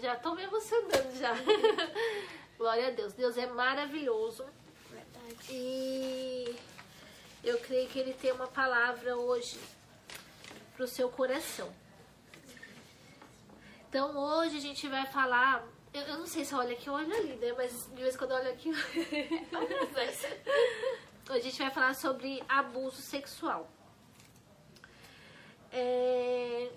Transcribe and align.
já 0.00 0.16
tô 0.16 0.34
me 0.34 0.42
emocionando 0.42 1.16
já. 1.16 1.34
Glória 2.56 2.88
a 2.88 2.90
Deus. 2.90 3.12
Deus 3.12 3.36
é 3.36 3.46
maravilhoso. 3.46 4.44
Verdade. 4.90 5.36
E 5.50 6.56
eu 7.44 7.58
creio 7.58 7.88
que 7.88 7.98
ele 7.98 8.14
tem 8.14 8.32
uma 8.32 8.46
palavra 8.46 9.16
hoje 9.16 9.58
pro 10.76 10.86
seu 10.86 11.08
coração. 11.08 11.72
Então 13.88 14.16
hoje 14.16 14.56
a 14.56 14.60
gente 14.60 14.88
vai 14.88 15.06
falar. 15.06 15.66
Eu, 15.92 16.02
eu 16.02 16.18
não 16.18 16.26
sei 16.26 16.44
se 16.44 16.54
olha 16.54 16.72
aqui 16.72 16.88
ou 16.88 16.96
olha 16.96 17.16
ali, 17.16 17.34
né? 17.36 17.52
Mas 17.56 17.88
de 17.92 18.02
vez 18.02 18.14
em 18.14 18.18
quando 18.18 18.30
eu 18.30 18.36
olho 18.36 18.50
aqui. 18.50 18.70
hoje 21.28 21.38
a 21.38 21.40
gente 21.40 21.58
vai 21.58 21.70
falar 21.70 21.94
sobre 21.94 22.42
abuso 22.48 23.02
sexual. 23.02 23.70
É, 25.72 26.70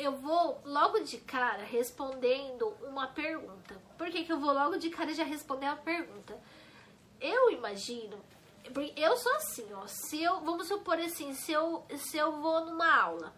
eu 0.00 0.12
vou 0.12 0.62
logo 0.64 1.00
de 1.00 1.18
cara 1.18 1.62
respondendo 1.62 2.74
uma 2.82 3.06
pergunta. 3.08 3.76
Por 3.98 4.10
que, 4.10 4.24
que 4.24 4.32
eu 4.32 4.40
vou 4.40 4.52
logo 4.52 4.78
de 4.78 4.88
cara 4.88 5.12
já 5.12 5.24
responder 5.24 5.66
a 5.66 5.76
pergunta? 5.76 6.40
Eu 7.20 7.50
imagino, 7.50 8.18
eu 8.96 9.16
sou 9.18 9.34
assim, 9.36 9.66
ó. 9.74 9.86
Se 9.86 10.22
eu, 10.22 10.40
vamos 10.40 10.68
supor 10.68 10.98
assim, 10.98 11.34
se 11.34 11.52
eu, 11.52 11.84
se 11.98 12.16
eu 12.16 12.32
vou 12.32 12.64
numa 12.64 12.90
aula 12.98 13.34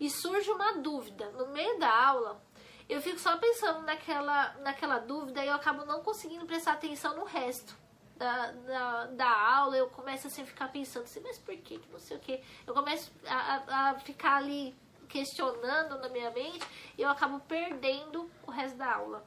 e 0.00 0.08
surge 0.08 0.50
uma 0.50 0.78
dúvida 0.78 1.30
no 1.32 1.48
meio 1.48 1.78
da 1.78 2.06
aula, 2.08 2.42
eu 2.88 3.02
fico 3.02 3.18
só 3.18 3.36
pensando 3.36 3.82
naquela, 3.82 4.54
naquela 4.60 4.98
dúvida 4.98 5.44
e 5.44 5.48
eu 5.48 5.54
acabo 5.54 5.84
não 5.84 6.02
conseguindo 6.02 6.46
prestar 6.46 6.72
atenção 6.72 7.14
no 7.14 7.24
resto. 7.24 7.76
Da, 8.16 8.50
da, 8.50 9.06
da 9.08 9.56
aula, 9.58 9.76
eu 9.76 9.90
começo 9.90 10.26
assim 10.26 10.40
a 10.40 10.46
ficar 10.46 10.68
pensando 10.68 11.02
assim, 11.02 11.20
mas 11.20 11.38
por 11.38 11.54
que, 11.54 11.78
que 11.78 11.92
não 11.92 11.98
sei 11.98 12.16
o 12.16 12.20
que? 12.20 12.42
Eu 12.66 12.72
começo 12.72 13.12
a, 13.26 13.34
a, 13.34 13.90
a 13.90 13.94
ficar 13.98 14.36
ali 14.36 14.74
questionando 15.06 15.98
na 15.98 16.08
minha 16.08 16.30
mente 16.30 16.66
e 16.96 17.02
eu 17.02 17.08
acabo 17.08 17.40
perdendo 17.40 18.30
o 18.46 18.50
resto 18.50 18.76
da 18.76 18.94
aula. 18.94 19.24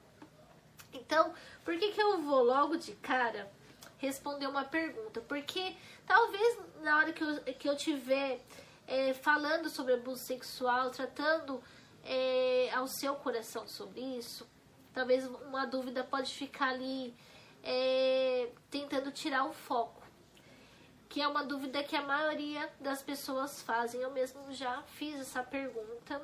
Então, 0.93 1.33
por 1.63 1.77
que, 1.77 1.91
que 1.91 2.02
eu 2.02 2.21
vou 2.21 2.43
logo 2.43 2.77
de 2.77 2.94
cara 2.94 3.52
responder 3.97 4.47
uma 4.47 4.66
pergunta? 4.66 5.21
Porque 5.21 5.75
talvez 6.05 6.58
na 6.81 6.97
hora 6.97 7.13
que 7.13 7.23
eu, 7.23 7.44
que 7.55 7.69
eu 7.69 7.75
tiver 7.75 8.39
é, 8.88 9.13
falando 9.13 9.69
sobre 9.69 9.94
abuso 9.94 10.23
sexual, 10.23 10.89
tratando 10.89 11.61
é, 12.03 12.71
ao 12.73 12.88
seu 12.88 13.16
coração 13.16 13.67
sobre 13.67 14.02
isso, 14.02 14.47
talvez 14.93 15.25
uma 15.25 15.66
dúvida 15.66 16.03
pode 16.03 16.33
ficar 16.33 16.69
ali 16.69 17.14
é, 17.64 18.49
tentando 18.69 19.11
tirar 19.11 19.45
o 19.45 19.53
foco 19.53 19.98
que 21.09 21.19
é 21.19 21.27
uma 21.27 21.43
dúvida 21.43 21.83
que 21.83 21.95
a 21.95 22.03
maioria 22.03 22.71
das 22.79 23.02
pessoas 23.02 23.63
fazem. 23.63 23.99
Eu 23.99 24.11
mesmo 24.11 24.53
já 24.53 24.83
fiz 24.83 25.19
essa 25.19 25.43
pergunta 25.43 26.21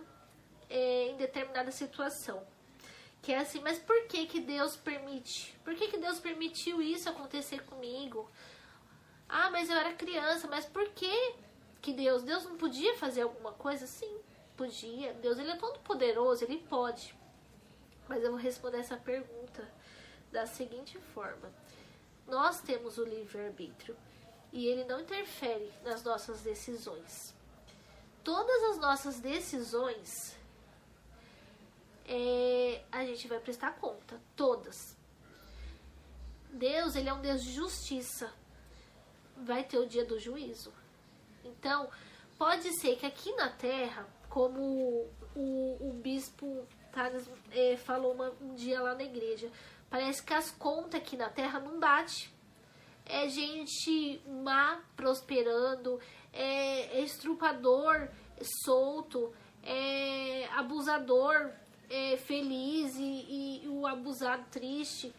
é, 0.69 1.07
em 1.07 1.17
determinada 1.17 1.71
situação. 1.71 2.45
Que 3.19 3.33
é 3.33 3.39
assim, 3.39 3.59
mas 3.61 3.79
por 3.79 4.05
que 4.05 4.27
que 4.27 4.39
Deus 4.39 4.75
permite? 4.75 5.57
Por 5.63 5.73
que 5.73 5.87
que 5.87 5.97
Deus 5.97 6.19
permitiu 6.19 6.79
isso 6.83 7.09
acontecer 7.09 7.63
comigo? 7.65 8.29
Ah, 9.27 9.49
mas 9.49 9.71
eu 9.71 9.75
era 9.75 9.91
criança, 9.93 10.47
mas 10.47 10.67
por 10.67 10.87
que 10.89 11.33
que 11.81 11.91
Deus? 11.91 12.21
Deus 12.21 12.43
não 12.43 12.55
podia 12.55 12.95
fazer 12.95 13.23
alguma 13.23 13.53
coisa? 13.53 13.87
Sim, 13.87 14.19
podia. 14.55 15.15
Deus, 15.15 15.39
ele 15.39 15.49
é 15.49 15.55
todo 15.55 15.79
poderoso, 15.79 16.43
ele 16.43 16.59
pode. 16.69 17.15
Mas 18.07 18.23
eu 18.23 18.29
vou 18.29 18.39
responder 18.39 18.77
essa 18.77 18.97
pergunta 18.97 19.67
da 20.31 20.45
seguinte 20.45 20.99
forma. 20.99 21.51
Nós 22.27 22.61
temos 22.61 22.99
o 22.99 23.03
livre-arbítrio 23.03 23.97
e 24.55 24.67
ele 24.67 24.85
não 24.85 25.01
interfere 25.01 25.69
nas 25.83 26.01
nossas 26.01 26.39
decisões. 26.39 27.35
Todas 28.23 28.63
as 28.71 28.77
nossas 28.79 29.19
decisões 29.19 30.33
é, 32.07 32.81
a 32.89 33.03
gente 33.03 33.27
vai 33.27 33.37
prestar 33.37 33.73
conta, 33.73 34.17
todas. 34.33 34.95
Deus, 36.53 36.95
ele 36.95 37.09
é 37.09 37.13
um 37.13 37.19
Deus 37.19 37.43
de 37.43 37.51
justiça. 37.51 38.33
Vai 39.35 39.65
ter 39.65 39.77
o 39.77 39.85
dia 39.85 40.05
do 40.05 40.17
juízo. 40.17 40.71
Então, 41.43 41.89
pode 42.37 42.79
ser 42.79 42.95
que 42.95 43.05
aqui 43.05 43.35
na 43.35 43.49
terra, 43.49 44.07
como 44.29 44.61
o, 44.61 45.13
o, 45.35 45.89
o 45.89 45.93
bispo 46.01 46.65
é, 47.51 47.75
falou 47.75 48.13
uma, 48.13 48.29
um 48.39 48.55
dia 48.55 48.81
lá 48.81 48.95
na 48.95 49.03
igreja, 49.03 49.51
parece 49.89 50.23
que 50.23 50.33
as 50.33 50.49
contas 50.49 51.01
aqui 51.01 51.17
na 51.17 51.29
terra 51.29 51.59
não 51.59 51.77
batem 51.77 52.33
é 53.05 53.27
gente 53.29 54.21
má 54.27 54.83
prosperando, 54.95 55.99
é, 56.33 57.01
estrupador 57.01 58.09
solto, 58.41 59.33
é 59.63 60.47
abusador 60.53 61.53
é 61.89 62.17
feliz 62.17 62.95
e, 62.95 63.03
e, 63.03 63.65
e, 63.65 63.67
o 63.67 63.85
abusado 63.85 64.45
triste. 64.49 65.13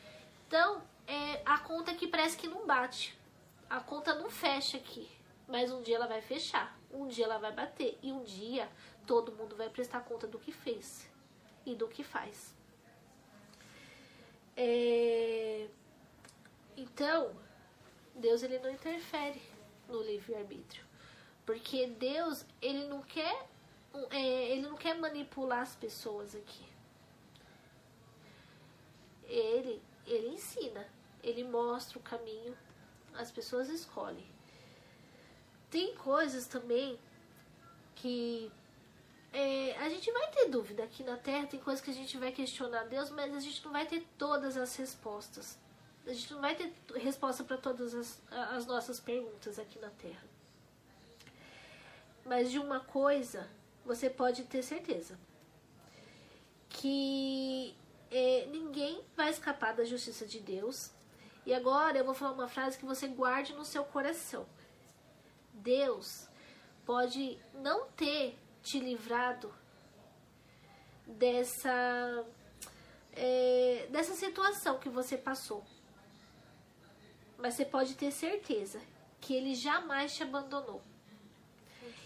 Então, 0.47 0.83
é, 1.07 1.43
a 1.45 1.59
conta 1.59 1.95
que 1.95 2.07
parece 2.07 2.37
que 2.37 2.49
não 2.49 2.67
bate. 2.67 3.17
A 3.69 3.81
conta 3.81 4.15
não 4.15 4.31
fecha 4.31 4.77
aqui. 4.77 5.09
Mas 5.49 5.71
um 5.71 5.83
dia 5.83 5.97
ela 5.97 6.07
vai 6.07 6.21
fechar. 6.21 6.77
Um 6.93 7.07
dia 7.07 7.25
ela 7.25 7.39
vai 7.39 7.53
bater. 7.53 7.99
E 8.03 8.13
um 8.13 8.23
dia 8.23 8.69
todo 9.07 9.33
mundo 9.33 9.57
vai 9.57 9.69
prestar 9.69 10.01
conta 10.01 10.27
do 10.27 10.39
que 10.39 10.53
fez 10.53 11.09
e 11.65 11.75
do 11.75 11.89
que 11.89 12.03
faz. 12.03 12.55
É... 14.57 15.69
Então, 16.77 17.35
Deus 18.17 18.43
ele 18.43 18.59
não 18.59 18.71
interfere 18.71 19.41
no 19.89 20.03
livre-arbítrio. 20.03 20.85
Porque 21.45 21.87
Deus, 21.87 22.45
ele 22.61 22.87
não 22.87 23.03
quer 23.03 23.47
é, 24.11 24.51
ele 24.51 24.63
não 24.63 24.77
quer 24.77 24.95
manipular 24.99 25.61
as 25.61 25.75
pessoas 25.75 26.35
aqui. 26.35 26.65
Ele, 29.25 29.83
ele 30.07 30.29
ensina, 30.29 30.87
ele 31.23 31.45
mostra 31.45 31.99
o 31.99 32.03
caminho, 32.03 32.57
as 33.15 33.31
pessoas 33.31 33.69
escolhem. 33.69 34.27
Tem 35.71 35.95
coisas 35.97 36.47
também 36.47 36.99
que 37.95 38.51
é, 39.33 39.77
a 39.79 39.89
gente 39.89 40.11
vai 40.13 40.31
ter 40.31 40.49
dúvida 40.49 40.85
aqui 40.85 41.03
na 41.03 41.17
Terra, 41.17 41.47
tem 41.47 41.61
coisas 41.61 41.85
que 41.85 41.91
a 41.91 41.95
gente 41.95 42.17
vai 42.19 42.31
questionar 42.31 42.85
Deus, 42.85 43.11
mas 43.11 43.35
a 43.35 43.41
gente 43.41 43.65
não 43.65 43.73
vai 43.73 43.87
ter 43.87 44.07
todas 44.17 44.57
as 44.57 44.77
respostas 44.77 45.59
a 46.07 46.13
gente 46.13 46.33
não 46.33 46.41
vai 46.41 46.55
ter 46.55 46.73
resposta 46.95 47.43
para 47.43 47.57
todas 47.57 47.95
as, 47.95 48.23
as 48.31 48.67
nossas 48.67 49.01
perguntas 49.01 49.59
aqui 49.59 49.79
na 49.79 49.91
Terra. 49.91 50.23
Mas 52.25 52.51
de 52.51 52.59
uma 52.59 52.81
coisa 52.81 53.49
você 53.85 54.09
pode 54.09 54.45
ter 54.45 54.63
certeza: 54.63 55.19
que 56.69 57.77
é, 58.11 58.47
ninguém 58.47 59.03
vai 59.17 59.31
escapar 59.31 59.75
da 59.75 59.85
justiça 59.85 60.27
de 60.27 60.41
Deus. 60.41 60.91
E 61.45 61.55
agora 61.55 61.97
eu 61.97 62.05
vou 62.05 62.15
falar 62.15 62.33
uma 62.33 62.49
frase 62.49 62.77
que 62.77 62.85
você 62.85 63.07
guarde 63.07 63.53
no 63.55 63.65
seu 63.65 63.85
coração. 63.85 64.47
Deus 65.53 66.29
pode 66.85 67.39
não 67.55 67.87
ter 67.91 68.37
te 68.63 68.81
livrado 68.81 69.53
dessa 71.07 72.25
é, 73.13 73.87
dessa 73.91 74.15
situação 74.15 74.79
que 74.79 74.89
você 74.89 75.17
passou. 75.17 75.65
Mas 77.39 77.55
você 77.55 77.65
pode 77.65 77.95
ter 77.95 78.11
certeza 78.11 78.81
que 79.21 79.35
ele 79.35 79.55
jamais 79.55 80.15
te 80.15 80.23
abandonou. 80.23 80.83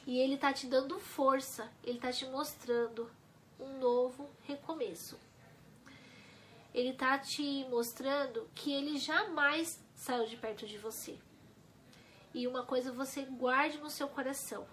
E 0.07 0.19
ele 0.19 0.37
tá 0.37 0.53
te 0.53 0.67
dando 0.67 0.99
força, 0.99 1.71
ele 1.85 1.99
tá 1.99 2.13
te 2.13 2.27
mostrando 2.27 3.11
um 3.59 3.79
novo 3.79 4.29
recomeço. 4.43 5.19
Ele 6.73 6.93
tá 6.93 7.19
te 7.19 7.65
mostrando 7.69 8.49
que 8.55 8.73
ele 8.73 8.99
jamais 8.99 9.81
saiu 9.95 10.27
de 10.27 10.37
perto 10.37 10.67
de 10.67 10.79
você. 10.79 11.19
E 12.33 12.47
uma 12.47 12.65
coisa 12.65 12.91
você 12.91 13.23
guarde 13.23 13.79
no 13.79 13.91
seu 13.91 14.09
coração. 14.09 14.67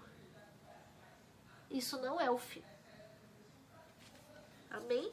Isso 1.70 2.00
não 2.00 2.20
é 2.20 2.30
o 2.30 2.38
fim. 2.38 2.62
Amém? 4.70 5.12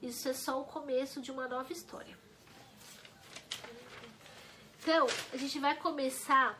Isso 0.00 0.28
é 0.28 0.32
só 0.32 0.60
o 0.60 0.64
começo 0.64 1.20
de 1.20 1.30
uma 1.30 1.46
nova 1.46 1.72
história. 1.72 2.17
Então, 4.90 5.06
a 5.34 5.36
gente 5.36 5.58
vai 5.58 5.76
começar 5.76 6.58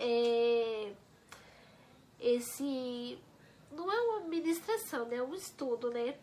é, 0.00 0.90
esse. 2.18 3.18
Não 3.70 3.92
é 3.92 4.00
uma 4.00 4.20
ministração, 4.20 5.04
né? 5.04 5.16
É 5.16 5.22
um 5.22 5.34
estudo, 5.34 5.90
né? 5.90 6.16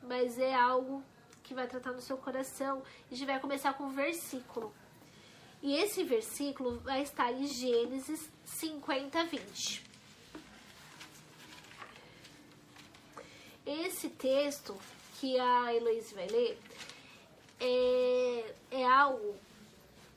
Mas 0.00 0.38
é 0.38 0.54
algo 0.54 1.02
que 1.42 1.54
vai 1.54 1.66
tratar 1.66 1.90
no 1.90 2.00
seu 2.00 2.16
coração. 2.16 2.84
A 3.10 3.12
gente 3.12 3.26
vai 3.26 3.40
começar 3.40 3.74
com 3.74 3.82
um 3.82 3.90
versículo. 3.92 4.72
E 5.60 5.74
esse 5.74 6.04
versículo 6.04 6.78
vai 6.78 7.02
estar 7.02 7.32
em 7.32 7.48
Gênesis 7.48 8.30
50, 8.44 9.24
20. 9.24 9.84
Esse 13.66 14.08
texto 14.08 14.78
que 15.18 15.36
a 15.36 15.74
Heloísa 15.74 16.14
vai 16.14 16.28
ler 16.28 16.60
é, 17.58 18.54
é 18.70 18.86
algo 18.86 19.34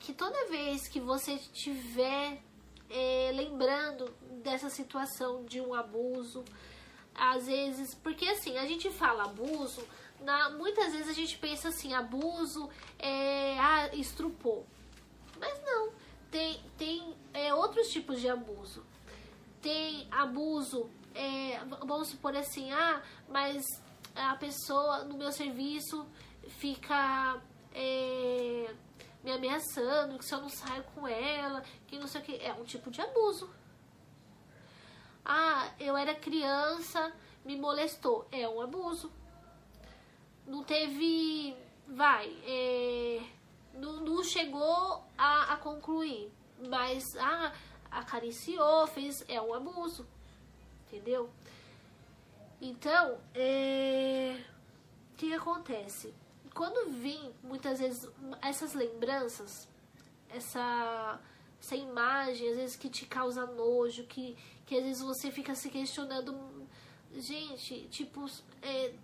que 0.04 0.12
toda 0.12 0.48
vez 0.48 0.86
que 0.86 1.00
você 1.00 1.32
estiver 1.32 2.38
é, 2.90 3.32
lembrando 3.34 4.14
dessa 4.42 4.68
situação 4.68 5.46
de 5.46 5.62
um 5.62 5.72
abuso, 5.72 6.44
às 7.14 7.46
vezes, 7.46 7.94
porque 7.94 8.26
assim, 8.26 8.58
a 8.58 8.66
gente 8.66 8.90
fala 8.90 9.24
abuso, 9.24 9.82
na, 10.20 10.50
muitas 10.50 10.92
vezes 10.92 11.08
a 11.08 11.14
gente 11.14 11.38
pensa 11.38 11.68
assim, 11.68 11.94
abuso 11.94 12.68
é 12.98 13.58
ah, 13.58 13.90
estrupou. 13.94 14.66
Mas 15.40 15.58
não, 15.64 15.90
tem, 16.30 16.60
tem 16.76 17.16
é, 17.32 17.54
outros 17.54 17.88
tipos 17.88 18.20
de 18.20 18.28
abuso. 18.28 18.84
Tem 19.62 20.06
abuso, 20.10 20.90
é, 21.14 21.60
vamos 21.86 22.08
supor 22.08 22.36
assim, 22.36 22.70
ah, 22.72 23.02
mas 23.26 23.64
a 24.14 24.36
pessoa 24.36 25.04
no 25.04 25.16
meu 25.16 25.32
serviço 25.32 26.06
fica 26.58 27.40
é, 27.72 28.74
me 29.24 29.32
ameaçando, 29.32 30.18
que 30.18 30.24
se 30.24 30.34
eu 30.34 30.40
não 30.42 30.50
saio 30.50 30.84
com 30.94 31.08
ela, 31.08 31.62
que 31.86 31.98
não 31.98 32.06
sei 32.06 32.20
o 32.20 32.24
que. 32.24 32.36
É 32.36 32.52
um 32.52 32.64
tipo 32.64 32.90
de 32.90 33.00
abuso. 33.00 33.50
Ah, 35.24 35.72
eu 35.80 35.96
era 35.96 36.14
criança, 36.14 37.10
me 37.42 37.56
molestou. 37.56 38.28
É 38.30 38.46
um 38.46 38.60
abuso. 38.60 39.10
Não 40.46 40.62
teve. 40.62 41.56
Vai, 41.86 42.30
é, 42.46 43.22
não, 43.74 44.00
não 44.00 44.22
chegou 44.22 45.02
a, 45.16 45.54
a 45.54 45.56
concluir. 45.56 46.30
Mas, 46.68 47.16
ah, 47.16 47.52
acariciou, 47.90 48.86
fez. 48.88 49.24
É 49.26 49.40
um 49.40 49.54
abuso. 49.54 50.06
Entendeu? 50.86 51.30
Então, 52.60 53.18
é, 53.34 54.38
o 55.12 55.16
que 55.16 55.32
acontece? 55.32 56.14
Quando 56.54 56.90
vem 56.90 57.34
muitas 57.42 57.80
vezes 57.80 58.08
essas 58.40 58.74
lembranças, 58.74 59.68
essa, 60.28 61.20
essa 61.60 61.76
imagem, 61.76 62.50
às 62.50 62.56
vezes 62.56 62.76
que 62.76 62.88
te 62.88 63.06
causa 63.06 63.44
nojo, 63.44 64.04
que, 64.04 64.36
que 64.64 64.76
às 64.76 64.84
vezes 64.84 65.02
você 65.02 65.30
fica 65.30 65.54
se 65.54 65.68
questionando, 65.68 66.38
gente, 67.12 67.88
tipo, 67.88 68.24
é, 68.62 68.94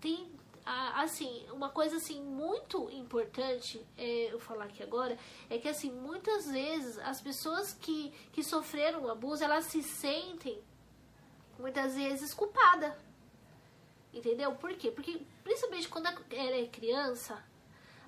tem 0.00 0.30
assim, 0.64 1.44
uma 1.52 1.70
coisa 1.70 1.96
assim 1.96 2.22
muito 2.22 2.88
importante 2.90 3.84
é, 3.98 4.32
eu 4.32 4.38
falar 4.38 4.66
aqui 4.66 4.82
agora 4.82 5.18
é 5.50 5.58
que 5.58 5.68
assim, 5.68 5.90
muitas 5.90 6.46
vezes 6.46 6.98
as 6.98 7.20
pessoas 7.20 7.72
que, 7.74 8.12
que 8.32 8.44
sofreram 8.44 9.08
abuso, 9.08 9.42
elas 9.42 9.64
se 9.66 9.82
sentem 9.82 10.62
muitas 11.58 11.94
vezes 11.94 12.32
culpada. 12.32 12.96
Entendeu? 14.12 14.54
Por 14.54 14.74
quê? 14.74 14.90
Porque 14.90 15.22
principalmente 15.42 15.88
quando 15.88 16.06
ela 16.06 16.56
é 16.56 16.66
criança, 16.66 17.42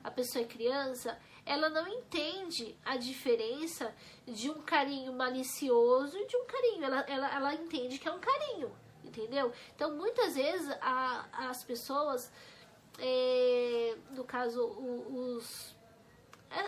a 0.02 0.10
pessoa 0.10 0.44
é 0.44 0.46
criança, 0.46 1.18
ela 1.46 1.68
não 1.68 1.86
entende 1.88 2.76
a 2.84 2.96
diferença 2.96 3.94
de 4.26 4.50
um 4.50 4.60
carinho 4.62 5.12
malicioso 5.12 6.16
e 6.18 6.26
de 6.26 6.36
um 6.36 6.44
carinho. 6.44 6.84
Ela, 6.84 7.00
ela, 7.00 7.34
ela 7.34 7.54
entende 7.54 7.98
que 7.98 8.08
é 8.08 8.12
um 8.12 8.20
carinho, 8.20 8.70
entendeu? 9.02 9.52
Então, 9.74 9.94
muitas 9.94 10.34
vezes, 10.34 10.68
a, 10.80 11.48
as 11.48 11.64
pessoas, 11.64 12.30
é, 12.98 13.96
no 14.10 14.24
caso, 14.24 14.62
os, 14.62 15.74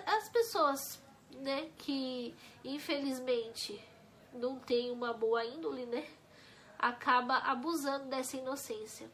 as 0.07 0.29
pessoas, 0.29 1.03
né, 1.33 1.71
que 1.79 2.35
infelizmente 2.65 3.83
não 4.33 4.59
tem 4.59 4.91
uma 4.91 5.13
boa 5.13 5.45
índole, 5.45 5.87
né, 5.87 6.07
acaba 6.79 7.37
abusando 7.39 8.07
dessa 8.07 8.37
inocência. 8.37 9.11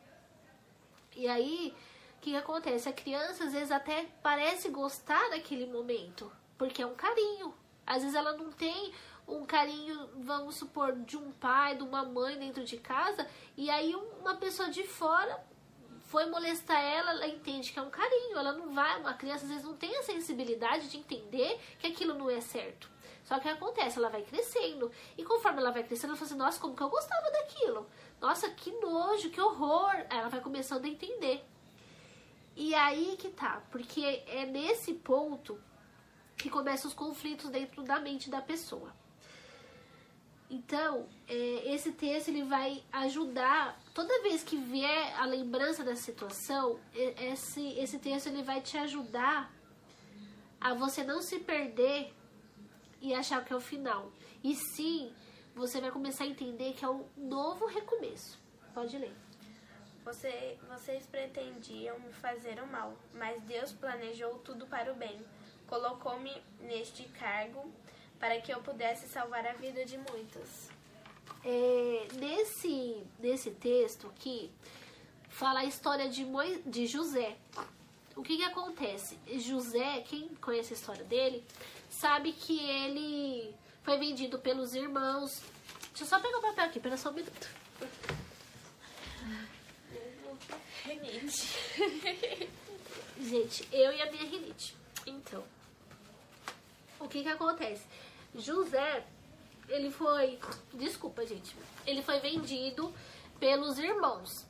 E 1.16 1.28
aí, 1.28 1.74
que, 2.22 2.30
que 2.30 2.36
acontece? 2.36 2.88
A 2.88 2.92
criança 2.92 3.44
às 3.44 3.52
vezes 3.52 3.72
até 3.72 4.06
parece 4.22 4.68
gostar 4.68 5.28
daquele 5.30 5.66
momento, 5.66 6.32
porque 6.56 6.80
é 6.80 6.86
um 6.86 6.94
carinho. 6.94 7.52
Às 7.84 8.02
vezes 8.02 8.14
ela 8.14 8.32
não 8.34 8.52
tem 8.52 8.94
um 9.26 9.44
carinho, 9.44 10.08
vamos 10.18 10.54
supor, 10.54 10.92
de 10.92 11.16
um 11.16 11.32
pai, 11.32 11.76
de 11.76 11.82
uma 11.82 12.04
mãe 12.04 12.38
dentro 12.38 12.64
de 12.64 12.76
casa, 12.76 13.28
e 13.56 13.68
aí 13.68 13.94
uma 14.20 14.36
pessoa 14.36 14.70
de 14.70 14.84
fora 14.84 15.44
foi 16.06 16.26
molestar 16.26 16.80
ela, 16.80 17.10
ela 17.10 17.26
entende 17.26 17.72
que 17.72 17.78
é 17.78 17.82
um 17.82 17.90
carinho, 17.90 18.38
ela 18.38 18.52
não 18.52 18.72
vai, 18.72 19.00
uma 19.00 19.14
criança 19.14 19.44
às 19.44 19.50
vezes 19.50 19.64
não 19.64 19.74
tem 19.74 19.96
a 19.96 20.02
sensibilidade 20.02 20.88
de 20.88 20.98
entender 20.98 21.58
que 21.78 21.88
aquilo 21.88 22.14
não 22.14 22.30
é 22.30 22.40
certo. 22.40 22.88
Só 23.24 23.38
que 23.40 23.48
acontece, 23.48 23.98
ela 23.98 24.10
vai 24.10 24.22
crescendo, 24.22 24.92
e 25.16 25.24
conforme 25.24 25.58
ela 25.58 25.70
vai 25.70 25.82
crescendo, 25.82 26.10
ela 26.10 26.16
fala 26.16 26.30
assim, 26.30 26.38
nossa, 26.38 26.60
como 26.60 26.76
que 26.76 26.82
eu 26.82 26.88
gostava 26.88 27.30
daquilo? 27.30 27.88
Nossa, 28.22 28.48
que 28.50 28.70
nojo, 28.70 29.30
que 29.30 29.40
horror! 29.40 29.92
Ela 30.08 30.28
vai 30.28 30.40
começando 30.40 30.84
a 30.84 30.88
entender. 30.88 31.44
E 32.54 32.72
aí 32.72 33.16
que 33.18 33.30
tá, 33.30 33.60
porque 33.68 34.22
é 34.28 34.46
nesse 34.46 34.94
ponto 34.94 35.60
que 36.36 36.48
começam 36.48 36.88
os 36.88 36.94
conflitos 36.94 37.50
dentro 37.50 37.82
da 37.82 37.98
mente 37.98 38.30
da 38.30 38.40
pessoa. 38.40 38.94
Então, 40.48 41.08
é, 41.26 41.74
esse 41.74 41.92
texto 41.92 42.28
ele 42.28 42.44
vai 42.44 42.84
ajudar, 42.92 43.80
toda 43.92 44.22
vez 44.22 44.44
que 44.44 44.56
vier 44.56 45.18
a 45.18 45.24
lembrança 45.24 45.82
da 45.82 45.96
situação, 45.96 46.78
esse, 46.94 47.70
esse 47.78 47.98
texto 47.98 48.28
ele 48.28 48.44
vai 48.44 48.60
te 48.60 48.76
ajudar 48.76 49.52
a 50.60 50.74
você 50.74 51.02
não 51.02 51.20
se 51.22 51.40
perder 51.40 52.14
e 53.00 53.14
achar 53.14 53.44
que 53.44 53.52
é 53.52 53.56
o 53.56 53.60
final. 53.60 54.12
E 54.44 54.54
sim, 54.54 55.12
você 55.54 55.80
vai 55.80 55.90
começar 55.90 56.24
a 56.24 56.26
entender 56.26 56.72
que 56.74 56.84
é 56.84 56.88
um 56.88 57.04
novo 57.16 57.66
recomeço. 57.66 58.38
Pode 58.74 58.96
ler. 58.96 59.14
Você, 60.04 60.58
vocês 60.68 61.06
pretendiam 61.06 61.98
me 62.00 62.12
fazer 62.12 62.60
o 62.60 62.66
mal, 62.66 62.94
mas 63.14 63.40
Deus 63.42 63.72
planejou 63.72 64.38
tudo 64.38 64.66
para 64.66 64.92
o 64.92 64.96
bem. 64.96 65.20
Colocou-me 65.66 66.42
neste 66.60 67.04
cargo 67.04 67.70
para 68.18 68.40
que 68.40 68.52
eu 68.52 68.60
pudesse 68.62 69.08
salvar 69.08 69.46
a 69.46 69.52
vida 69.52 69.84
de 69.84 69.96
muitos. 69.98 70.70
É, 71.44 72.08
nesse, 72.14 73.02
nesse 73.18 73.50
texto 73.52 74.08
aqui, 74.08 74.50
fala 75.28 75.60
a 75.60 75.64
história 75.64 76.08
de, 76.08 76.24
Mo, 76.24 76.42
de 76.66 76.86
José. 76.86 77.36
O 78.16 78.22
que, 78.22 78.36
que 78.36 78.44
acontece? 78.44 79.18
José, 79.38 80.02
quem 80.02 80.28
conhece 80.36 80.74
a 80.74 80.76
história 80.76 81.04
dele, 81.04 81.44
sabe 81.88 82.32
que 82.32 82.58
ele 82.58 83.54
foi 83.82 83.98
vendido 83.98 84.38
pelos 84.38 84.74
irmãos. 84.74 85.42
Deixa 85.88 86.04
eu 86.04 86.06
só 86.06 86.20
pegar 86.20 86.38
o 86.38 86.42
papel 86.42 86.64
aqui, 86.64 86.80
pera 86.80 86.96
só 86.96 87.10
um 87.10 87.14
minuto. 87.14 87.48
Rinite. 90.84 91.48
Gente, 93.20 93.68
eu 93.72 93.92
e 93.92 94.02
a 94.02 94.10
minha 94.10 94.24
rinite. 94.24 94.76
Então, 95.06 95.44
o 96.98 97.08
que 97.08 97.22
que 97.22 97.28
acontece? 97.28 97.84
José, 98.34 99.04
ele 99.68 99.90
foi. 99.90 100.38
Desculpa, 100.72 101.24
gente. 101.26 101.54
Ele 101.86 102.02
foi 102.02 102.18
vendido 102.20 102.92
pelos 103.38 103.78
irmãos. 103.78 104.46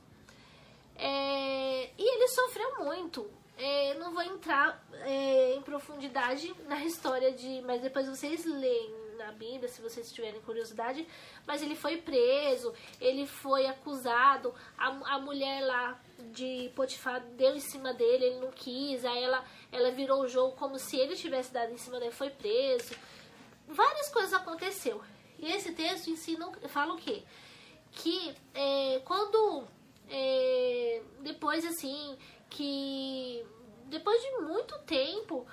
É, 0.97 1.91
e 1.99 2.15
ele 2.15 2.29
sofreu 2.29 2.85
muito. 2.85 3.31
É, 3.59 3.95
não 3.95 4.13
vou 4.13 4.23
entrar 4.23 4.83
é, 5.05 5.55
em 5.55 5.63
profundidade 5.63 6.55
na 6.67 6.85
história 6.85 7.33
de. 7.33 7.61
Mas 7.63 7.83
depois 7.83 8.09
vocês 8.09 8.45
leem 8.45 9.02
na 9.25 9.33
Bíblia, 9.33 9.69
se 9.69 9.81
vocês 9.81 10.13
tiverem 10.13 10.41
curiosidade. 10.41 11.07
Mas 11.47 11.63
ele 11.63 11.75
foi 11.75 11.99
preso, 11.99 12.75
ele 13.01 13.27
foi 13.27 13.67
acusado, 13.67 14.55
a, 14.77 15.15
a 15.15 15.19
mulher 15.19 15.65
lá 15.65 16.01
de 16.33 16.71
Potifar 16.75 17.21
deu 17.37 17.55
em 17.55 17.61
cima 17.61 17.93
dele, 17.93 18.25
ele 18.27 18.41
não 18.41 18.51
quis, 18.51 19.05
aí 19.05 19.23
ela, 19.23 19.45
ela 19.71 19.91
virou 19.91 20.23
o 20.23 20.29
jogo 20.29 20.57
como 20.57 20.79
se 20.79 20.97
ele 20.97 21.17
tivesse 21.17 21.53
dado 21.53 21.73
em 21.73 21.79
cima 21.79 21.99
dele, 21.99 22.13
foi 22.13 22.31
preso. 22.31 22.95
Várias 23.67 24.09
coisas 24.11 24.33
aconteceu. 24.33 25.03
E 25.39 25.51
esse 25.51 25.73
texto 25.73 26.09
ensina, 26.09 26.51
fala 26.69 26.95
o 26.95 26.97
quê? 26.97 27.23
Que 27.91 28.35
é, 28.55 29.01
quando 29.05 29.67
é, 30.09 31.03
depois 31.21 31.65
assim 31.65 32.17
que 32.49 33.45
depois 33.87 34.21
de 34.23 34.31
muito 34.43 34.79
tempo 34.81 35.47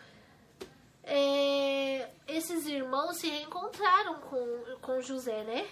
é, 1.03 2.09
esses 2.27 2.65
irmãos 2.67 3.17
se 3.17 3.27
reencontraram 3.27 4.19
com, 4.21 4.77
com 4.81 5.01
José, 5.01 5.43
né? 5.43 5.67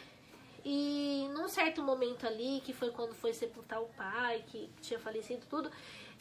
E 0.66 1.30
num 1.34 1.48
certo 1.48 1.82
momento 1.82 2.28
ali, 2.28 2.62
que 2.62 2.74
foi 2.74 2.92
quando 2.92 3.14
foi 3.16 3.34
sepultar 3.34 3.82
o 3.82 3.88
pai, 3.90 4.44
que 4.48 4.70
tinha 4.82 5.00
falecido 5.00 5.46
tudo, 5.50 5.72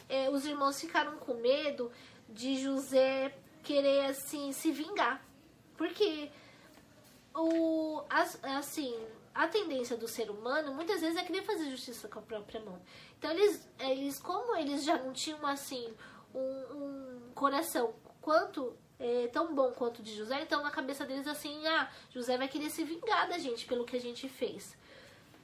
é, 0.07 0.29
os 0.29 0.45
irmãos 0.45 0.79
ficaram 0.79 1.17
com 1.17 1.33
medo 1.33 1.91
de 2.29 2.61
José 2.61 3.35
querer, 3.63 4.05
assim, 4.05 4.51
se 4.53 4.71
vingar. 4.71 5.21
Porque, 5.75 6.31
o, 7.35 8.01
as, 8.09 8.41
assim, 8.43 8.97
a 9.35 9.47
tendência 9.47 9.97
do 9.97 10.07
ser 10.07 10.29
humano, 10.29 10.73
muitas 10.73 11.01
vezes, 11.01 11.17
é 11.17 11.23
querer 11.23 11.43
fazer 11.43 11.69
justiça 11.69 12.07
com 12.07 12.19
a 12.19 12.21
própria 12.21 12.61
mão. 12.61 12.81
Então, 13.17 13.31
eles, 13.31 13.67
eles 13.79 14.19
como 14.19 14.55
eles 14.55 14.83
já 14.83 14.97
não 14.97 15.11
tinham, 15.11 15.45
assim, 15.45 15.93
um, 16.33 16.39
um 16.39 17.31
coração 17.35 17.93
quanto 18.21 18.75
é, 18.99 19.27
tão 19.27 19.53
bom 19.53 19.71
quanto 19.71 19.99
o 19.99 20.03
de 20.03 20.15
José, 20.15 20.41
então 20.41 20.63
na 20.63 20.71
cabeça 20.71 21.05
deles 21.05 21.27
assim, 21.27 21.65
ah, 21.67 21.89
José 22.09 22.37
vai 22.37 22.47
querer 22.47 22.69
se 22.69 22.83
vingar 22.83 23.29
da 23.29 23.37
gente 23.37 23.65
pelo 23.65 23.85
que 23.85 23.95
a 23.95 24.01
gente 24.01 24.27
fez. 24.27 24.75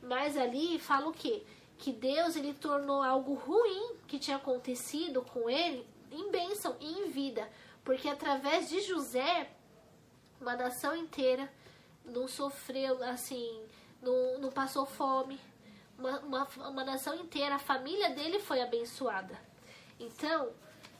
Mas 0.01 0.35
ali 0.37 0.79
fala 0.79 1.07
o 1.07 1.13
quê? 1.13 1.43
Que 1.77 1.91
Deus 1.91 2.35
ele 2.35 2.53
tornou 2.53 3.01
algo 3.01 3.33
ruim 3.33 3.95
que 4.07 4.19
tinha 4.19 4.37
acontecido 4.37 5.21
com 5.21 5.49
ele 5.49 5.87
em 6.11 6.29
bênção 6.31 6.75
e 6.79 6.91
em 6.91 7.09
vida, 7.09 7.49
porque 7.83 8.07
através 8.07 8.69
de 8.69 8.81
José 8.81 9.49
uma 10.39 10.55
nação 10.55 10.95
inteira 10.95 11.51
não 12.03 12.27
sofreu 12.27 13.01
assim, 13.03 13.63
não, 14.01 14.37
não 14.39 14.51
passou 14.51 14.85
fome, 14.85 15.39
uma, 15.97 16.19
uma, 16.19 16.47
uma 16.69 16.83
nação 16.83 17.15
inteira, 17.15 17.55
a 17.55 17.59
família 17.59 18.09
dele 18.09 18.39
foi 18.39 18.61
abençoada. 18.61 19.39
Então, 19.99 20.51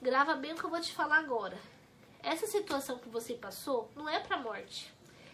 grava 0.02 0.36
bem 0.36 0.54
o 0.54 0.56
que 0.56 0.64
eu 0.64 0.70
vou 0.70 0.80
te 0.80 0.94
falar 0.94 1.18
agora. 1.18 1.58
Essa 2.24 2.48
situação 2.48 2.98
que 2.98 3.10
você 3.10 3.34
passou 3.34 3.92
não 3.96 4.08
é 4.08 4.18
para 4.18 4.40
morte. 4.40 4.92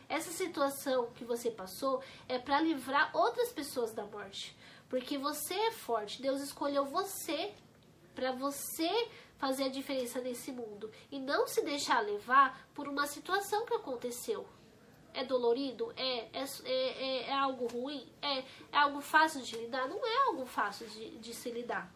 Essa 0.10 0.32
situação 0.32 1.12
que 1.12 1.24
você 1.24 1.52
passou 1.52 2.02
é 2.28 2.40
para 2.40 2.60
livrar 2.60 3.12
outras 3.16 3.52
pessoas 3.54 3.94
da 3.94 4.04
morte. 4.06 4.58
Porque 4.90 5.20
você 5.20 5.54
é 5.54 5.72
forte. 5.72 6.20
Deus 6.20 6.42
escolheu 6.42 6.84
você 6.86 7.54
para 8.16 8.32
você 8.32 8.90
fazer 9.38 9.66
a 9.66 9.70
diferença 9.70 10.20
nesse 10.20 10.52
mundo 10.52 10.92
e 11.12 11.20
não 11.20 11.48
se 11.48 11.62
deixar 11.62 12.02
levar 12.02 12.68
por 12.74 12.88
uma 12.88 13.06
situação 13.06 13.68
que 13.68 13.76
aconteceu. 13.76 14.48
É 15.14 15.24
dolorido? 15.24 15.94
É, 15.96 16.28
é, 16.34 16.44
é, 16.66 17.30
é 17.30 17.34
algo 17.34 17.68
ruim? 17.68 18.12
É, 18.20 18.40
é 18.40 18.78
algo 18.78 19.00
fácil 19.00 19.42
de 19.44 19.56
lidar? 19.58 19.88
Não 19.88 20.06
é 20.06 20.28
algo 20.28 20.46
fácil 20.46 20.88
de, 20.88 21.20
de 21.20 21.34
se 21.36 21.52
lidar. 21.52 21.94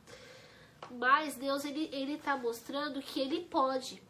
Mas 0.92 1.36
Deus 1.36 1.66
ele 1.66 1.90
ele 1.92 2.14
está 2.14 2.38
mostrando 2.38 3.02
que 3.02 3.20
ele 3.20 3.46
pode 3.46 4.02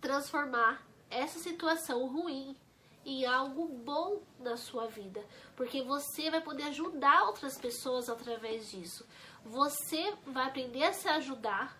transformar 0.00 0.86
essa 1.10 1.38
situação 1.38 2.06
ruim 2.06 2.56
em 3.04 3.24
algo 3.24 3.66
bom 3.68 4.20
na 4.38 4.56
sua 4.56 4.86
vida, 4.86 5.24
porque 5.56 5.82
você 5.82 6.30
vai 6.30 6.40
poder 6.40 6.64
ajudar 6.64 7.24
outras 7.24 7.56
pessoas 7.56 8.08
através 8.08 8.70
disso. 8.70 9.06
Você 9.44 10.14
vai 10.26 10.46
aprender 10.46 10.82
a 10.84 10.92
se 10.92 11.08
ajudar. 11.08 11.78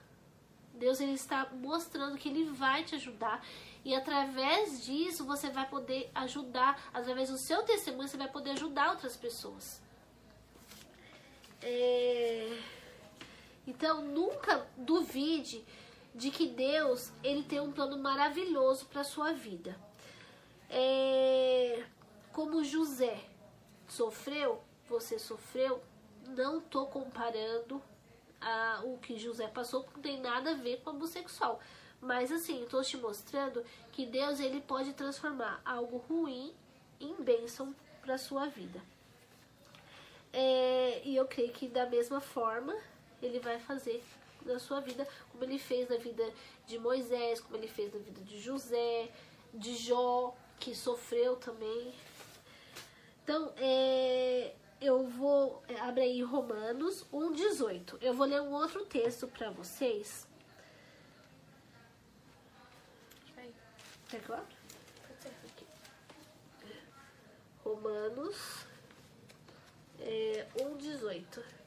Deus 0.73 1.01
ele 1.01 1.13
está 1.13 1.49
mostrando 1.53 2.17
que 2.17 2.29
ele 2.29 2.51
vai 2.53 2.85
te 2.85 2.95
ajudar 2.95 3.45
e 3.85 3.95
através 3.95 4.85
disso 4.85 5.25
você 5.25 5.51
vai 5.51 5.69
poder 5.69 6.11
ajudar, 6.15 6.91
através 6.95 7.31
do 7.31 7.39
seu 7.39 7.63
testemunho 7.63 8.09
você 8.09 8.17
vai 8.17 8.29
poder 8.29 8.51
ajudar 8.51 8.91
outras 8.91 9.17
pessoas. 9.17 9.83
É... 11.61 12.59
Então 13.67 14.01
nunca 14.01 14.67
duvide 14.77 15.65
de 16.19 16.33
que 16.33 16.49
Deus 16.49 17.13
ele 17.23 17.45
tem 17.45 17.61
um 17.61 17.71
plano 17.71 17.97
maravilhoso 17.97 18.87
para 18.87 19.05
sua 19.05 19.33
vida. 19.33 19.79
É, 20.69 21.85
como 22.33 22.65
José 22.65 23.25
sofreu, 23.87 24.61
você 24.89 25.17
sofreu, 25.17 25.81
não 26.27 26.61
tô 26.61 26.87
comparando 26.87 27.81
a, 28.41 28.83
o 28.85 28.99
que 28.99 29.17
José 29.17 29.47
passou, 29.47 29.85
porque 29.85 29.97
não 29.97 30.03
tem 30.03 30.21
nada 30.21 30.51
a 30.51 30.55
ver 30.55 30.81
com 30.83 30.91
homossexual. 30.91 31.61
Mas 32.01 32.33
assim, 32.33 32.65
estou 32.65 32.83
te 32.83 32.97
mostrando 32.97 33.65
que 33.93 34.05
Deus 34.05 34.41
ele 34.41 34.61
pode 34.61 34.93
transformar 34.95 35.63
algo 35.65 35.99
ruim 35.99 36.53
em 37.01 37.15
bênção 37.15 37.75
para 38.03 38.19
sua 38.19 38.47
vida. 38.47 38.83
É, 40.33 41.01
e 41.05 41.15
eu 41.15 41.27
creio 41.27 41.53
que 41.53 41.69
da 41.69 41.87
mesma 41.87 42.21
forma 42.21 42.77
ele 43.23 43.39
vai 43.39 43.59
fazer 43.61 44.03
na 44.53 44.59
sua 44.59 44.81
vida, 44.81 45.07
como 45.31 45.45
ele 45.45 45.59
fez 45.59 45.89
na 45.89 45.97
vida 45.97 46.25
de 46.67 46.79
Moisés, 46.79 47.41
como 47.41 47.57
ele 47.57 47.69
fez 47.69 47.93
na 47.93 48.01
vida 48.01 48.21
de 48.23 48.41
José, 48.41 49.09
de 49.53 49.77
Jó, 49.77 50.35
que 50.59 50.75
sofreu 50.75 51.37
também. 51.37 51.95
Então, 53.23 53.53
é, 53.59 54.55
eu 54.81 55.07
vou 55.07 55.63
é, 55.69 55.79
abrir 55.81 56.03
aí 56.03 56.23
Romanos 56.23 57.05
1,18. 57.13 57.99
Eu 58.01 58.15
vou 58.15 58.27
ler 58.27 58.41
um 58.41 58.53
outro 58.53 58.85
texto 58.87 59.29
para 59.29 59.51
vocês. 59.51 60.27
Quer 64.09 64.23
que 64.23 64.31
eu 64.31 64.37
abra? 64.37 64.59
Romanos 67.63 68.67
é, 70.01 70.47
1,18. 70.57 71.58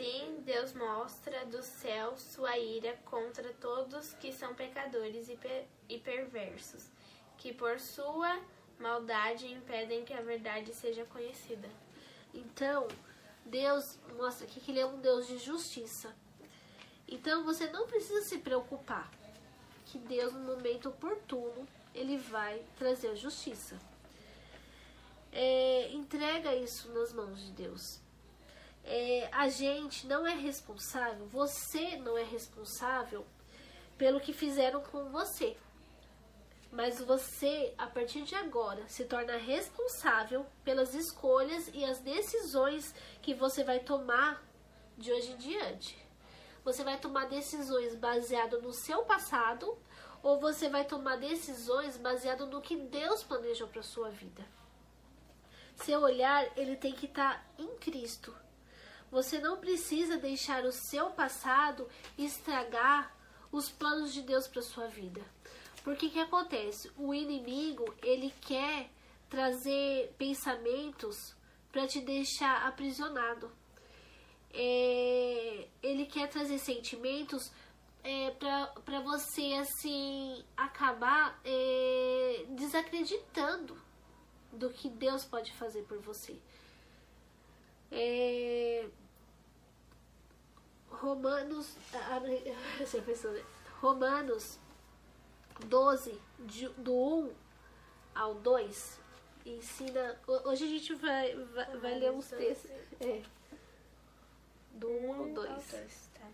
Assim, 0.00 0.40
Deus 0.46 0.72
mostra 0.72 1.44
do 1.44 1.62
céu 1.62 2.16
sua 2.16 2.56
ira 2.56 2.98
contra 3.04 3.52
todos 3.60 4.14
que 4.14 4.32
são 4.32 4.54
pecadores 4.54 5.28
e, 5.28 5.36
per 5.36 5.66
e 5.90 5.98
perversos, 5.98 6.88
que 7.36 7.52
por 7.52 7.78
sua 7.78 8.40
maldade 8.78 9.52
impedem 9.52 10.02
que 10.02 10.14
a 10.14 10.22
verdade 10.22 10.72
seja 10.72 11.04
conhecida. 11.04 11.68
Então, 12.32 12.88
Deus 13.44 13.98
mostra 14.16 14.46
aqui 14.46 14.58
que 14.58 14.70
Ele 14.70 14.80
é 14.80 14.86
um 14.86 14.98
Deus 15.02 15.26
de 15.26 15.36
justiça. 15.36 16.16
Então, 17.06 17.44
você 17.44 17.68
não 17.68 17.86
precisa 17.86 18.22
se 18.22 18.38
preocupar 18.38 19.10
que 19.84 19.98
Deus, 19.98 20.32
no 20.32 20.40
momento 20.40 20.88
oportuno, 20.88 21.68
Ele 21.94 22.16
vai 22.16 22.64
trazer 22.78 23.08
a 23.08 23.14
justiça. 23.14 23.78
É, 25.30 25.92
entrega 25.92 26.56
isso 26.56 26.90
nas 26.90 27.12
mãos 27.12 27.38
de 27.44 27.52
Deus 27.52 28.00
é, 28.84 29.28
a 29.32 29.48
gente 29.48 30.06
não 30.06 30.26
é 30.26 30.34
responsável, 30.34 31.26
você 31.26 31.96
não 31.96 32.16
é 32.16 32.24
responsável 32.24 33.26
pelo 33.96 34.20
que 34.20 34.32
fizeram 34.32 34.80
com 34.80 35.10
você. 35.10 35.56
Mas 36.72 37.00
você, 37.00 37.74
a 37.76 37.86
partir 37.86 38.22
de 38.22 38.34
agora, 38.34 38.86
se 38.88 39.04
torna 39.04 39.36
responsável 39.36 40.46
pelas 40.64 40.94
escolhas 40.94 41.68
e 41.74 41.84
as 41.84 41.98
decisões 41.98 42.94
que 43.20 43.34
você 43.34 43.64
vai 43.64 43.80
tomar 43.80 44.42
de 44.96 45.12
hoje 45.12 45.32
em 45.32 45.36
diante. 45.36 45.98
Você 46.64 46.84
vai 46.84 46.98
tomar 46.98 47.28
decisões 47.28 47.94
baseado 47.96 48.62
no 48.62 48.72
seu 48.72 49.02
passado 49.02 49.76
ou 50.22 50.38
você 50.38 50.68
vai 50.68 50.84
tomar 50.84 51.16
decisões 51.16 51.96
baseado 51.96 52.46
no 52.46 52.60
que 52.60 52.76
Deus 52.76 53.22
planejou 53.22 53.66
para 53.66 53.82
sua 53.82 54.10
vida. 54.10 54.46
Seu 55.74 56.00
olhar, 56.02 56.46
ele 56.56 56.76
tem 56.76 56.92
que 56.92 57.06
estar 57.06 57.38
tá 57.38 57.44
em 57.58 57.76
Cristo 57.78 58.34
você 59.10 59.38
não 59.38 59.58
precisa 59.58 60.16
deixar 60.16 60.64
o 60.64 60.72
seu 60.72 61.10
passado 61.10 61.88
estragar 62.16 63.14
os 63.50 63.68
planos 63.68 64.12
de 64.12 64.22
Deus 64.22 64.46
para 64.46 64.62
sua 64.62 64.86
vida. 64.86 65.20
Porque 65.82 66.10
que 66.10 66.20
acontece? 66.20 66.90
O 66.96 67.12
inimigo, 67.12 67.92
ele 68.02 68.32
quer 68.40 68.90
trazer 69.28 70.14
pensamentos 70.18 71.34
para 71.72 71.86
te 71.86 72.00
deixar 72.00 72.66
aprisionado. 72.66 73.50
É, 74.52 75.68
ele 75.82 76.06
quer 76.06 76.28
trazer 76.28 76.58
sentimentos 76.58 77.50
é, 78.02 78.30
para 78.30 79.00
você 79.00 79.54
assim 79.54 80.44
acabar 80.56 81.40
é, 81.44 82.44
desacreditando 82.50 83.76
do 84.52 84.70
que 84.70 84.88
Deus 84.88 85.24
pode 85.24 85.52
fazer 85.52 85.82
por 85.82 85.98
você. 85.98 86.36
É, 87.92 88.88
Romanos. 90.90 91.76
Romanos 93.80 94.58
12, 95.66 96.20
do 96.78 96.94
1 96.94 97.34
ao 98.14 98.34
2, 98.34 99.00
ensina. 99.46 100.20
Hoje 100.26 100.64
a 100.64 100.68
gente 100.68 100.94
vai, 100.94 101.34
vai, 101.34 101.76
vai 101.78 101.98
ler 101.98 102.12
uns 102.12 102.28
textos. 102.28 102.70
É, 103.00 103.22
do 104.72 104.88
1 104.88 105.12
ao 105.12 105.28
2. 105.28 106.10
Tá. 106.14 106.28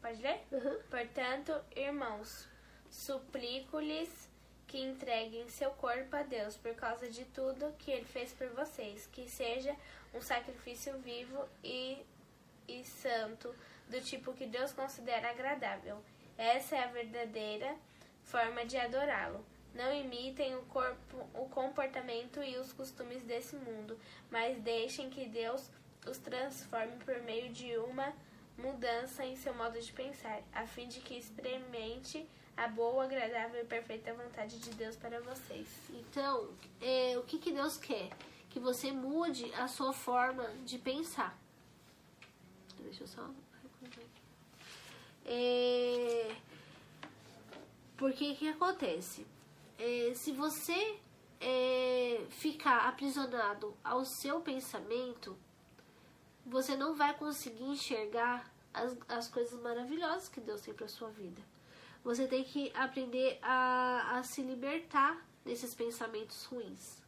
Pode 0.00 0.22
ler? 0.22 0.40
Uhum. 0.50 0.78
Portanto, 0.90 1.54
irmãos, 1.76 2.48
suplico-lhes 2.90 4.28
que 4.66 4.78
entreguem 4.78 5.48
seu 5.48 5.70
corpo 5.72 6.16
a 6.16 6.22
Deus 6.22 6.56
por 6.56 6.74
causa 6.74 7.08
de 7.08 7.24
tudo 7.26 7.74
que 7.78 7.90
ele 7.90 8.06
fez 8.06 8.32
por 8.32 8.48
vocês, 8.48 9.06
que 9.12 9.28
seja 9.28 9.76
um 10.14 10.20
sacrifício 10.20 10.96
vivo 10.98 11.46
e 11.62 12.04
e 12.68 12.84
santo, 12.84 13.54
do 13.88 14.00
tipo 14.00 14.32
que 14.32 14.46
Deus 14.46 14.72
considera 14.72 15.30
agradável. 15.30 16.02
Essa 16.36 16.76
é 16.76 16.84
a 16.84 16.88
verdadeira 16.88 17.76
forma 18.24 18.64
de 18.64 18.76
adorá-lo. 18.76 19.44
Não 19.74 19.94
imitem 19.94 20.54
o, 20.56 20.62
corpo, 20.62 21.16
o 21.34 21.48
comportamento 21.48 22.42
e 22.42 22.56
os 22.58 22.72
costumes 22.72 23.22
desse 23.22 23.56
mundo, 23.56 23.98
mas 24.30 24.58
deixem 24.58 25.08
que 25.08 25.26
Deus 25.26 25.70
os 26.06 26.18
transforme 26.18 26.96
por 27.04 27.22
meio 27.22 27.50
de 27.52 27.76
uma 27.78 28.12
mudança 28.58 29.24
em 29.24 29.36
seu 29.36 29.54
modo 29.54 29.80
de 29.80 29.92
pensar, 29.92 30.42
a 30.52 30.66
fim 30.66 30.88
de 30.88 31.00
que 31.00 31.14
experimente 31.14 32.28
a 32.56 32.68
boa, 32.68 33.04
agradável 33.04 33.62
e 33.62 33.64
perfeita 33.64 34.12
vontade 34.12 34.58
de 34.58 34.70
Deus 34.70 34.94
para 34.96 35.20
vocês. 35.20 35.68
Então, 35.90 36.50
é, 36.80 37.16
o 37.16 37.22
que, 37.22 37.38
que 37.38 37.50
Deus 37.52 37.78
quer? 37.78 38.10
Que 38.50 38.60
você 38.60 38.92
mude 38.92 39.50
a 39.54 39.66
sua 39.66 39.92
forma 39.92 40.46
de 40.64 40.78
pensar. 40.78 41.38
Deixa 42.92 43.04
eu 43.04 43.08
só. 43.08 43.30
É... 45.24 46.36
Porque 47.96 48.34
que 48.34 48.48
acontece? 48.48 49.26
É, 49.78 50.12
se 50.14 50.30
você 50.32 50.98
é, 51.40 52.26
ficar 52.28 52.86
aprisionado 52.88 53.74
ao 53.82 54.04
seu 54.04 54.42
pensamento, 54.42 55.38
você 56.44 56.76
não 56.76 56.94
vai 56.94 57.16
conseguir 57.16 57.64
enxergar 57.64 58.52
as, 58.74 58.94
as 59.08 59.28
coisas 59.28 59.58
maravilhosas 59.62 60.28
que 60.28 60.40
Deus 60.40 60.60
tem 60.60 60.74
para 60.74 60.86
sua 60.86 61.08
vida. 61.08 61.40
Você 62.04 62.26
tem 62.26 62.44
que 62.44 62.70
aprender 62.74 63.38
a, 63.40 64.18
a 64.18 64.22
se 64.22 64.42
libertar 64.42 65.26
desses 65.42 65.74
pensamentos 65.74 66.44
ruins 66.44 67.02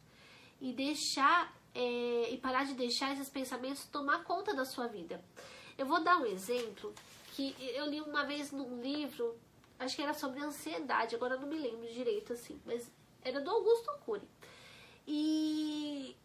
e 0.59 0.73
deixar 0.73 1.53
é, 1.75 2.31
e 2.31 2.37
parar 2.37 2.65
de 2.65 2.73
deixar 2.73 3.11
esses 3.13 3.29
pensamentos 3.29 3.85
tomar 3.85 4.23
conta 4.23 4.51
da 4.55 4.65
sua 4.65 4.87
vida. 4.87 5.23
Eu 5.77 5.85
vou 5.85 6.03
dar 6.03 6.17
um 6.17 6.25
exemplo 6.25 6.93
que 7.33 7.55
eu 7.59 7.85
li 7.85 7.99
uma 8.01 8.23
vez 8.25 8.51
num 8.51 8.81
livro, 8.81 9.37
acho 9.77 9.95
que 9.95 10.01
era 10.01 10.13
sobre 10.13 10.41
ansiedade, 10.41 11.15
agora 11.15 11.37
não 11.37 11.47
me 11.47 11.57
lembro 11.57 11.91
direito 11.91 12.33
assim, 12.33 12.61
mas 12.65 12.89
era 13.21 13.41
do 13.41 13.49
Augusto 13.49 13.91
Cury. 14.05 14.27
E 15.07 16.15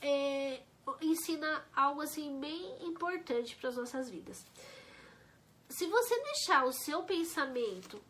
é, 0.00 0.62
ensina 1.02 1.66
algo 1.74 2.00
assim 2.00 2.38
bem 2.38 2.86
importante 2.86 3.56
para 3.56 3.70
as 3.70 3.76
nossas 3.76 4.08
vidas. 4.08 4.46
Se 5.68 5.86
você 5.86 6.22
deixar 6.22 6.64
o 6.64 6.72
seu 6.72 7.02
pensamento, 7.02 8.00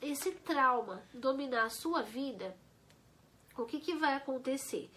esse 0.00 0.30
trauma 0.30 1.02
dominar 1.12 1.64
a 1.64 1.70
sua 1.70 2.02
vida, 2.02 2.56
o 3.56 3.64
que, 3.64 3.80
que 3.80 3.94
vai 3.94 4.14
acontecer? 4.14 4.90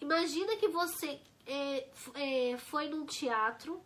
Imagina 0.00 0.56
que 0.56 0.68
você 0.68 1.20
é, 1.46 1.88
é, 2.14 2.56
foi 2.58 2.88
num 2.88 3.04
teatro 3.06 3.82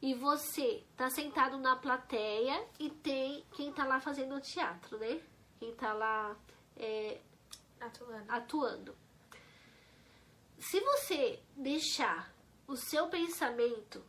e 0.00 0.14
você 0.14 0.84
tá 0.96 1.10
sentado 1.10 1.58
na 1.58 1.76
plateia 1.76 2.64
e 2.78 2.88
tem 2.88 3.44
quem 3.52 3.72
tá 3.72 3.84
lá 3.84 4.00
fazendo 4.00 4.34
o 4.36 4.40
teatro, 4.40 4.98
né? 4.98 5.20
Quem 5.58 5.74
tá 5.74 5.92
lá 5.92 6.36
é, 6.76 7.20
atuando. 7.80 8.24
atuando. 8.28 8.96
Se 10.58 10.80
você 10.80 11.40
deixar 11.56 12.32
o 12.66 12.76
seu 12.76 13.08
pensamento 13.08 14.04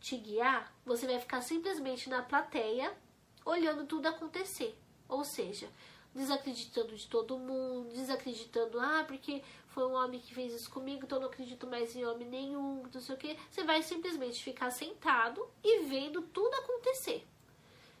te 0.00 0.16
guiar, 0.16 0.72
você 0.84 1.06
vai 1.06 1.18
ficar 1.20 1.40
simplesmente 1.40 2.08
na 2.08 2.22
plateia 2.22 2.96
olhando 3.44 3.86
tudo 3.86 4.06
acontecer. 4.06 4.76
Ou 5.08 5.24
seja, 5.24 5.68
desacreditando 6.14 6.96
de 6.96 7.06
todo 7.08 7.38
mundo, 7.38 7.92
desacreditando, 7.92 8.80
ah, 8.80 9.04
porque 9.06 9.42
foi 9.76 9.86
um 9.86 9.92
homem 9.92 10.18
que 10.18 10.32
fez 10.32 10.54
isso 10.54 10.70
comigo, 10.70 11.04
então 11.04 11.18
eu 11.18 11.20
não 11.24 11.28
acredito 11.28 11.66
mais 11.66 11.94
em 11.94 12.02
homem 12.02 12.26
nenhum, 12.26 12.82
não 12.90 12.98
sei 12.98 13.14
o 13.14 13.18
que. 13.18 13.36
Você 13.50 13.62
vai 13.62 13.82
simplesmente 13.82 14.42
ficar 14.42 14.70
sentado 14.70 15.46
e 15.62 15.80
vendo 15.80 16.22
tudo 16.22 16.54
acontecer. 16.54 17.26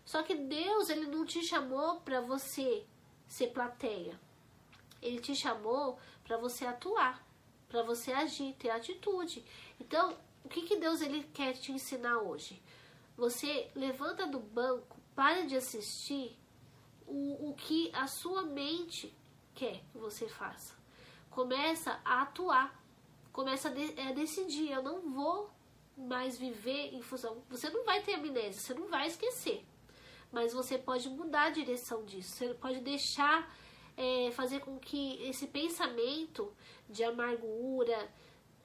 Só 0.02 0.22
que 0.22 0.34
Deus, 0.34 0.88
ele 0.88 1.04
não 1.04 1.26
te 1.26 1.42
chamou 1.42 2.00
para 2.00 2.22
você 2.22 2.82
ser 3.28 3.48
plateia. 3.48 4.18
Ele 5.02 5.20
te 5.20 5.36
chamou 5.36 5.98
para 6.24 6.38
você 6.38 6.64
atuar, 6.64 7.22
para 7.68 7.82
você 7.82 8.10
agir, 8.10 8.54
ter 8.54 8.70
atitude. 8.70 9.44
Então, 9.78 10.16
o 10.46 10.48
que, 10.48 10.62
que 10.62 10.76
Deus 10.76 11.02
ele 11.02 11.24
quer 11.34 11.52
te 11.58 11.72
ensinar 11.72 12.20
hoje? 12.20 12.58
Você 13.18 13.70
levanta 13.74 14.26
do 14.26 14.38
banco, 14.38 14.96
para 15.14 15.44
de 15.44 15.54
assistir 15.54 16.38
o, 17.06 17.50
o 17.50 17.54
que 17.54 17.90
a 17.92 18.06
sua 18.06 18.44
mente 18.44 19.14
quer 19.54 19.82
que 19.92 19.98
você 19.98 20.26
faça. 20.26 20.85
Começa 21.36 22.00
a 22.02 22.22
atuar, 22.22 22.82
começa 23.30 23.68
a, 23.68 23.70
de, 23.70 24.00
a 24.00 24.12
decidir. 24.12 24.70
Eu 24.70 24.82
não 24.82 25.02
vou 25.12 25.50
mais 25.94 26.38
viver 26.38 26.94
em 26.94 27.02
função. 27.02 27.42
Você 27.50 27.68
não 27.68 27.84
vai 27.84 28.02
ter 28.02 28.14
amnésia, 28.14 28.58
você 28.58 28.72
não 28.72 28.88
vai 28.88 29.06
esquecer. 29.06 29.62
Mas 30.32 30.54
você 30.54 30.78
pode 30.78 31.10
mudar 31.10 31.42
a 31.42 31.50
direção 31.50 32.06
disso. 32.06 32.36
Você 32.36 32.54
pode 32.54 32.80
deixar, 32.80 33.54
é, 33.98 34.30
fazer 34.30 34.60
com 34.60 34.78
que 34.78 35.22
esse 35.28 35.46
pensamento 35.48 36.50
de 36.88 37.04
amargura 37.04 38.10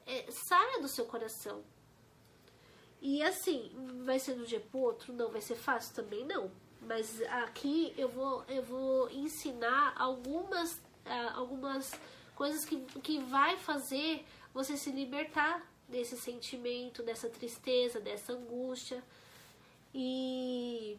é, 0.05 0.31
saia 0.31 0.79
do 0.79 0.87
seu 0.87 1.05
coração. 1.05 1.65
E 3.01 3.21
assim, 3.21 3.69
vai 4.05 4.17
ser 4.17 4.35
do 4.35 4.45
dia 4.45 4.61
pro 4.61 4.79
outro? 4.79 5.11
Não, 5.11 5.29
vai 5.29 5.41
ser 5.41 5.55
fácil 5.55 5.93
também? 5.93 6.23
Não. 6.25 6.49
Mas 6.81 7.21
aqui 7.23 7.93
eu 7.97 8.07
vou, 8.07 8.45
eu 8.47 8.63
vou 8.63 9.09
ensinar 9.09 9.93
algumas, 9.97 10.75
uh, 11.05 11.35
algumas 11.35 11.91
coisas 12.41 12.65
que, 12.65 12.77
que 13.03 13.19
vai 13.19 13.55
fazer 13.55 14.25
você 14.51 14.75
se 14.75 14.89
libertar 14.89 15.61
desse 15.87 16.17
sentimento, 16.17 17.03
dessa 17.03 17.29
tristeza, 17.29 17.99
dessa 17.99 18.33
angústia. 18.33 19.03
E, 19.93 20.97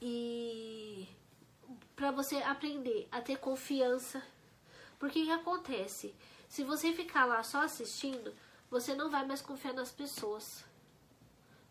e 0.00 1.06
para 1.94 2.10
você 2.10 2.36
aprender 2.36 3.06
a 3.12 3.20
ter 3.20 3.36
confiança. 3.36 4.22
Porque 4.98 5.20
o 5.20 5.24
que 5.26 5.30
acontece? 5.30 6.14
Se 6.48 6.64
você 6.64 6.94
ficar 6.94 7.26
lá 7.26 7.42
só 7.42 7.62
assistindo, 7.62 8.34
você 8.70 8.94
não 8.94 9.10
vai 9.10 9.26
mais 9.26 9.42
confiar 9.42 9.74
nas 9.74 9.92
pessoas. 9.92 10.64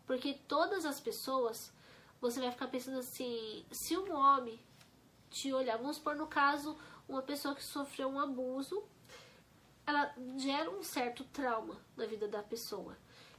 Porque 0.06 0.34
todas 0.46 0.86
as 0.86 1.00
pessoas 1.00 1.72
você 2.20 2.38
vai 2.38 2.52
ficar 2.52 2.68
pensando 2.68 3.00
assim: 3.00 3.66
se 3.72 3.96
um 3.96 4.14
homem 4.14 4.60
te 5.28 5.52
olhar, 5.52 5.76
vamos 5.76 5.96
supor 5.96 6.14
no 6.14 6.28
caso, 6.28 6.78
uma 7.08 7.22
pessoa 7.22 7.54
que 7.54 7.62
sofreu 7.62 8.08
um 8.08 8.18
abuso, 8.18 8.82
ela 9.86 10.14
gera 10.36 10.70
um 10.70 10.82
certo 10.82 11.24
trauma 11.24 11.76
na 11.96 12.06
vida 12.06 12.26
da 12.26 12.42
pessoa. 12.42 12.96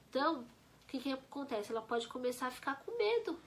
Então, 0.10 0.42
o 0.42 0.88
que, 0.88 1.00
que 1.00 1.12
acontece? 1.12 1.72
Ela 1.72 1.82
pode 1.82 2.08
começar 2.08 2.48
a 2.48 2.52
ficar 2.52 2.84
com 2.84 2.98
medo. 2.98 3.40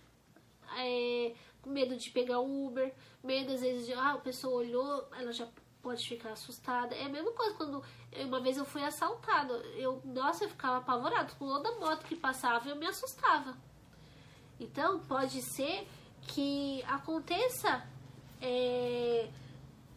É, 0.76 1.34
com 1.62 1.70
medo 1.70 1.96
de 1.96 2.10
pegar 2.10 2.40
Uber, 2.40 2.94
medo 3.22 3.52
às 3.52 3.60
vezes 3.60 3.86
de, 3.86 3.94
ah, 3.94 4.12
a 4.12 4.18
pessoa 4.18 4.54
olhou, 4.54 5.08
ela 5.12 5.32
já 5.32 5.48
pode 5.82 6.06
ficar 6.06 6.32
assustada. 6.32 6.94
É 6.94 7.04
a 7.04 7.08
mesma 7.08 7.32
coisa 7.32 7.54
quando 7.54 7.82
uma 8.26 8.40
vez 8.40 8.56
eu 8.58 8.64
fui 8.64 8.82
assaltada. 8.82 9.54
Eu, 9.76 10.02
nossa, 10.04 10.44
eu 10.44 10.48
ficava 10.50 10.78
apavorado. 10.78 11.34
Com 11.36 11.46
toda 11.46 11.78
moto 11.78 12.04
que 12.04 12.16
passava, 12.16 12.68
eu 12.68 12.76
me 12.76 12.86
assustava. 12.86 13.56
Então, 14.60 15.00
pode 15.00 15.40
ser 15.40 15.86
que 16.22 16.82
aconteça 16.82 17.86
é, 18.40 19.30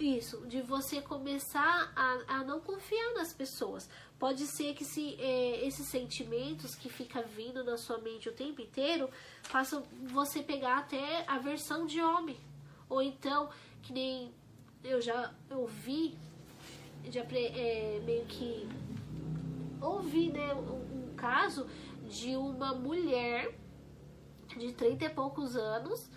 isso, 0.02 0.46
de 0.48 0.62
você 0.62 1.02
começar 1.02 1.92
a, 1.96 2.40
a 2.40 2.44
não 2.44 2.60
confiar 2.60 3.14
nas 3.14 3.34
pessoas. 3.34 3.90
Pode 4.18 4.46
ser 4.48 4.74
que 4.74 4.84
se, 4.84 5.16
é, 5.20 5.66
esses 5.66 5.88
sentimentos 5.88 6.76
que 6.76 6.90
fica 6.90 7.22
vindo 7.22 7.64
na 7.64 7.78
sua 7.78 7.98
mente 8.00 8.30
o 8.30 8.34
tempo 8.34 8.62
inteiro 8.62 9.10
façam 9.44 9.84
você 10.04 10.42
pegar 10.44 10.80
até 10.80 11.24
a 11.28 11.38
versão 11.38 11.86
de 11.86 12.02
homem. 12.02 12.38
Ou 12.90 13.02
então, 13.02 13.50
que 13.82 13.94
nem 13.94 14.34
eu 14.84 15.02
já 15.02 15.34
ouvi, 15.50 16.18
já 17.10 17.22
é, 17.22 18.02
meio 18.04 18.26
que 18.26 18.68
ouvi 19.82 20.32
né, 20.32 20.54
um, 20.54 21.12
um 21.12 21.16
caso 21.16 21.68
de 22.10 22.36
uma 22.36 22.74
mulher 22.74 23.58
de 24.58 24.74
30 24.74 25.06
e 25.06 25.10
poucos 25.10 25.56
anos 25.56 26.10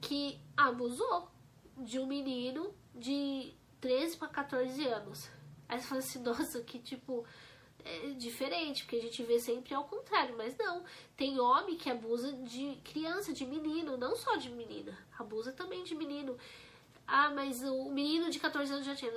que 0.00 0.38
abusou 0.56 1.30
de 1.76 1.98
um 1.98 2.06
menino 2.06 2.72
de 2.94 3.54
13 3.80 4.16
para 4.16 4.28
14 4.28 4.86
anos. 4.86 5.30
Aí 5.68 5.80
você 5.80 5.86
fala 5.86 6.00
assim, 6.00 6.18
nossa, 6.22 6.60
que 6.62 6.78
tipo, 6.78 7.24
é 7.84 8.10
diferente, 8.10 8.84
porque 8.84 8.96
a 8.96 9.02
gente 9.02 9.22
vê 9.22 9.38
sempre 9.38 9.74
ao 9.74 9.84
contrário, 9.84 10.36
mas 10.36 10.56
não. 10.56 10.84
Tem 11.16 11.38
homem 11.38 11.76
que 11.76 11.90
abusa 11.90 12.32
de 12.32 12.78
criança, 12.84 13.32
de 13.32 13.46
menino, 13.46 13.96
não 13.96 14.16
só 14.16 14.36
de 14.36 14.50
menina, 14.50 14.96
abusa 15.18 15.52
também 15.52 15.82
de 15.84 15.94
menino. 15.94 16.36
Ah, 17.06 17.30
mas 17.30 17.62
o 17.64 17.90
menino 17.90 18.30
de 18.30 18.38
14 18.38 18.72
anos 18.72 18.86
já 18.86 18.94
tinha. 18.94 19.10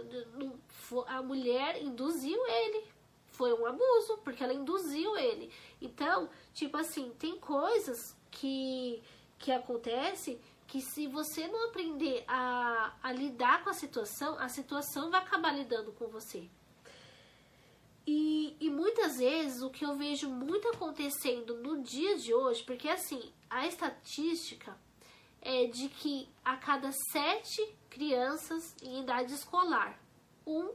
A 1.08 1.22
mulher 1.22 1.82
induziu 1.82 2.44
ele. 2.48 2.86
Foi 3.28 3.54
um 3.54 3.66
abuso, 3.66 4.18
porque 4.24 4.44
ela 4.44 4.54
induziu 4.54 5.16
ele. 5.18 5.52
Então, 5.82 6.30
tipo 6.54 6.78
assim, 6.78 7.12
tem 7.20 7.38
coisas 7.40 8.16
que, 8.32 9.02
que 9.38 9.52
acontece 9.52 10.40
que 10.68 10.82
se 10.82 11.08
você 11.08 11.48
não 11.48 11.70
aprender 11.70 12.24
a, 12.28 12.94
a 13.02 13.12
lidar 13.12 13.64
com 13.64 13.70
a 13.70 13.74
situação, 13.74 14.38
a 14.40 14.50
situação 14.50 15.10
vai 15.10 15.22
acabar 15.22 15.52
lidando 15.52 15.92
com 15.92 16.08
você. 16.08 16.50
E, 18.06 18.58
e 18.60 18.70
muitas 18.70 19.18
vezes 19.18 19.62
o 19.62 19.70
que 19.70 19.86
eu 19.86 19.96
vejo 19.96 20.30
muito 20.30 20.68
acontecendo 20.70 21.56
no 21.58 21.82
dia 21.82 22.18
de 22.18 22.34
hoje, 22.34 22.64
porque 22.64 22.90
assim, 22.90 23.32
a 23.50 23.66
estatística 23.66 24.78
é 25.42 25.68
de 25.68 25.90
que 25.90 26.30
a 26.44 26.58
cada 26.58 26.92
sete 27.12 27.76
crianças 27.90 28.76
em 28.82 29.02
idade 29.02 29.34
escolar, 29.34 29.98
um 30.46 30.74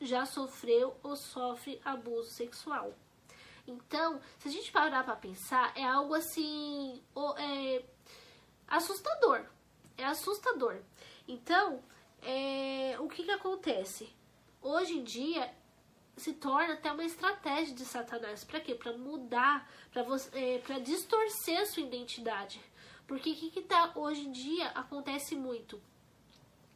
já 0.00 0.24
sofreu 0.24 0.96
ou 1.02 1.16
sofre 1.16 1.80
abuso 1.84 2.30
sexual. 2.30 2.94
Então, 3.66 4.20
se 4.38 4.48
a 4.48 4.50
gente 4.50 4.70
parar 4.70 5.04
para 5.04 5.16
pensar, 5.16 5.72
é 5.74 5.84
algo 5.84 6.14
assim 6.14 7.02
é, 7.38 7.84
assustador. 8.76 9.44
É 9.96 10.04
assustador. 10.04 10.76
Então, 11.26 11.82
é, 12.22 12.96
o 13.00 13.08
que, 13.08 13.24
que 13.24 13.30
acontece? 13.30 14.12
Hoje 14.60 14.98
em 14.98 15.04
dia 15.04 15.52
se 16.16 16.32
torna 16.34 16.74
até 16.74 16.92
uma 16.92 17.04
estratégia 17.04 17.74
de 17.74 17.84
Satanás. 17.84 18.44
Para 18.44 18.60
quê? 18.60 18.74
Para 18.74 18.96
mudar, 18.96 19.68
para 19.92 20.04
é, 20.32 20.80
distorcer 20.80 21.60
a 21.60 21.66
sua 21.66 21.82
identidade. 21.82 22.60
Porque 23.06 23.30
o 23.30 23.34
que, 23.34 23.50
que 23.50 23.62
tá 23.62 23.92
hoje 23.94 24.22
em 24.22 24.32
dia 24.32 24.68
acontece 24.68 25.34
muito? 25.34 25.80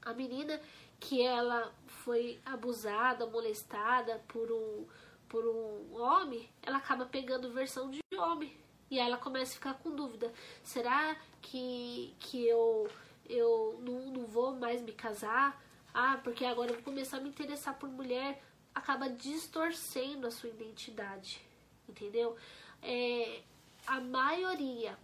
A 0.02 0.12
menina 0.12 0.60
que 1.00 1.22
ela 1.22 1.72
foi 1.86 2.40
abusada, 2.44 3.26
molestada 3.26 4.22
por 4.28 4.50
um 4.50 4.86
por 5.28 5.44
um 5.46 6.00
homem, 6.00 6.48
ela 6.62 6.78
acaba 6.78 7.04
pegando 7.04 7.52
versão 7.52 7.90
de 7.90 8.00
homem. 8.16 8.56
E 8.90 8.98
aí 8.98 9.06
ela 9.06 9.18
começa 9.18 9.52
a 9.52 9.54
ficar 9.54 9.74
com 9.74 9.94
dúvida. 9.94 10.32
Será 10.62 11.16
que, 11.42 12.14
que 12.18 12.46
eu, 12.46 12.88
eu 13.28 13.78
não, 13.82 14.00
não 14.12 14.26
vou 14.26 14.54
mais 14.54 14.80
me 14.80 14.92
casar? 14.92 15.62
Ah, 15.92 16.18
porque 16.22 16.44
agora 16.44 16.70
eu 16.70 16.74
vou 16.74 16.84
começar 16.84 17.18
a 17.18 17.20
me 17.20 17.28
interessar 17.28 17.78
por 17.78 17.88
mulher. 17.88 18.42
Acaba 18.74 19.08
distorcendo 19.08 20.26
a 20.26 20.30
sua 20.30 20.48
identidade. 20.48 21.40
Entendeu? 21.88 22.36
É, 22.82 23.42
a 23.86 24.00
maioria 24.00 24.98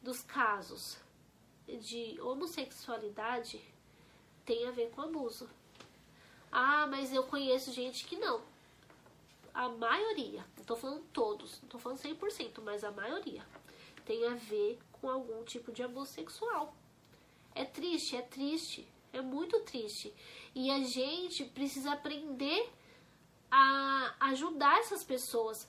dos 0.00 0.22
casos 0.22 0.96
de 1.66 2.18
homossexualidade 2.20 3.60
tem 4.44 4.66
a 4.66 4.70
ver 4.70 4.90
com 4.90 5.02
abuso. 5.02 5.48
Ah, 6.50 6.86
mas 6.86 7.12
eu 7.12 7.24
conheço 7.24 7.72
gente 7.72 8.06
que 8.06 8.16
não. 8.16 8.40
A 9.52 9.68
maioria, 9.68 10.44
tô 10.68 10.76
falando 10.76 11.02
todos, 11.14 11.62
não 11.62 11.68
tô 11.70 11.78
falando 11.78 11.98
100%, 11.98 12.60
mas 12.62 12.84
a 12.84 12.92
maioria 12.92 13.44
tem 14.04 14.26
a 14.26 14.34
ver 14.34 14.78
com 14.92 15.08
algum 15.08 15.42
tipo 15.42 15.72
de 15.72 15.82
abuso 15.82 16.12
sexual. 16.12 16.74
É 17.54 17.64
triste, 17.64 18.16
é 18.16 18.22
triste, 18.22 18.86
é 19.10 19.22
muito 19.22 19.58
triste. 19.60 20.12
E 20.54 20.70
a 20.70 20.80
gente 20.84 21.44
precisa 21.46 21.92
aprender 21.92 22.70
a 23.50 24.14
ajudar 24.20 24.78
essas 24.80 25.02
pessoas 25.02 25.66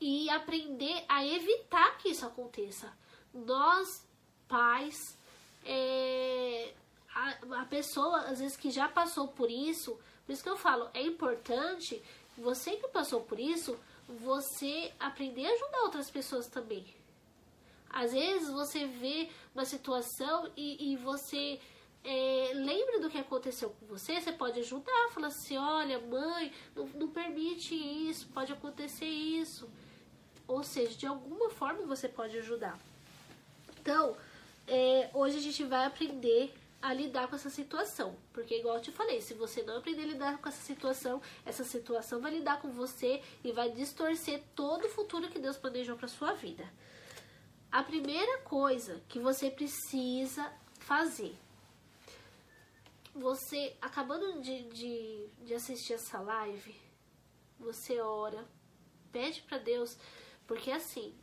e 0.00 0.30
aprender 0.30 1.04
a 1.08 1.26
evitar 1.26 1.98
que 1.98 2.08
isso 2.08 2.24
aconteça. 2.24 2.90
Nós, 3.34 4.06
pais, 4.48 5.18
é, 5.62 6.72
a, 7.14 7.60
a 7.60 7.64
pessoa, 7.66 8.20
às 8.20 8.40
vezes, 8.40 8.56
que 8.56 8.70
já 8.70 8.88
passou 8.88 9.28
por 9.28 9.50
isso, 9.50 9.98
por 10.24 10.32
isso 10.32 10.42
que 10.42 10.48
eu 10.48 10.56
falo, 10.56 10.88
é 10.94 11.02
importante, 11.02 12.02
você 12.38 12.76
que 12.76 12.88
passou 12.88 13.20
por 13.20 13.38
isso, 13.38 13.78
você 14.08 14.92
aprender 14.98 15.46
a 15.46 15.52
ajudar 15.52 15.82
outras 15.82 16.10
pessoas 16.10 16.46
também. 16.46 16.86
Às 17.90 18.12
vezes 18.12 18.48
você 18.50 18.86
vê 18.86 19.28
uma 19.54 19.64
situação 19.64 20.50
e, 20.56 20.92
e 20.92 20.96
você 20.96 21.60
é, 22.04 22.52
lembra 22.54 23.00
do 23.00 23.10
que 23.10 23.18
aconteceu 23.18 23.70
com 23.70 23.86
você, 23.86 24.20
você 24.20 24.32
pode 24.32 24.60
ajudar, 24.60 25.10
falar 25.10 25.28
assim, 25.28 25.56
olha, 25.56 25.98
mãe, 25.98 26.52
não, 26.74 26.86
não 26.94 27.08
permite 27.08 27.74
isso, 27.74 28.28
pode 28.28 28.52
acontecer 28.52 29.06
isso. 29.06 29.68
Ou 30.46 30.62
seja, 30.62 30.96
de 30.96 31.06
alguma 31.06 31.50
forma 31.50 31.82
você 31.82 32.08
pode 32.08 32.38
ajudar. 32.38 32.78
Então, 33.80 34.16
é, 34.66 35.10
hoje 35.12 35.38
a 35.38 35.40
gente 35.40 35.64
vai 35.64 35.86
aprender 35.86 36.54
a 36.80 36.92
lidar 36.92 37.28
com 37.28 37.36
essa 37.36 37.50
situação. 37.50 38.16
Porque, 38.32 38.58
igual 38.58 38.76
eu 38.76 38.82
te 38.82 38.92
falei, 38.92 39.20
se 39.20 39.34
você 39.34 39.62
não 39.62 39.78
aprender 39.78 40.02
a 40.02 40.06
lidar 40.06 40.38
com 40.38 40.48
essa 40.48 40.62
situação, 40.62 41.20
essa 41.44 41.64
situação 41.64 42.20
vai 42.20 42.32
lidar 42.32 42.60
com 42.60 42.70
você 42.70 43.22
e 43.42 43.52
vai 43.52 43.70
distorcer 43.70 44.42
todo 44.54 44.86
o 44.86 44.90
futuro 44.90 45.28
que 45.28 45.38
Deus 45.38 45.56
planejou 45.56 45.96
para 45.96 46.08
sua 46.08 46.32
vida. 46.32 46.68
A 47.70 47.82
primeira 47.82 48.38
coisa 48.38 49.02
que 49.08 49.18
você 49.18 49.50
precisa 49.50 50.50
fazer, 50.80 51.34
você 53.14 53.76
acabando 53.80 54.40
de, 54.40 54.62
de, 54.70 55.26
de 55.44 55.54
assistir 55.54 55.94
essa 55.94 56.20
live, 56.20 56.74
você 57.58 58.00
ora, 58.00 58.46
pede 59.12 59.42
para 59.42 59.58
Deus, 59.58 59.98
porque 60.46 60.70
assim, 60.70 61.14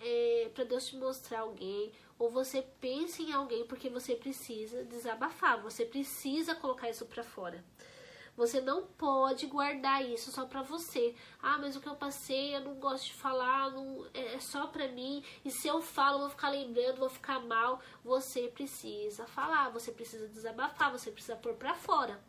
é, 0.00 0.50
para 0.54 0.64
Deus 0.64 0.86
te 0.86 0.96
mostrar 0.96 1.40
alguém, 1.40 1.92
ou 2.22 2.30
você 2.30 2.62
pensa 2.80 3.20
em 3.20 3.32
alguém 3.32 3.66
porque 3.66 3.88
você 3.88 4.14
precisa 4.14 4.84
desabafar, 4.84 5.60
você 5.60 5.84
precisa 5.84 6.54
colocar 6.54 6.88
isso 6.88 7.04
para 7.06 7.24
fora. 7.24 7.64
Você 8.36 8.60
não 8.60 8.86
pode 8.86 9.46
guardar 9.46 10.08
isso 10.08 10.30
só 10.30 10.46
para 10.46 10.62
você. 10.62 11.16
Ah, 11.42 11.58
mas 11.58 11.74
o 11.74 11.80
que 11.80 11.88
eu 11.88 11.96
passei, 11.96 12.54
eu 12.54 12.60
não 12.60 12.76
gosto 12.76 13.06
de 13.06 13.14
falar, 13.14 13.72
não, 13.72 14.06
é, 14.14 14.36
é 14.36 14.40
só 14.40 14.68
pra 14.68 14.86
mim. 14.86 15.24
E 15.44 15.50
se 15.50 15.66
eu 15.66 15.82
falo, 15.82 16.14
eu 16.14 16.20
vou 16.20 16.30
ficar 16.30 16.50
lembrando, 16.50 17.00
vou 17.00 17.10
ficar 17.10 17.40
mal. 17.40 17.82
Você 18.04 18.46
precisa 18.46 19.26
falar, 19.26 19.70
você 19.70 19.90
precisa 19.90 20.28
desabafar, 20.28 20.92
você 20.92 21.10
precisa 21.10 21.34
pôr 21.34 21.54
pra 21.54 21.74
fora 21.74 22.20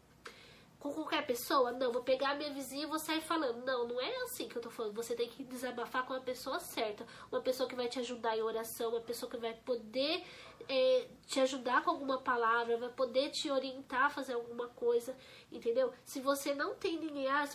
com 0.83 0.91
qualquer 0.91 1.25
pessoa? 1.25 1.71
Não, 1.71 1.93
vou 1.93 2.03
pegar 2.03 2.31
a 2.31 2.35
minha 2.35 2.51
vizinha 2.51 2.83
e 2.83 2.85
vou 2.85 2.99
sair 2.99 3.21
falando. 3.21 3.63
Não, 3.63 3.87
não 3.87 4.01
é 4.01 4.13
assim 4.23 4.49
que 4.49 4.57
eu 4.57 4.61
tô 4.61 4.69
falando. 4.69 4.93
Você 4.95 5.15
tem 5.15 5.29
que 5.29 5.41
desabafar 5.41 6.05
com 6.05 6.11
a 6.11 6.19
pessoa 6.19 6.59
certa. 6.59 7.07
Uma 7.31 7.39
pessoa 7.39 7.69
que 7.69 7.73
vai 7.73 7.87
te 7.87 7.99
ajudar 7.99 8.37
em 8.37 8.41
oração, 8.41 8.89
uma 8.89 8.99
pessoa 8.99 9.31
que 9.31 9.37
vai 9.37 9.53
poder 9.53 10.21
é, 10.67 11.07
te 11.25 11.39
ajudar 11.39 11.85
com 11.85 11.91
alguma 11.91 12.19
palavra, 12.19 12.75
vai 12.75 12.89
poder 12.89 13.29
te 13.29 13.49
orientar 13.49 14.07
a 14.07 14.09
fazer 14.09 14.33
alguma 14.33 14.67
coisa, 14.67 15.15
entendeu? 15.49 15.93
Se 16.03 16.19
você 16.19 16.53
não 16.53 16.75
tem 16.75 16.99
ninguém, 16.99 17.27
ah, 17.29 17.45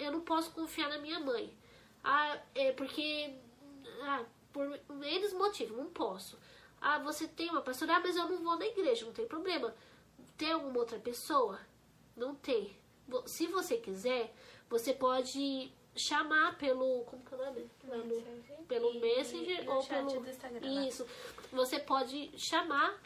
eu 0.00 0.10
não 0.10 0.22
posso 0.22 0.50
confiar 0.50 0.88
na 0.88 0.98
minha 0.98 1.20
mãe. 1.20 1.56
Ah, 2.02 2.36
é 2.52 2.72
porque. 2.72 3.32
Ah, 4.02 4.24
por 4.52 4.80
eles 5.04 5.32
motivos, 5.32 5.78
não 5.78 5.86
posso. 5.86 6.36
Ah, 6.80 6.98
você 6.98 7.28
tem 7.28 7.48
uma 7.48 7.62
pastora, 7.62 7.94
ah, 7.94 8.00
mas 8.00 8.16
eu 8.16 8.28
não 8.28 8.42
vou 8.42 8.58
na 8.58 8.66
igreja, 8.66 9.06
não 9.06 9.12
tem 9.12 9.28
problema. 9.28 9.72
Tem 10.36 10.50
alguma 10.50 10.80
outra 10.80 10.98
pessoa? 10.98 11.60
Não 12.22 12.36
tem. 12.36 12.70
Se 13.26 13.48
você 13.48 13.76
quiser, 13.76 14.32
você 14.70 14.94
pode 14.94 15.72
chamar 15.96 16.56
pelo. 16.56 17.04
Como 17.04 17.24
que 17.24 17.34
é 17.34 17.36
o 17.36 17.44
nome? 17.44 17.70
Messenger. 18.06 18.58
Pelo 18.68 19.00
Messenger 19.00 19.68
ou 19.68 19.82
pelo. 19.84 20.20
Né? 20.20 20.86
Isso. 20.86 21.04
Você 21.50 21.80
pode 21.80 22.30
chamar. 22.38 22.96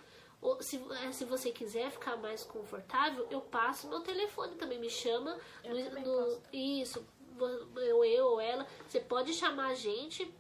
Ou 0.43 0.63
se, 0.63 0.79
é, 1.03 1.11
se 1.13 1.25
você 1.25 1.51
quiser 1.51 1.91
ficar 1.91 2.19
mais 2.19 2.45
confortável, 2.45 3.27
eu 3.31 3.41
passo 3.41 3.89
meu 3.89 4.01
telefone 4.01 4.55
também. 4.57 4.79
Me 4.79 4.91
chama. 4.91 5.39
Eu 5.65 5.75
no, 5.75 6.01
no 6.01 6.43
isso. 6.53 7.03
Eu, 7.75 8.05
eu 8.05 8.27
ou 8.27 8.39
ela. 8.41 8.67
Você 8.87 9.01
pode 9.01 9.33
chamar 9.33 9.69
a 9.69 9.75
gente 9.75 10.31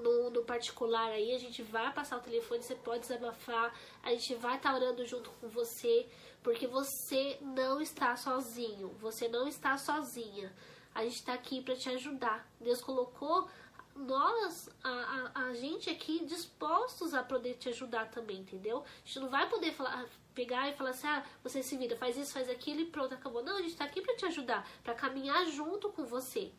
no, 0.00 0.30
no, 0.30 0.42
particular 0.44 1.10
aí, 1.10 1.34
a 1.34 1.38
gente 1.38 1.62
vai 1.62 1.92
passar 1.92 2.16
o 2.16 2.20
telefone, 2.20 2.62
você 2.62 2.74
pode 2.74 3.00
desabafar, 3.00 3.74
a 4.02 4.10
gente 4.10 4.34
vai 4.34 4.56
estar 4.56 4.70
tá 4.70 4.76
orando 4.76 5.04
junto 5.06 5.30
com 5.32 5.48
você. 5.48 6.06
Porque 6.42 6.66
você 6.66 7.38
não 7.40 7.80
está 7.80 8.16
sozinho, 8.16 8.88
você 9.00 9.28
não 9.28 9.46
está 9.46 9.76
sozinha. 9.76 10.52
A 10.94 11.04
gente 11.04 11.16
está 11.16 11.34
aqui 11.34 11.62
para 11.62 11.76
te 11.76 11.88
ajudar. 11.90 12.48
Deus 12.60 12.80
colocou 12.80 13.48
nós, 13.94 14.70
a, 14.82 14.88
a, 15.34 15.42
a, 15.46 15.54
gente 15.54 15.90
aqui 15.90 16.24
dispostos 16.24 17.12
a 17.12 17.22
poder 17.22 17.54
te 17.54 17.68
ajudar 17.68 18.10
também, 18.10 18.38
entendeu? 18.38 18.78
A 18.78 19.06
gente 19.06 19.20
não 19.20 19.28
vai 19.28 19.48
poder 19.48 19.72
falar, 19.72 20.06
pegar 20.34 20.68
e 20.68 20.74
falar 20.74 20.90
assim, 20.90 21.06
ah, 21.06 21.24
você 21.42 21.62
se 21.62 21.76
vira, 21.76 21.96
faz 21.96 22.16
isso, 22.16 22.32
faz 22.32 22.48
aquilo 22.48 22.80
e 22.80 22.86
pronto, 22.86 23.14
acabou. 23.14 23.42
Não, 23.42 23.56
a 23.56 23.60
gente 23.60 23.72
está 23.72 23.84
aqui 23.84 24.00
para 24.00 24.16
te 24.16 24.24
ajudar, 24.26 24.66
para 24.82 24.94
caminhar 24.94 25.44
junto 25.46 25.90
com 25.90 26.04
você. 26.04 26.50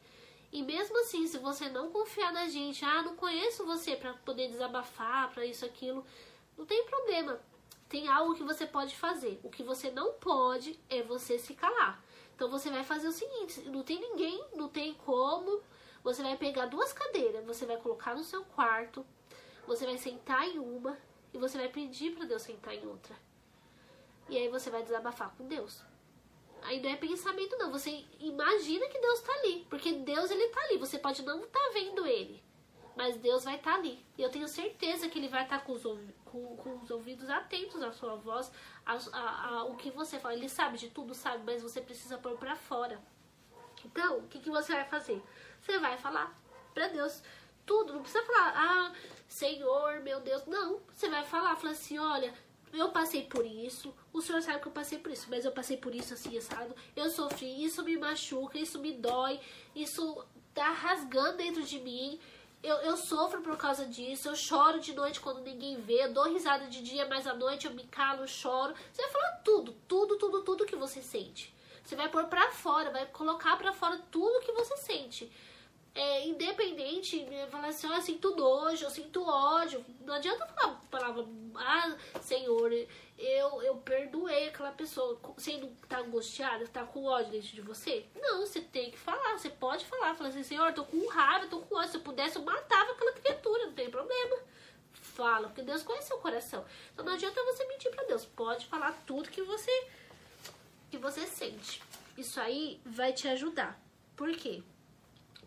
E 0.52 0.62
mesmo 0.62 1.00
assim, 1.00 1.26
se 1.28 1.38
você 1.38 1.70
não 1.70 1.92
confiar 1.92 2.32
na 2.32 2.48
gente, 2.48 2.84
ah, 2.86 3.02
não 3.02 3.16
conheço 3.16 3.66
você 3.66 3.96
para 3.96 4.14
poder 4.14 4.50
desabafar, 4.50 5.32
para 5.32 5.46
isso, 5.46 5.66
aquilo, 5.66 6.06
não 6.58 6.66
tem 6.66 6.86
problema 6.86 7.40
tem 7.92 8.08
algo 8.08 8.34
que 8.34 8.44
você 8.44 8.66
pode 8.66 8.96
fazer. 8.96 9.38
O 9.44 9.50
que 9.50 9.62
você 9.62 9.92
não 9.92 10.14
pode 10.14 10.80
é 10.90 11.04
você 11.04 11.38
se 11.38 11.54
calar. 11.54 12.02
Então 12.34 12.50
você 12.50 12.70
vai 12.70 12.86
fazer 12.86 13.10
o 13.10 13.12
seguinte: 13.12 13.60
não 13.68 13.84
tem 13.84 14.00
ninguém, 14.00 14.42
não 14.56 14.70
tem 14.70 14.94
como. 14.94 15.62
Você 16.02 16.24
vai 16.24 16.38
pegar 16.38 16.68
duas 16.68 16.94
cadeiras, 16.94 17.46
você 17.46 17.66
vai 17.66 17.78
colocar 17.78 18.16
no 18.16 18.24
seu 18.24 18.44
quarto, 18.46 19.06
você 19.68 19.86
vai 19.86 19.98
sentar 19.98 20.48
em 20.48 20.58
uma 20.58 20.98
e 21.34 21.38
você 21.38 21.58
vai 21.58 21.68
pedir 21.68 22.16
para 22.16 22.26
Deus 22.26 22.42
sentar 22.42 22.74
em 22.74 22.88
outra. 22.88 23.14
E 24.30 24.38
aí 24.38 24.48
você 24.48 24.70
vai 24.70 24.82
desabafar 24.82 25.36
com 25.36 25.46
Deus. 25.46 25.84
Aí 26.64 26.82
não 26.82 26.90
é 26.90 26.96
pensamento 26.96 27.58
não, 27.58 27.72
você 27.72 28.06
imagina 28.20 28.88
que 28.88 29.00
Deus 29.00 29.20
está 29.20 29.34
ali, 29.34 29.68
porque 29.70 29.92
Deus 29.92 30.32
ele 30.32 30.48
tá 30.48 30.62
ali, 30.62 30.78
você 30.78 30.98
pode 30.98 31.24
não 31.24 31.44
estar 31.44 31.60
tá 31.60 31.72
vendo 31.74 32.06
ele, 32.06 32.42
mas 32.96 33.18
Deus 33.18 33.44
vai 33.44 33.56
estar 33.56 33.74
tá 33.74 33.78
ali. 33.78 34.04
E 34.18 34.22
eu 34.22 34.30
tenho 34.30 34.48
certeza 34.48 35.10
que 35.10 35.20
ele 35.20 35.28
vai 35.28 35.44
estar 35.44 35.60
tá 35.60 35.66
com 35.66 35.74
os, 35.74 35.84
com, 36.32 36.56
com, 36.58 36.78
os 36.78 36.90
ouvidos 36.90 37.30
atentos 37.30 37.82
à 37.82 37.92
sua 37.92 38.16
voz, 38.16 38.52
a, 38.86 38.94
a, 38.94 39.48
a, 39.48 39.64
o 39.66 39.76
que 39.76 39.92
você 39.92 40.18
fala. 40.20 40.36
Ele 40.36 40.50
sabe 40.50 40.78
de 40.78 40.90
tudo, 40.90 41.14
sabe, 41.14 41.44
mas 41.46 41.62
você 41.62 41.82
precisa 41.82 42.18
pôr 42.18 42.38
pra 42.38 42.56
fora. 42.56 43.00
Então, 43.86 44.20
o 44.20 44.28
que, 44.28 44.40
que 44.40 44.50
você 44.50 44.74
vai 44.74 44.86
fazer? 44.86 45.22
Você 45.60 45.78
vai 45.80 45.98
falar 45.98 46.36
pra 46.74 46.88
Deus 46.88 47.22
tudo. 47.66 47.94
Não 47.94 48.02
precisa 48.02 48.24
falar, 48.24 48.54
ah, 48.56 48.92
Senhor, 49.28 50.00
meu 50.02 50.20
Deus. 50.20 50.46
Não, 50.46 50.80
você 50.94 51.10
vai 51.10 51.24
falar, 51.24 51.56
falar 51.56 51.74
assim, 51.74 51.98
olha, 51.98 52.34
eu 52.74 52.90
passei 52.90 53.24
por 53.24 53.46
isso, 53.46 53.94
o 54.14 54.22
senhor 54.22 54.42
sabe 54.42 54.62
que 54.62 54.68
eu 54.68 54.72
passei 54.72 54.98
por 54.98 55.12
isso, 55.12 55.28
mas 55.30 55.44
eu 55.44 55.52
passei 55.52 55.76
por 55.76 55.94
isso 55.94 56.14
assim, 56.14 56.38
assado, 56.38 56.74
eu 56.96 57.10
sofri, 57.10 57.64
isso 57.64 57.84
me 57.84 57.98
machuca, 57.98 58.58
isso 58.58 58.80
me 58.80 58.94
dói, 58.94 59.42
isso 59.76 60.26
tá 60.54 60.72
rasgando 60.72 61.38
dentro 61.38 61.64
de 61.64 61.80
mim, 61.80 62.18
eu, 62.64 62.76
eu 62.78 62.96
sofro 62.98 63.42
por 63.42 63.58
causa 63.58 63.86
disso, 63.86 64.30
eu 64.30 64.36
choro 64.36 64.80
de 64.80 64.94
noite 64.94 65.20
quando 65.20 65.42
ninguém 65.42 65.82
vê, 65.82 66.08
dou 66.08 66.32
risada 66.32 66.68
de 66.68 66.82
dia, 66.82 67.08
mas 67.08 67.26
à 67.26 67.34
noite 67.34 67.66
eu 67.66 67.74
me 67.74 67.84
calo, 67.86 68.28
choro. 68.28 68.74
Você 68.92 69.02
vai 69.02 69.12
falar 69.12 69.32
tudo, 69.44 69.74
tudo, 69.88 70.18
tudo, 70.18 70.42
tudo 70.44 70.66
que 70.66 70.76
você 70.76 71.02
sente. 71.02 71.54
Você 71.84 71.96
vai 71.96 72.10
pôr 72.10 72.26
pra 72.26 72.52
fora, 72.52 72.92
vai 72.92 73.06
colocar 73.08 73.58
pra 73.58 73.74
fora 73.74 74.00
tudo 74.12 74.46
que 74.46 74.52
você 74.52 74.78
sente. 74.78 75.32
É, 75.94 76.26
independente, 76.26 77.24
né, 77.26 77.48
falar 77.48 77.68
assim, 77.68 77.88
ah, 77.88 77.98
eu 77.98 78.02
sinto 78.02 78.36
nojo, 78.36 78.86
eu 78.86 78.90
sinto 78.90 79.24
ódio. 79.24 79.86
Não 80.02 80.14
adianta 80.14 80.46
falar 80.48 80.74
a 80.74 80.86
palavra, 80.88 81.26
ah, 81.56 81.98
Senhor, 82.22 82.72
eu, 83.18 83.62
eu 83.62 83.76
perdoei 83.78 84.48
aquela 84.48 84.72
pessoa. 84.72 85.20
Sendo 85.38 85.68
que 85.68 85.88
tá 85.88 86.00
angustiada, 86.00 86.66
tá 86.68 86.84
com 86.84 87.06
ódio 87.06 87.32
dentro 87.32 87.50
de 87.50 87.62
você. 87.62 88.06
Não, 88.16 88.40
você 88.40 88.62
tem 88.62 88.90
que 88.90 88.98
falar, 88.98 89.38
você 89.38 89.50
pode 89.50 89.86
falar. 89.86 90.16
Falar 90.16 90.30
assim, 90.30 90.44
Senhor, 90.44 90.74
tô 90.74 90.86
com 90.86 91.06
raiva, 91.08 91.48
tô 91.48 91.60
com 91.60 91.76
ódio. 91.76 91.92
Se 91.92 91.98
eu 91.98 92.02
pudesse, 92.02 92.38
eu 92.38 92.44
matava 92.44 92.92
aquela 92.92 93.12
criatura, 93.12 93.66
não 93.66 93.74
tem 93.74 93.90
problema. 93.90 94.38
Fala, 94.94 95.48
porque 95.50 95.62
Deus 95.62 95.84
conhece 95.84 96.08
seu 96.08 96.18
coração. 96.20 96.66
Então 96.94 97.04
não 97.04 97.14
adianta 97.14 97.44
você 97.44 97.66
mentir 97.66 97.92
para 97.92 98.06
Deus. 98.06 98.26
Pode 98.26 98.66
falar 98.68 98.94
tudo 99.06 99.30
que 99.30 99.42
você, 99.42 99.88
que 100.90 100.98
você 100.98 101.28
sente. 101.28 101.82
Isso 102.18 102.40
aí 102.40 102.80
vai 102.86 103.12
te 103.12 103.28
ajudar. 103.28 103.80
Por 104.16 104.32
quê? 104.38 104.64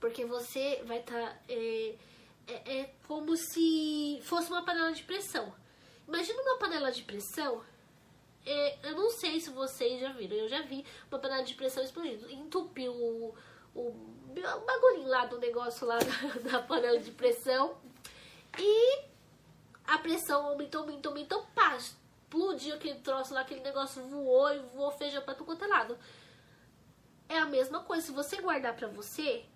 Porque 0.04 0.26
você 0.26 0.82
vai 0.84 0.98
estar. 1.00 1.18
Tá, 1.18 1.36
é, 1.48 1.94
é, 2.46 2.78
é, 2.78 2.94
como 3.08 3.34
se 3.38 4.20
fosse 4.22 4.50
uma 4.50 4.62
panela 4.62 4.92
de 4.92 5.02
pressão. 5.02 5.50
Imagina 6.06 6.42
uma 6.42 6.58
panela 6.58 6.92
de 6.92 7.02
pressão. 7.04 7.64
É, 8.44 8.86
eu 8.86 8.96
não 8.96 9.08
sei 9.08 9.40
se 9.40 9.48
vocês 9.48 9.98
já 9.98 10.12
viram. 10.12 10.36
Eu 10.36 10.46
já 10.46 10.60
vi 10.60 10.84
uma 11.10 11.18
panela 11.18 11.42
de 11.42 11.54
pressão 11.54 11.82
explodindo. 11.82 12.30
Entupiu 12.30 12.92
o, 12.92 13.34
o, 13.74 13.80
o 13.80 14.64
bagulhinho 14.66 15.08
lá 15.08 15.24
do 15.24 15.38
negócio 15.38 15.86
lá 15.86 15.96
da, 16.52 16.60
panela 16.60 16.98
de 16.98 17.10
pressão. 17.10 17.78
E 18.58 19.04
a 19.86 19.96
pressão 19.96 20.44
aumentou, 20.44 20.82
aumentou, 20.82 21.12
aumentou. 21.12 21.46
Pá, 21.54 21.78
explodiu 21.78 22.74
aquele 22.74 23.00
troço 23.00 23.32
lá, 23.32 23.40
aquele 23.40 23.60
negócio 23.62 24.02
voou 24.02 24.54
e 24.54 24.58
voou 24.74 24.90
feijão 24.90 25.22
pra 25.22 25.32
tudo 25.32 25.46
quanto 25.46 25.64
é 25.64 25.66
lado. 25.66 25.98
É 27.26 27.38
a 27.38 27.46
mesma 27.46 27.80
coisa. 27.80 28.04
Se 28.04 28.12
você 28.12 28.42
guardar 28.42 28.76
pra 28.76 28.86
você, 28.86 29.46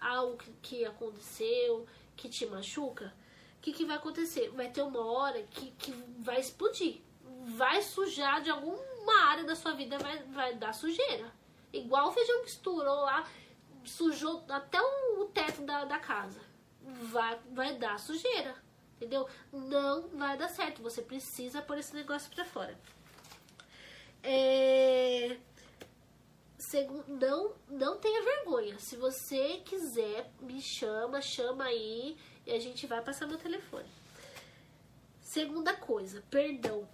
algo 0.00 0.38
que, 0.62 0.84
aconteceu, 0.84 1.86
que 2.16 2.28
te 2.28 2.46
machuca, 2.46 3.14
o 3.56 3.60
que, 3.60 3.72
que 3.72 3.84
vai 3.84 3.96
acontecer? 3.96 4.50
Vai 4.50 4.70
ter 4.70 4.82
uma 4.82 5.04
hora 5.04 5.42
que, 5.50 5.72
que 5.72 5.92
vai 6.18 6.40
explodir. 6.40 7.00
Vai 7.56 7.82
sujar 7.82 8.42
de 8.42 8.50
alguma 8.50 9.26
área 9.26 9.44
da 9.44 9.54
sua 9.54 9.72
vida, 9.72 9.98
vai, 9.98 10.22
vai 10.24 10.54
dar 10.54 10.72
sujeira. 10.72 11.32
Igual 11.72 12.08
o 12.08 12.12
feijão 12.12 12.42
que 12.42 12.50
estourou 12.50 13.02
lá, 13.02 13.28
sujou 13.84 14.44
até 14.48 14.80
o, 14.80 15.22
o 15.22 15.24
teto 15.26 15.62
da, 15.62 15.84
da 15.84 15.98
casa. 15.98 16.40
Vai, 16.82 17.38
vai 17.52 17.76
dar 17.76 17.98
sujeira. 17.98 18.54
Entendeu? 18.96 19.28
Não 19.52 20.08
vai 20.08 20.36
dar 20.36 20.48
certo. 20.48 20.82
Você 20.82 21.02
precisa 21.02 21.62
pôr 21.62 21.78
esse 21.78 21.94
negócio 21.94 22.30
pra 22.34 22.44
fora. 22.44 22.78
É 24.22 25.38
não, 27.06 27.54
não 27.68 27.98
tenha 27.98 28.22
vergonha. 28.22 28.78
Se 28.78 28.96
você 28.96 29.62
quiser, 29.64 30.30
me 30.40 30.60
chama, 30.60 31.20
chama 31.22 31.64
aí 31.64 32.16
e 32.46 32.52
a 32.52 32.58
gente 32.58 32.86
vai 32.86 33.02
passar 33.02 33.26
meu 33.26 33.38
telefone. 33.38 33.88
Segunda 35.20 35.74
coisa, 35.74 36.22
perdão. 36.30 36.88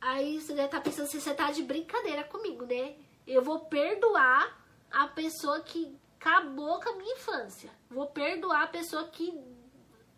Aí 0.00 0.40
você 0.40 0.54
deve 0.54 0.66
estar 0.66 0.78
tá 0.78 0.82
pensando 0.82 1.08
se 1.08 1.20
você 1.20 1.34
tá 1.34 1.50
de 1.50 1.62
brincadeira 1.62 2.24
comigo, 2.24 2.64
né? 2.64 2.96
Eu 3.26 3.42
vou 3.42 3.60
perdoar 3.60 4.58
a 4.90 5.06
pessoa 5.06 5.60
que 5.60 5.96
acabou 6.18 6.80
com 6.80 6.88
a 6.88 6.96
minha 6.96 7.14
infância. 7.14 7.70
Vou 7.88 8.06
perdoar 8.06 8.64
a 8.64 8.68
pessoa 8.68 9.08
que 9.08 9.38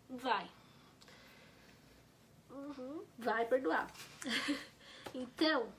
vai. 0.09 0.49
Uhum, 2.49 3.03
vai 3.17 3.45
perdoar. 3.45 3.91
então, 5.13 5.71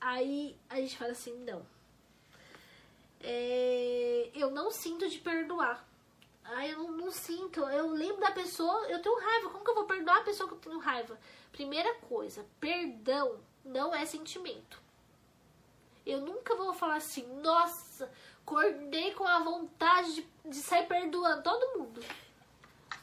aí 0.00 0.56
a 0.68 0.76
gente 0.76 0.96
fala 0.96 1.12
assim, 1.12 1.36
não 1.44 1.64
é, 3.20 4.30
eu 4.34 4.50
não 4.50 4.70
sinto 4.70 5.08
de 5.08 5.18
perdoar. 5.18 5.86
Ai, 6.44 6.72
eu 6.72 6.78
não, 6.78 6.90
não, 6.92 7.10
sinto. 7.10 7.60
Eu 7.60 7.90
lembro 7.90 8.20
da 8.20 8.32
pessoa, 8.32 8.88
eu 8.88 9.00
tenho 9.00 9.18
raiva. 9.20 9.50
Como 9.50 9.64
que 9.64 9.70
eu 9.70 9.74
vou 9.74 9.84
perdoar 9.84 10.18
a 10.18 10.24
pessoa 10.24 10.48
que 10.48 10.54
eu 10.54 10.58
tenho 10.58 10.78
raiva? 10.78 11.18
Primeira 11.52 11.94
coisa, 11.96 12.44
perdão 12.58 13.38
não 13.64 13.94
é 13.94 14.04
sentimento. 14.04 14.80
Eu 16.04 16.20
nunca 16.20 16.54
vou 16.54 16.72
falar 16.72 16.96
assim, 16.96 17.26
nossa, 17.40 18.10
acordei 18.42 19.12
com 19.12 19.24
a 19.24 19.38
vontade 19.40 20.14
de, 20.14 20.26
de 20.46 20.56
sair 20.56 20.86
perdoando 20.86 21.42
todo 21.42 21.78
mundo. 21.78 22.02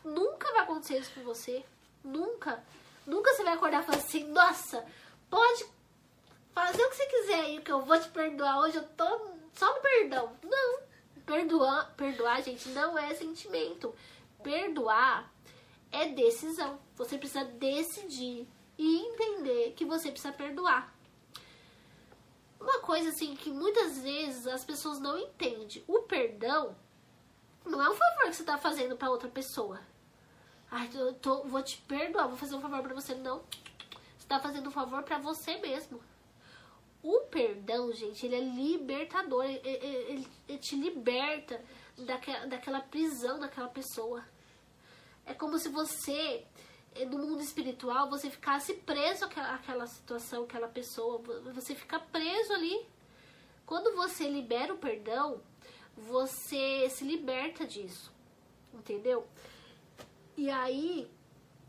Nunca 0.04 0.52
vai 0.52 0.62
acontecer 0.62 1.00
isso 1.00 1.14
com 1.14 1.22
você. 1.22 1.64
Nunca. 2.04 2.64
Nunca 3.06 3.34
você 3.34 3.44
vai 3.44 3.54
acordar 3.54 3.84
falar 3.84 4.00
assim, 4.00 4.26
nossa, 4.26 4.86
pode 5.30 5.66
fazer 6.54 6.84
o 6.84 6.90
que 6.90 6.96
você 6.96 7.06
quiser 7.06 7.40
aí, 7.42 7.62
que 7.62 7.72
eu 7.72 7.82
vou 7.82 8.00
te 8.00 8.10
perdoar 8.10 8.60
hoje. 8.60 8.78
Eu 8.78 8.88
tô 8.90 9.37
só 9.54 9.74
no 9.76 9.82
perdão. 9.82 10.32
Não. 10.44 10.88
Perdoar, 11.26 11.94
perdoar, 11.96 12.42
gente, 12.42 12.70
não 12.70 12.98
é 12.98 13.14
sentimento. 13.14 13.94
Perdoar 14.42 15.32
é 15.92 16.08
decisão. 16.10 16.80
Você 16.96 17.18
precisa 17.18 17.44
decidir 17.44 18.48
e 18.78 18.98
entender 18.98 19.74
que 19.76 19.86
você 19.86 20.10
precisa 20.10 20.32
perdoar. 20.34 20.94
Uma 22.60 22.80
coisa 22.80 23.10
assim 23.10 23.36
que 23.36 23.50
muitas 23.50 24.00
vezes 24.00 24.48
as 24.48 24.64
pessoas 24.64 25.00
não 25.00 25.18
entendem. 25.20 25.84
O 25.88 26.04
perdão 26.04 26.76
não 27.66 27.82
é 27.82 27.90
um 27.90 27.96
favor 27.96 28.24
que 28.26 28.34
você 28.34 28.42
está 28.42 28.58
fazendo 28.58 28.96
para 28.96 29.10
outra 29.10 29.30
pessoa. 29.30 29.80
Ai, 30.72 30.90
eu 30.94 31.14
tô, 31.14 31.44
vou 31.44 31.62
te 31.62 31.78
perdoar, 31.82 32.28
vou 32.28 32.38
fazer 32.38 32.56
um 32.56 32.62
favor 32.62 32.82
para 32.82 32.94
você. 32.94 33.14
Não. 33.16 33.40
Você 34.18 34.24
está 34.24 34.40
fazendo 34.40 34.68
um 34.68 34.72
favor 34.72 35.04
para 35.04 35.18
você 35.18 35.58
mesmo. 35.58 36.02
O 37.04 37.22
perdão, 37.30 37.92
gente, 37.94 38.26
ele 38.26 38.36
é 38.36 38.42
libertador. 38.42 39.46
Ele, 39.46 39.62
ele, 39.64 40.28
ele 40.48 40.58
te 40.58 40.76
liberta 40.76 41.64
daquela, 41.98 42.46
daquela 42.46 42.82
prisão 42.82 43.40
daquela 43.40 43.70
pessoa. 43.70 44.24
É 45.26 45.34
como 45.34 45.58
se 45.58 45.70
você, 45.70 46.46
eh, 46.96 47.06
no 47.06 47.18
mundo 47.18 47.42
espiritual, 47.42 48.10
você 48.10 48.30
ficasse 48.30 48.74
preso 48.74 49.26
àquela, 49.26 49.56
àquela 49.56 49.88
situação, 49.88 50.44
àquela 50.44 50.68
pessoa. 50.68 51.22
Você 51.54 51.76
fica 51.76 52.00
preso 52.00 52.54
ali. 52.54 52.88
Quando 53.66 53.96
você 53.96 54.30
libera 54.30 54.74
o 54.74 54.78
perdão, 54.78 55.42
você 55.96 56.90
se 56.90 57.04
liberta 57.04 57.66
disso. 57.66 58.12
Entendeu? 58.74 59.28
E 60.38 60.50
aí, 60.50 61.12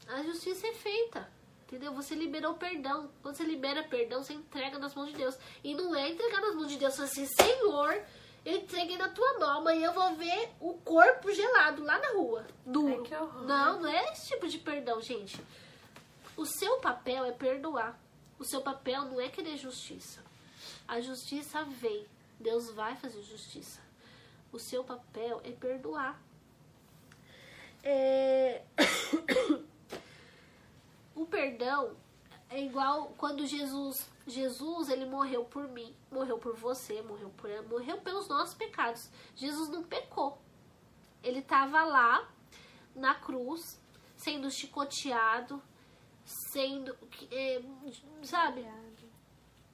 a 0.07 0.23
justiça 0.23 0.67
é 0.67 0.75
feita. 0.75 1.38
Entendeu? 1.69 1.93
Você 1.93 2.15
liberou 2.15 2.55
perdão. 2.55 3.11
Quando 3.21 3.37
você 3.37 3.45
libera 3.45 3.83
perdão, 3.83 4.23
você 4.23 4.33
entrega 4.33 4.79
nas 4.79 4.95
mãos 4.95 5.11
de 5.11 5.17
Deus. 5.17 5.37
E 5.63 5.75
não 5.75 5.95
é 5.95 6.09
entregar 6.09 6.41
nas 6.41 6.55
mãos 6.55 6.69
de 6.69 6.79
Deus 6.79 6.99
assim, 6.99 7.27
Senhor, 7.27 8.03
eu 8.43 8.57
entreguei 8.57 8.97
na 8.97 9.11
tua 9.11 9.39
mão, 9.39 9.59
amanhã 9.59 9.89
eu 9.89 9.93
vou 9.93 10.17
ver 10.17 10.49
o 10.61 10.73
corpo 10.79 11.31
gelado 11.31 11.85
lá 11.85 11.99
na 11.99 12.13
rua. 12.13 12.47
Duro. 12.65 13.07
Ai, 13.13 13.47
não, 13.47 13.81
não 13.81 13.87
é 13.87 14.13
esse 14.13 14.29
tipo 14.29 14.49
de 14.49 14.59
perdão, 14.59 14.99
gente. 15.03 15.39
O 16.39 16.47
seu 16.47 16.79
papel 16.79 17.27
é 17.27 17.33
perdoar. 17.33 18.01
O 18.39 18.45
seu 18.47 18.63
papel 18.63 19.05
não 19.05 19.21
é 19.21 19.29
querer 19.29 19.59
justiça. 19.59 20.25
A 20.87 21.03
justiça 21.03 21.65
vem. 21.65 22.07
Deus 22.41 22.71
vai 22.71 22.97
fazer 22.97 23.21
justiça. 23.21 23.83
O 24.51 24.59
seu 24.59 24.83
papel 24.85 25.43
é 25.45 25.51
perdoar. 25.51 26.19
É... 27.83 28.63
o 31.19 31.27
perdão 31.27 31.97
é 32.49 32.63
igual 32.63 33.13
quando 33.19 33.45
Jesus, 33.45 34.09
Jesus, 34.25 34.89
ele 34.89 35.05
morreu 35.05 35.45
por 35.45 35.67
mim, 35.69 35.95
morreu 36.13 36.39
por 36.39 36.57
você, 36.57 37.03
morreu 37.03 37.29
por 37.31 37.51
morreu 37.69 37.99
pelos 37.99 38.29
nossos 38.29 38.55
pecados. 38.55 39.11
Jesus 39.35 39.69
não 39.69 39.83
pecou. 39.83 40.39
Ele 41.23 41.41
estava 41.41 41.83
lá 41.83 42.31
na 42.95 43.17
cruz, 43.17 43.81
sendo 44.17 44.49
chicoteado, 44.49 45.61
sendo, 46.25 46.97
é, 47.33 47.61
sabe, 48.23 48.65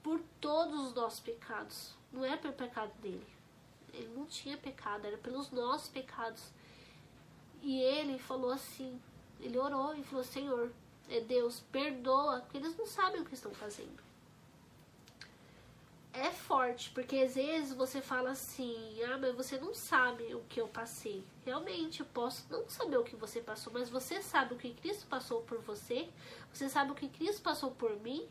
por 0.03 0.19
todos 0.41 0.87
os 0.87 0.95
nossos 0.95 1.21
pecados. 1.21 1.95
Não 2.11 2.25
é 2.25 2.39
pelo 2.39 2.55
pecado 2.55 2.93
dele. 3.01 3.27
Ele 3.93 4.09
não 4.17 4.25
tinha 4.25 4.57
pecado, 4.57 5.07
era 5.07 5.19
pelos 5.19 5.51
nossos 5.51 5.89
pecados. 5.89 6.51
E 7.61 7.81
ele 7.83 8.19
falou 8.19 8.51
assim, 8.51 9.01
ele 9.41 9.59
orou 9.59 9.95
e 9.95 10.03
falou: 10.03 10.25
Senhor, 10.25 10.73
Deus, 11.21 11.61
perdoa, 11.71 12.41
porque 12.41 12.57
eles 12.57 12.77
não 12.77 12.87
sabem 12.87 13.21
o 13.21 13.25
que 13.25 13.35
estão 13.35 13.53
fazendo. 13.53 14.03
É 16.13 16.31
forte, 16.31 16.91
porque 16.91 17.17
às 17.17 17.35
vezes 17.35 17.75
você 17.75 18.01
fala 18.01 18.31
assim, 18.31 19.03
ah, 19.03 19.19
mas 19.19 19.35
você 19.35 19.59
não 19.59 19.75
sabe 19.75 20.33
o 20.35 20.45
que 20.49 20.61
eu 20.61 20.69
passei. 20.69 21.25
Realmente, 21.45 22.01
eu 22.01 22.07
posso 22.07 22.47
não 22.49 22.69
saber 22.69 22.97
o 22.99 23.05
que 23.05 23.17
você 23.17 23.41
passou, 23.41 23.73
mas 23.73 23.91
você 23.91 24.23
sabe 24.23 24.55
o 24.55 24.57
que 24.57 24.73
Cristo 24.75 25.07
passou 25.09 25.43
por 25.43 25.59
você, 25.59 26.09
você 26.53 26.69
sabe 26.69 26.93
o 26.93 26.95
que 26.95 27.09
Cristo 27.09 27.43
passou 27.43 27.73
por 27.73 27.97
mim. 27.97 28.29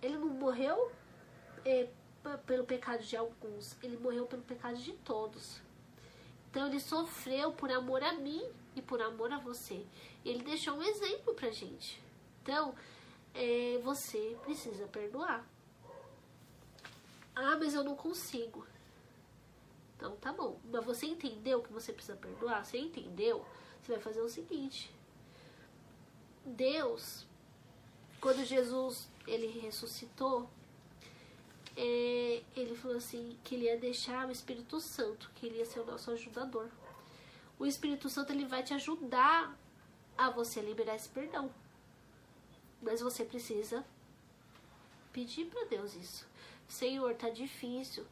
Ele 0.00 0.16
não 0.16 0.28
morreu 0.28 0.92
é, 1.64 1.88
pelo 2.46 2.64
pecado 2.64 3.02
de 3.02 3.16
alguns, 3.16 3.76
ele 3.82 3.96
morreu 3.96 4.24
pelo 4.26 4.42
pecado 4.42 4.76
de 4.76 4.92
todos. 4.92 5.60
Então 6.50 6.68
ele 6.68 6.78
sofreu 6.78 7.52
por 7.52 7.70
amor 7.72 8.02
a 8.04 8.12
mim 8.12 8.48
e 8.76 8.82
por 8.82 9.00
amor 9.00 9.32
a 9.32 9.38
você. 9.38 9.84
Ele 10.24 10.42
deixou 10.42 10.74
um 10.74 10.82
exemplo 10.82 11.34
pra 11.34 11.50
gente. 11.50 12.02
Então, 12.42 12.74
é, 13.34 13.80
você 13.82 14.36
precisa 14.42 14.86
perdoar. 14.86 15.46
Ah, 17.34 17.56
mas 17.56 17.74
eu 17.74 17.82
não 17.82 17.96
consigo. 17.96 18.66
Então 19.96 20.16
tá 20.16 20.32
bom. 20.32 20.60
Mas 20.70 20.84
você 20.84 21.06
entendeu 21.06 21.62
que 21.62 21.72
você 21.72 21.92
precisa 21.92 22.16
perdoar? 22.16 22.64
Você 22.64 22.78
entendeu? 22.78 23.44
Você 23.82 23.92
vai 23.92 24.00
fazer 24.00 24.20
o 24.20 24.28
seguinte. 24.28 24.90
Deus, 26.44 27.26
quando 28.20 28.44
Jesus 28.44 29.08
ele 29.26 29.46
ressuscitou, 29.60 30.48
é, 31.76 32.42
ele 32.54 32.76
falou 32.76 32.98
assim 32.98 33.36
que 33.42 33.54
ele 33.54 33.64
ia 33.64 33.78
deixar 33.78 34.28
o 34.28 34.30
Espírito 34.30 34.80
Santo, 34.80 35.30
que 35.34 35.46
ele 35.46 35.58
ia 35.58 35.66
ser 35.66 35.80
o 35.80 35.86
nosso 35.86 36.10
ajudador. 36.10 36.68
O 37.58 37.66
Espírito 37.66 38.08
Santo 38.08 38.32
ele 38.32 38.44
vai 38.44 38.62
te 38.62 38.74
ajudar 38.74 39.56
a 40.16 40.30
você 40.30 40.60
liberar 40.60 40.96
esse 40.96 41.08
perdão. 41.08 41.50
Mas 42.82 43.00
você 43.00 43.24
precisa 43.24 43.84
pedir 45.12 45.46
para 45.46 45.64
Deus 45.64 45.94
isso. 45.94 46.26
Senhor, 46.68 47.14
tá 47.14 47.30
difícil. 47.30 48.04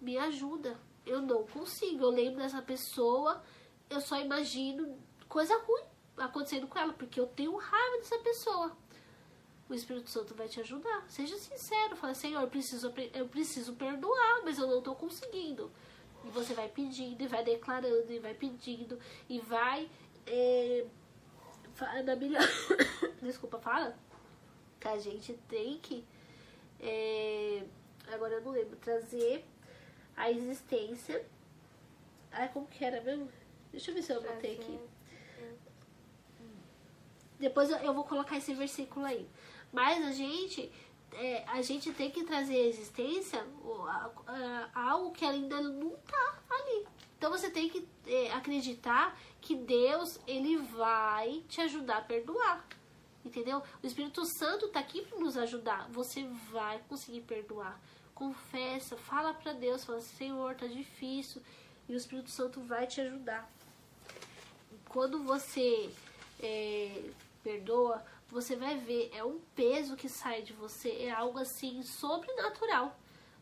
Me 0.00 0.16
ajuda. 0.16 0.78
Eu 1.04 1.20
não 1.20 1.46
consigo. 1.46 2.04
Eu 2.04 2.10
lembro 2.10 2.40
dessa 2.40 2.62
pessoa, 2.62 3.42
eu 3.88 4.00
só 4.00 4.18
imagino 4.20 4.98
coisa 5.28 5.56
ruim 5.62 5.84
acontecendo 6.16 6.66
com 6.66 6.78
ela, 6.78 6.92
porque 6.92 7.18
eu 7.18 7.26
tenho 7.26 7.56
raiva 7.56 7.98
dessa 7.98 8.18
pessoa. 8.18 8.76
O 9.68 9.74
Espírito 9.74 10.10
Santo 10.10 10.34
vai 10.34 10.48
te 10.48 10.60
ajudar. 10.60 11.04
Seja 11.08 11.36
sincero, 11.38 11.96
fala, 11.96 12.14
Senhor, 12.14 12.40
eu 12.40 12.48
preciso, 12.48 12.92
eu 13.14 13.28
preciso 13.28 13.74
perdoar, 13.74 14.42
mas 14.44 14.58
eu 14.58 14.66
não 14.66 14.78
estou 14.78 14.94
conseguindo. 14.96 15.70
E 16.24 16.28
você 16.28 16.54
vai 16.54 16.68
pedindo, 16.68 17.22
e 17.22 17.26
vai 17.26 17.42
declarando, 17.44 18.12
e 18.12 18.18
vai 18.18 18.34
pedindo, 18.34 18.98
e 19.28 19.40
vai. 19.40 19.88
É, 20.26 20.84
na 22.04 22.16
melhor. 22.16 22.42
Desculpa, 23.22 23.58
fala. 23.58 23.96
Que 24.78 24.88
a 24.88 24.98
gente 24.98 25.34
tem 25.48 25.78
que. 25.78 26.04
É, 26.78 27.64
agora 28.08 28.34
eu 28.34 28.42
não 28.42 28.52
lembro. 28.52 28.76
Trazer 28.76 29.44
a 30.16 30.30
existência. 30.30 31.24
Ai, 32.32 32.48
como 32.52 32.66
que 32.66 32.84
era 32.84 33.00
mesmo? 33.00 33.30
Deixa 33.72 33.90
eu 33.90 33.94
ver 33.94 34.02
se 34.02 34.12
eu 34.12 34.22
botei 34.22 34.54
aqui. 34.54 34.78
Depois 37.38 37.70
eu 37.70 37.94
vou 37.94 38.04
colocar 38.04 38.36
esse 38.36 38.52
versículo 38.54 39.06
aí. 39.06 39.26
Mas 39.72 40.04
a 40.04 40.12
gente, 40.12 40.70
é, 41.12 41.44
a 41.48 41.60
gente 41.62 41.92
tem 41.92 42.10
que 42.10 42.24
trazer 42.24 42.56
à 42.56 42.66
existência 42.66 43.44
algo 44.74 45.12
que 45.12 45.24
ainda 45.24 45.60
não 45.60 45.90
tá 45.90 46.38
ali. 46.50 46.86
Então 47.18 47.30
você 47.30 47.50
tem 47.50 47.68
que 47.68 47.86
é, 48.06 48.32
acreditar 48.32 49.18
que 49.40 49.54
Deus 49.54 50.18
ele 50.26 50.56
vai 50.56 51.42
te 51.48 51.60
ajudar 51.60 51.98
a 51.98 52.02
perdoar. 52.02 52.64
Entendeu? 53.24 53.62
O 53.82 53.86
Espírito 53.86 54.24
Santo 54.24 54.68
tá 54.68 54.80
aqui 54.80 55.02
para 55.02 55.18
nos 55.18 55.36
ajudar. 55.36 55.88
Você 55.90 56.24
vai 56.50 56.80
conseguir 56.88 57.20
perdoar. 57.22 57.78
Confessa, 58.14 58.96
fala 58.96 59.34
para 59.34 59.52
Deus, 59.52 59.84
fala: 59.84 60.00
"Senhor, 60.00 60.54
tá 60.54 60.66
difícil". 60.66 61.42
E 61.88 61.92
o 61.92 61.96
Espírito 61.96 62.30
Santo 62.30 62.62
vai 62.62 62.86
te 62.86 63.00
ajudar. 63.00 63.50
Quando 64.88 65.22
você 65.22 65.90
é, 66.42 67.10
perdoa, 67.42 68.02
você 68.30 68.56
vai 68.56 68.76
ver, 68.78 69.10
é 69.12 69.24
um 69.24 69.40
peso 69.54 69.96
que 69.96 70.08
sai 70.08 70.42
de 70.42 70.52
você, 70.52 70.90
é 70.90 71.10
algo 71.10 71.38
assim 71.38 71.82
sobrenatural. 71.82 72.98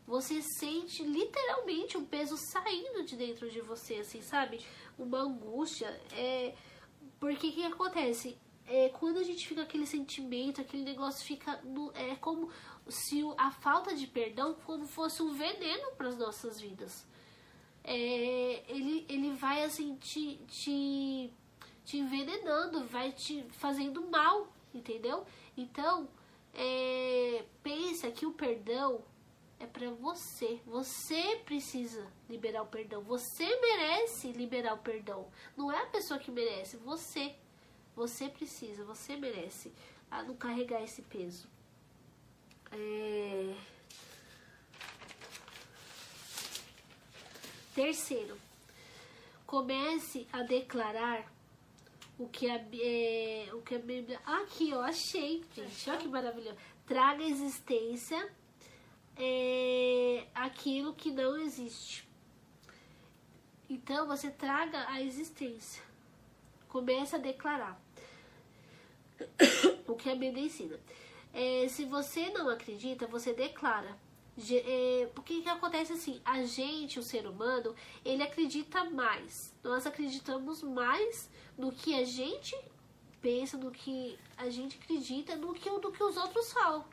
Você 0.07 0.41
sente 0.41 1.03
literalmente 1.03 1.97
um 1.97 2.05
peso 2.05 2.35
saindo 2.51 3.03
de 3.03 3.15
dentro 3.15 3.49
de 3.49 3.61
você, 3.61 3.95
assim, 3.95 4.21
sabe? 4.21 4.59
Uma 4.97 5.19
angústia. 5.19 5.87
É... 6.13 6.55
Porque 7.19 7.49
o 7.49 7.51
que 7.51 7.65
acontece? 7.65 8.37
É, 8.65 8.89
quando 8.89 9.19
a 9.19 9.23
gente 9.23 9.47
fica 9.47 9.61
aquele 9.61 9.85
sentimento, 9.85 10.61
aquele 10.61 10.83
negócio 10.83 11.25
fica. 11.25 11.57
No, 11.63 11.91
é 11.93 12.15
como 12.15 12.49
se 12.87 13.21
a 13.37 13.51
falta 13.51 13.95
de 13.95 14.07
perdão 14.07 14.55
como 14.65 14.87
fosse 14.87 15.21
um 15.21 15.33
veneno 15.33 15.91
para 15.95 16.07
as 16.07 16.17
nossas 16.17 16.59
vidas. 16.59 17.05
É, 17.83 18.63
ele, 18.67 19.05
ele 19.07 19.31
vai 19.35 19.63
assim 19.63 19.95
te, 19.95 20.37
te 20.47 21.33
te 21.89 21.97
envenenando, 21.97 22.85
vai 22.85 23.11
te 23.11 23.43
fazendo 23.49 24.07
mal, 24.11 24.47
entendeu? 24.73 25.25
Então, 25.55 26.07
é, 26.53 27.45
pensa 27.63 28.11
que 28.11 28.25
o 28.25 28.33
perdão 28.33 29.03
é 29.59 29.67
para 29.67 29.89
você. 29.91 30.59
Você 30.65 31.41
precisa 31.45 32.07
liberar 32.29 32.63
o 32.63 32.67
perdão. 32.67 33.01
Você 33.03 33.45
merece 33.59 34.31
liberar 34.31 34.73
o 34.73 34.79
perdão. 34.79 35.27
Não 35.55 35.71
é 35.71 35.83
a 35.83 35.87
pessoa 35.87 36.19
que 36.19 36.31
merece, 36.31 36.77
você. 36.77 37.35
Você 37.95 38.29
precisa, 38.29 38.85
você 38.85 39.17
merece 39.17 39.73
a 40.09 40.23
não 40.23 40.35
carregar 40.35 40.81
esse 40.81 41.01
peso. 41.01 41.47
É... 42.71 43.55
Terceiro, 47.75 48.37
comece 49.45 50.27
a 50.31 50.43
declarar 50.43 51.31
o 52.19 52.27
que 52.27 52.49
a, 52.49 52.61
é, 52.73 53.49
o 53.53 53.61
que 53.61 53.75
a 53.75 53.79
Bíblia. 53.79 54.19
Aqui, 54.25 54.73
ó, 54.73 54.81
achei, 54.81 55.41
gente. 55.55 55.89
Olha 55.89 55.99
que 55.99 56.07
maravilhoso. 56.07 56.57
Traga 56.85 57.23
existência 57.23 58.29
é, 59.15 60.27
aquilo 60.35 60.93
que 60.93 61.11
não 61.11 61.37
existe. 61.37 62.07
Então 63.69 64.05
você 64.05 64.29
traga 64.29 64.85
a 64.89 65.01
existência. 65.01 65.81
Começa 66.67 67.15
a 67.15 67.19
declarar 67.19 67.81
o 69.87 69.95
que 69.95 70.09
a 70.09 70.15
Bíblia 70.15 70.45
ensina. 70.45 70.77
É, 71.33 71.67
se 71.69 71.85
você 71.85 72.29
não 72.31 72.49
acredita, 72.49 73.07
você 73.07 73.33
declara. 73.33 73.97
É, 74.51 75.09
porque 75.13 75.41
que 75.41 75.49
acontece 75.49 75.93
assim? 75.93 76.21
A 76.23 76.43
gente, 76.43 76.99
o 76.99 77.03
ser 77.03 77.27
humano, 77.27 77.75
ele 78.05 78.23
acredita 78.23 78.83
mais. 78.85 79.53
Nós 79.63 79.85
acreditamos 79.85 80.63
mais 80.63 81.29
no 81.57 81.71
que 81.71 81.99
a 81.99 82.05
gente 82.05 82.55
pensa, 83.21 83.57
no 83.57 83.71
que 83.71 84.17
a 84.37 84.49
gente 84.49 84.77
acredita, 84.77 85.35
do 85.35 85.53
que, 85.53 85.69
do 85.69 85.91
que 85.91 86.03
os 86.03 86.15
outros 86.15 86.51
falam. 86.53 86.85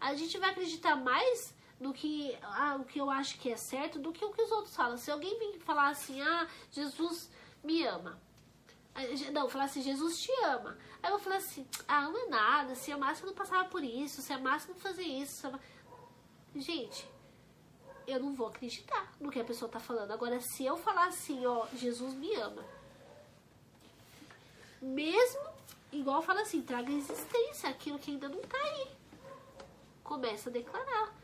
A 0.00 0.14
gente 0.14 0.38
vai 0.38 0.50
acreditar 0.50 0.96
mais 0.96 1.54
no 1.80 1.92
que, 1.92 2.36
ah, 2.42 2.76
o 2.80 2.84
que 2.84 3.00
eu 3.00 3.10
acho 3.10 3.38
que 3.38 3.50
é 3.50 3.56
certo 3.56 3.98
do 3.98 4.12
que 4.12 4.24
o 4.24 4.32
que 4.32 4.42
os 4.42 4.52
outros 4.52 4.74
falam. 4.74 4.96
Se 4.96 5.10
alguém 5.10 5.38
vir 5.38 5.58
falar 5.60 5.88
assim, 5.88 6.20
ah, 6.20 6.46
Jesus 6.70 7.30
me 7.62 7.84
ama. 7.84 8.20
Não, 9.32 9.48
falar 9.48 9.64
assim, 9.64 9.82
Jesus 9.82 10.22
te 10.22 10.30
ama. 10.44 10.78
Aí 11.02 11.10
eu 11.10 11.16
vou 11.16 11.18
falar 11.18 11.36
assim, 11.36 11.66
ah, 11.88 12.02
não 12.02 12.26
é 12.26 12.28
nada, 12.28 12.74
se 12.76 12.92
amasse 12.92 13.22
eu 13.22 13.26
não 13.26 13.34
passava 13.34 13.68
por 13.68 13.82
isso, 13.82 14.22
se 14.22 14.32
amasse 14.32 14.68
eu 14.68 14.74
não 14.74 14.80
fazia 14.80 15.22
isso. 15.22 15.50
Gente, 16.54 17.08
eu 18.06 18.20
não 18.20 18.34
vou 18.34 18.46
acreditar 18.46 19.12
no 19.20 19.30
que 19.30 19.40
a 19.40 19.44
pessoa 19.44 19.70
tá 19.70 19.80
falando. 19.80 20.12
Agora, 20.12 20.40
se 20.40 20.64
eu 20.64 20.76
falar 20.76 21.06
assim, 21.06 21.44
ó, 21.46 21.66
Jesus 21.74 22.14
me 22.14 22.34
ama, 22.36 22.64
mesmo, 24.80 25.40
igual 25.90 26.22
fala 26.22 26.42
assim, 26.42 26.62
traga 26.62 26.92
existência 26.92 27.68
aquilo 27.68 27.98
que 27.98 28.10
ainda 28.10 28.28
não 28.28 28.40
tá 28.42 28.58
aí. 28.58 28.88
Começa 30.02 30.50
a 30.50 30.52
declarar. 30.52 31.14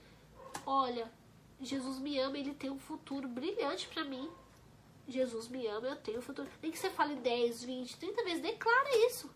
Olha, 0.67 1.11
Jesus 1.61 1.99
me 1.99 2.19
ama, 2.19 2.39
ele 2.39 2.55
tem 2.55 2.71
um 2.71 2.79
futuro 2.79 3.29
brilhante 3.29 3.87
para 3.89 4.05
mim. 4.05 4.31
Jesus 5.07 5.49
me 5.49 5.67
ama, 5.67 5.89
eu 5.89 5.97
tenho 5.97 6.19
um 6.19 6.23
futuro. 6.23 6.49
Nem 6.63 6.73
que 6.73 6.79
você 6.79 6.89
fale 6.89 7.17
10, 7.17 7.65
20, 7.65 7.97
30 7.99 8.25
vezes, 8.25 8.41
declara 8.41 9.07
isso. 9.07 9.31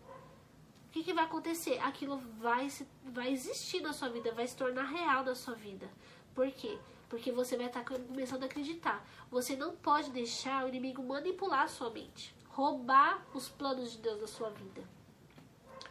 Que, 0.95 1.03
que 1.03 1.13
vai 1.13 1.25
acontecer? 1.25 1.77
Aquilo 1.79 2.15
vai, 2.39 2.71
vai 3.03 3.29
existir 3.29 3.81
na 3.81 3.91
sua 3.91 4.07
vida, 4.07 4.31
vai 4.31 4.47
se 4.47 4.55
tornar 4.55 4.85
real 4.85 5.25
na 5.25 5.35
sua 5.35 5.53
vida. 5.53 5.89
Por 6.33 6.49
quê? 6.49 6.79
Porque 7.09 7.33
você 7.33 7.57
vai 7.57 7.65
estar 7.65 7.83
tá 7.83 7.97
começando 7.97 8.43
a 8.43 8.45
acreditar. 8.45 9.05
Você 9.29 9.57
não 9.57 9.75
pode 9.75 10.09
deixar 10.11 10.63
o 10.63 10.69
inimigo 10.69 11.03
manipular 11.03 11.63
a 11.63 11.67
sua 11.67 11.89
mente 11.89 12.33
roubar 12.47 13.27
os 13.33 13.49
planos 13.49 13.91
de 13.91 13.97
Deus 13.97 14.21
da 14.21 14.27
sua 14.27 14.49
vida. 14.51 14.81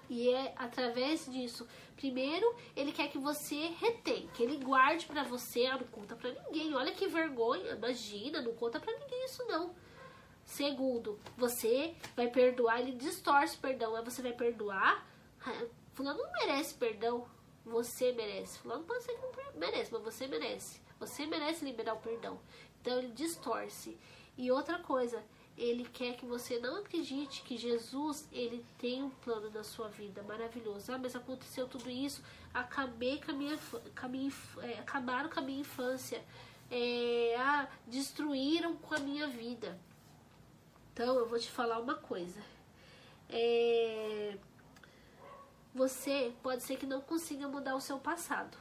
E 0.09 0.31
é 0.31 0.55
através 0.57 1.31
disso. 1.31 1.69
Primeiro, 1.97 2.57
ele 2.75 2.91
quer 2.91 3.09
que 3.11 3.19
você 3.19 3.75
retém, 3.79 4.27
que 4.33 4.43
ele 4.43 4.57
guarde 4.57 5.05
para 5.05 5.23
você, 5.23 5.67
ah, 5.67 5.77
não 5.77 5.87
conta 5.89 6.17
para 6.17 6.33
ninguém. 6.33 6.75
Olha 6.75 6.93
que 6.93 7.07
vergonha, 7.07 7.73
imagina, 7.73 8.41
não 8.41 8.55
conta 8.55 8.81
para 8.81 8.99
ninguém 8.99 9.27
isso 9.27 9.45
não. 9.45 9.75
Segundo, 10.45 11.19
você 11.37 11.95
vai 12.15 12.29
perdoar, 12.29 12.81
ele 12.81 12.93
distorce 12.93 13.57
o 13.57 13.61
perdão, 13.61 13.97
aí 13.97 14.05
você 14.05 14.23
vai 14.23 14.33
perdoar. 14.33 15.07
Fulano 15.95 16.23
não 16.23 16.33
merece 16.33 16.75
perdão, 16.75 17.27
você 17.65 18.13
merece. 18.13 18.59
Fulano 18.59 18.85
pode 18.85 19.05
ser 19.05 19.15
que 19.15 19.23
não 19.23 19.33
merece, 19.55 19.93
mas 19.93 20.03
você 20.03 20.27
merece. 20.27 20.81
Você 21.01 21.27
merece 21.27 21.65
liberar 21.65 21.95
o 21.95 22.01
perdão. 22.01 22.39
Então 22.81 22.99
ele 22.99 23.13
distorce. 23.13 23.99
E 24.37 24.51
outra 24.51 24.79
coisa, 24.81 25.23
ele 25.57 25.85
quer 25.85 26.17
que 26.17 26.27
você 26.27 26.59
não 26.59 26.77
acredite 26.79 27.43
que 27.43 27.57
Jesus 27.57 28.29
ele 28.33 28.65
tem 28.79 29.03
um 29.03 29.11
plano 29.11 29.51
na 29.51 29.63
sua 29.63 29.89
vida 29.89 30.23
maravilhoso. 30.23 30.93
Ah, 30.93 30.99
mas 30.99 31.15
aconteceu 31.15 31.69
tudo 31.69 31.89
isso, 31.89 32.23
acabei 32.53 33.21
com 33.21 33.31
a 33.31 33.35
minha, 33.35 33.57
com 33.59 34.07
a 34.07 34.09
minha 34.09 34.33
é, 34.63 34.79
acabaram 34.81 35.31
com 35.31 35.39
a 35.39 35.43
minha 35.43 35.61
infância, 35.61 36.25
é, 36.71 37.37
ah, 37.39 37.69
destruíram 37.87 38.77
com 38.77 38.95
a 38.95 38.99
minha 38.99 39.29
vida. 39.29 39.79
Então 40.95 41.17
eu 41.17 41.27
vou 41.27 41.41
te 41.41 41.51
falar 41.51 41.81
uma 41.81 41.97
coisa. 41.97 42.41
É, 43.29 44.39
você 45.75 46.33
pode 46.41 46.63
ser 46.63 46.77
que 46.77 46.87
não 46.87 47.01
consiga 47.01 47.49
mudar 47.49 47.75
o 47.75 47.81
seu 47.81 47.99
passado, 47.99 48.57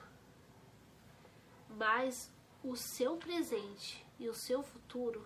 mas 1.70 2.32
o 2.64 2.76
seu 2.76 3.18
presente 3.18 4.04
e 4.20 4.28
o 4.28 4.34
seu 4.34 4.64
futuro, 4.64 5.24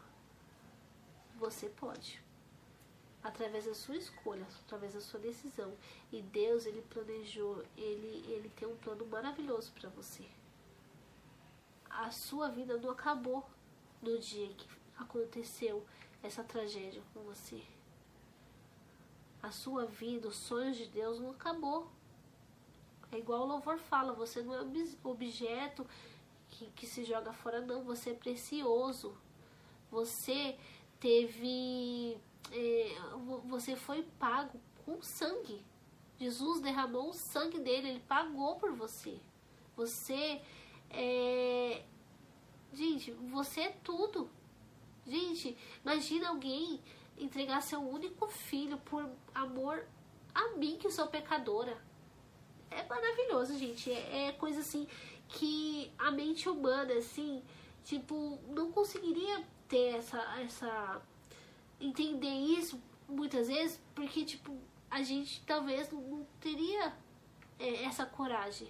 você 1.38 1.70
pode. 1.70 2.22
Através 3.24 3.64
da 3.66 3.74
sua 3.74 3.96
escolha, 3.96 4.46
através 4.66 4.94
da 4.94 5.00
sua 5.00 5.22
decisão. 5.22 5.74
E 6.12 6.22
Deus, 6.22 6.66
ele 6.66 6.82
planejou, 6.90 7.64
ele, 7.78 8.26
ele 8.28 8.50
tem 8.50 8.68
um 8.68 8.76
plano 8.76 9.06
maravilhoso 9.06 9.72
para 9.80 9.90
você. 9.92 10.26
A 11.90 12.12
sua 12.12 12.50
vida 12.50 12.76
não 12.78 12.90
acabou 12.90 13.50
no 14.02 14.20
dia 14.20 14.54
que 14.54 14.68
aconteceu 14.98 15.86
essa 16.28 16.44
tragédia 16.44 17.02
com 17.14 17.22
você. 17.22 17.62
A 19.42 19.52
sua 19.52 19.86
vida, 19.86 20.28
os 20.28 20.36
sonhos 20.36 20.78
de 20.78 20.88
Deus 20.88 21.20
não 21.20 21.32
acabou. 21.32 21.90
É 23.12 23.18
igual 23.18 23.44
o 23.44 23.48
louvor 23.48 23.78
fala, 23.78 24.14
você 24.14 24.42
não 24.42 24.54
é 24.54 24.62
objeto 25.04 25.88
que, 26.50 26.66
que 26.72 26.86
se 26.86 27.04
joga 27.04 27.32
fora, 27.32 27.62
não. 27.62 27.84
Você 27.84 28.12
é 28.12 28.14
precioso. 28.14 29.18
Você 29.90 30.58
teve. 31.00 32.18
É, 32.52 32.96
você 33.46 33.76
foi 33.76 34.04
pago 34.20 34.60
com 34.86 35.02
sangue. 35.02 35.66
Jesus 36.20 36.62
derramou 36.62 37.10
o 37.10 37.14
sangue 37.14 37.60
dele, 37.60 37.90
ele 37.90 38.00
pagou 38.02 38.56
por 38.56 38.74
você. 38.74 39.20
Você 39.76 40.42
é. 40.90 41.84
Gente, 42.74 43.12
você 43.12 43.62
é 43.62 43.72
tudo. 43.84 44.30
Gente, 45.08 45.58
imagina 45.84 46.30
alguém 46.30 46.82
entregar 47.18 47.62
seu 47.62 47.80
único 47.80 48.28
filho 48.28 48.78
por 48.80 49.10
amor 49.34 49.86
a 50.36 50.50
mim, 50.58 50.78
que 50.78 50.92
sou 50.92 51.08
pecadora. 51.08 51.78
É 52.70 52.84
maravilhoso, 52.84 53.58
gente. 53.58 53.92
É, 53.92 54.28
é 54.28 54.32
coisa 54.34 54.60
assim 54.60 54.88
que 55.30 55.92
a 55.98 56.12
mente 56.12 56.48
humana, 56.50 56.94
assim, 56.94 57.42
tipo, 57.84 58.38
não 58.50 58.72
conseguiria 58.72 59.44
ter 59.68 59.96
essa, 59.96 60.20
essa. 60.42 61.02
entender 61.80 62.28
isso 62.28 62.80
muitas 63.08 63.48
vezes, 63.48 63.82
porque, 63.96 64.26
tipo, 64.26 64.58
a 64.92 65.02
gente 65.02 65.42
talvez 65.46 65.90
não 65.92 66.28
teria 66.42 66.94
é, 67.58 67.84
essa 67.84 68.06
coragem 68.06 68.68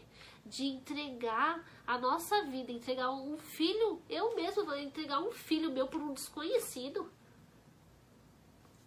de 0.48 0.66
entregar 0.66 1.64
a 1.86 1.98
nossa 1.98 2.43
vida, 2.43 2.72
entregar 2.72 3.12
um 3.12 3.38
filho, 3.38 4.02
eu 4.10 4.36
mesmo 4.36 4.66
vou 4.66 4.78
entregar 4.78 5.20
um 5.20 5.32
filho 5.32 5.72
meu 5.72 5.88
por 5.88 6.02
um 6.02 6.14
desconhecido. 6.14 7.12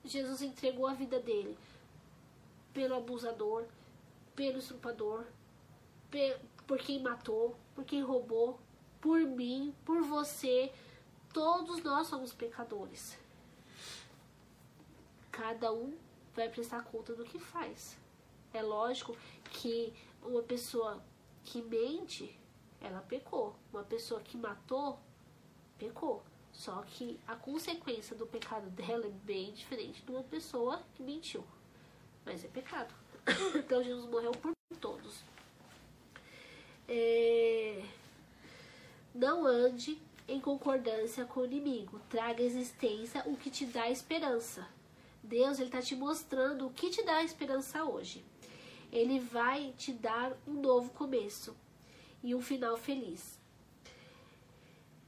Jesus 0.04 0.42
entregou 0.42 0.86
a 0.86 0.94
vida 0.94 1.20
dele 1.20 1.56
pelo 2.72 2.94
abusador, 2.94 3.66
pelo 4.34 4.58
estrupador, 4.58 5.24
por 6.66 6.78
quem 6.78 7.02
matou, 7.02 7.56
por 7.74 7.84
quem 7.84 8.02
roubou, 8.02 8.58
por 9.00 9.20
mim, 9.20 9.74
por 9.84 10.02
você. 10.02 10.72
Todos 11.32 11.82
nós 11.82 12.06
somos 12.06 12.32
pecadores. 12.32 13.18
Cada 15.30 15.72
um 15.72 15.96
vai 16.34 16.48
prestar 16.48 16.84
conta 16.84 17.14
do 17.14 17.24
que 17.24 17.38
faz. 17.38 17.96
É 18.52 18.62
lógico 18.62 19.16
que 19.52 19.92
uma 20.22 20.42
pessoa 20.42 21.02
que 21.44 21.62
mente, 21.62 22.38
ela 22.80 23.00
pecou. 23.00 23.54
Uma 23.72 23.82
pessoa 23.82 24.20
que 24.20 24.36
matou, 24.36 24.98
pecou. 25.78 26.22
Só 26.52 26.82
que 26.82 27.18
a 27.26 27.36
consequência 27.36 28.16
do 28.16 28.26
pecado 28.26 28.68
dela 28.70 29.06
é 29.06 29.10
bem 29.10 29.52
diferente 29.52 30.02
de 30.02 30.10
uma 30.10 30.22
pessoa 30.22 30.82
que 30.94 31.02
mentiu. 31.02 31.44
Mas 32.24 32.44
é 32.44 32.48
pecado. 32.48 32.92
então 33.54 33.82
Jesus 33.82 34.08
morreu 34.10 34.32
por 34.32 34.52
todos. 34.80 35.22
É... 36.88 37.84
Não 39.14 39.44
ande 39.46 40.00
em 40.28 40.40
concordância 40.40 41.24
com 41.24 41.40
o 41.40 41.44
inimigo. 41.44 42.00
Traga 42.08 42.42
à 42.42 42.46
existência 42.46 43.22
o 43.26 43.36
que 43.36 43.50
te 43.50 43.64
dá 43.66 43.90
esperança. 43.90 44.66
Deus 45.22 45.58
está 45.58 45.82
te 45.82 45.94
mostrando 45.94 46.66
o 46.66 46.70
que 46.70 46.90
te 46.90 47.02
dá 47.02 47.22
esperança 47.22 47.84
hoje. 47.84 48.24
Ele 48.92 49.20
vai 49.20 49.72
te 49.76 49.92
dar 49.92 50.36
um 50.46 50.54
novo 50.54 50.90
começo 50.90 51.56
e 52.22 52.34
um 52.34 52.40
final 52.40 52.76
feliz. 52.76 53.38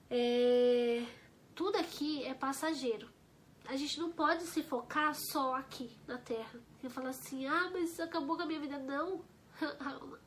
É, 0.08 1.04
tudo 1.54 1.76
aqui 1.76 2.24
é 2.24 2.34
passageiro. 2.34 3.10
A 3.66 3.76
gente 3.76 3.98
não 3.98 4.10
pode 4.10 4.42
se 4.44 4.62
focar 4.62 5.14
só 5.14 5.54
aqui 5.54 5.96
na 6.06 6.18
Terra. 6.18 6.60
E 6.82 6.88
falar 6.88 7.10
assim, 7.10 7.46
ah, 7.46 7.70
mas 7.72 7.98
acabou 8.00 8.36
com 8.36 8.42
a 8.42 8.46
minha 8.46 8.60
vida. 8.60 8.78
Não. 8.78 9.24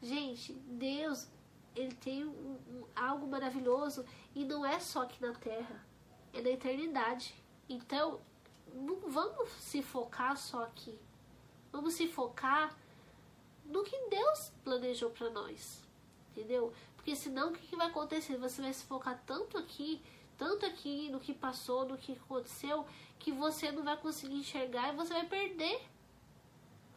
gente, 0.00 0.52
Deus, 0.52 1.28
ele 1.74 1.94
tem 1.94 2.24
um, 2.24 2.58
um, 2.68 2.84
algo 2.94 3.26
maravilhoso 3.26 4.04
e 4.34 4.44
não 4.44 4.64
é 4.64 4.78
só 4.78 5.02
aqui 5.02 5.20
na 5.20 5.32
Terra. 5.32 5.84
É 6.32 6.40
na 6.40 6.50
eternidade. 6.50 7.34
Então, 7.68 8.20
não 8.72 8.96
vamos 9.08 9.50
se 9.52 9.82
focar 9.82 10.36
só 10.36 10.64
aqui. 10.64 10.98
Vamos 11.72 11.94
se 11.94 12.06
focar 12.06 12.76
no 13.64 13.82
que 13.82 13.96
Deus 14.08 14.52
planejou 14.62 15.10
para 15.10 15.30
nós. 15.30 15.82
Entendeu? 16.30 16.72
Porque 16.96 17.14
senão 17.14 17.50
o 17.50 17.52
que, 17.52 17.66
que 17.66 17.76
vai 17.76 17.88
acontecer? 17.88 18.36
Você 18.38 18.62
vai 18.62 18.72
se 18.72 18.84
focar 18.84 19.22
tanto 19.26 19.58
aqui, 19.58 20.02
tanto 20.36 20.66
aqui 20.66 21.08
no 21.10 21.20
que 21.20 21.32
passou, 21.32 21.84
no 21.84 21.96
que 21.96 22.12
aconteceu, 22.12 22.86
que 23.18 23.30
você 23.30 23.70
não 23.70 23.84
vai 23.84 23.96
conseguir 23.96 24.36
enxergar 24.36 24.92
e 24.92 24.96
você 24.96 25.12
vai 25.12 25.26
perder 25.26 25.80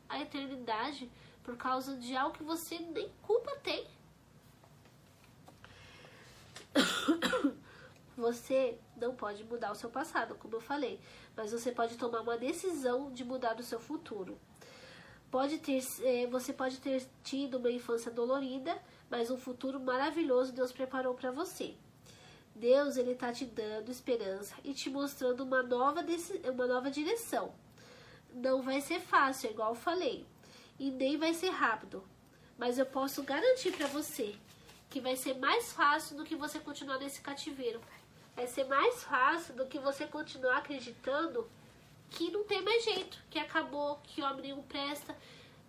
a 0.10 0.20
eternidade 0.22 1.10
por 1.44 1.56
causa 1.56 1.96
de 1.96 2.16
algo 2.16 2.38
que 2.38 2.44
você 2.44 2.80
nem 2.80 3.10
culpa 3.22 3.56
tem. 3.58 3.88
Você 8.18 8.80
não 8.96 9.16
pode 9.16 9.44
mudar 9.44 9.72
o 9.72 9.76
seu 9.76 9.92
passado, 9.92 10.34
como 10.36 10.56
eu 10.56 10.62
falei, 10.62 11.00
mas 11.36 11.52
você 11.52 11.72
pode 11.72 11.98
tomar 11.98 12.22
uma 12.22 12.36
decisão 12.36 13.12
de 13.12 13.24
mudar 13.24 13.60
o 13.60 13.64
seu 13.64 13.80
futuro. 13.80 14.40
Pode 15.30 15.58
ter, 15.58 15.84
é, 16.04 16.26
você 16.28 16.54
pode 16.54 16.80
ter 16.80 17.06
tido 17.24 17.58
uma 17.58 17.70
infância 17.70 18.10
dolorida, 18.10 18.82
mas 19.10 19.30
um 19.30 19.38
futuro 19.38 19.80
maravilhoso 19.80 20.54
Deus 20.54 20.72
preparou 20.72 21.14
para 21.14 21.32
você. 21.32 21.76
Deus 22.56 22.98
ele 22.98 23.12
está 23.12 23.32
te 23.32 23.46
dando 23.46 23.92
esperança 23.92 24.56
e 24.64 24.74
te 24.74 24.90
mostrando 24.90 25.42
uma 25.42 25.62
nova, 25.62 26.04
uma 26.52 26.66
nova 26.66 26.90
direção. 26.90 27.54
Não 28.34 28.62
vai 28.62 28.82
ser 28.82 29.00
fácil, 29.00 29.52
igual 29.52 29.72
eu 29.72 29.76
falei, 29.76 30.26
e 30.80 30.90
nem 30.90 31.18
vai 31.18 31.34
ser 31.34 31.50
rápido, 31.50 32.04
mas 32.58 32.80
eu 32.80 32.86
posso 32.86 33.22
garantir 33.24 33.72
para 33.72 33.88
você 33.88 34.36
que 34.90 35.02
vai 35.02 35.16
ser 35.16 35.38
mais 35.38 35.72
fácil 35.74 36.16
do 36.18 36.24
que 36.24 36.36
você 36.36 36.60
continuar 36.60 36.98
nesse 36.98 37.22
cativeiro. 37.22 37.82
Vai 38.36 38.48
ser 38.48 38.64
mais 38.66 39.04
fácil 39.04 39.56
do 39.56 39.66
que 39.66 39.80
você 39.80 40.08
continuar 40.08 40.58
acreditando 40.58 41.48
que 42.10 42.32
não 42.32 42.44
tem 42.44 42.62
mais 42.62 42.84
jeito, 42.84 43.22
que 43.30 43.40
acabou, 43.40 44.00
que 44.04 44.22
homem 44.22 44.52
não 44.52 44.64
presta. 44.64 45.16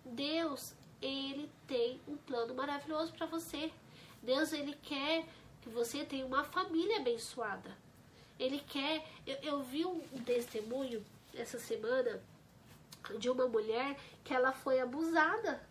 Deus, 0.05 0.73
ele 1.01 1.49
tem 1.67 1.99
um 2.07 2.17
plano 2.17 2.53
maravilhoso 2.53 3.13
para 3.13 3.25
você. 3.25 3.71
Deus, 4.21 4.51
ele 4.53 4.75
quer 4.81 5.25
que 5.61 5.69
você 5.69 6.03
tenha 6.03 6.25
uma 6.25 6.43
família 6.43 6.97
abençoada. 6.97 7.75
Ele 8.37 8.59
quer. 8.59 9.05
Eu, 9.25 9.37
eu 9.41 9.63
vi 9.63 9.85
um, 9.85 10.01
um 10.13 10.23
testemunho 10.23 11.05
essa 11.33 11.59
semana 11.59 12.21
de 13.17 13.29
uma 13.29 13.47
mulher 13.47 13.99
que 14.23 14.33
ela 14.33 14.51
foi 14.51 14.79
abusada. 14.79 15.61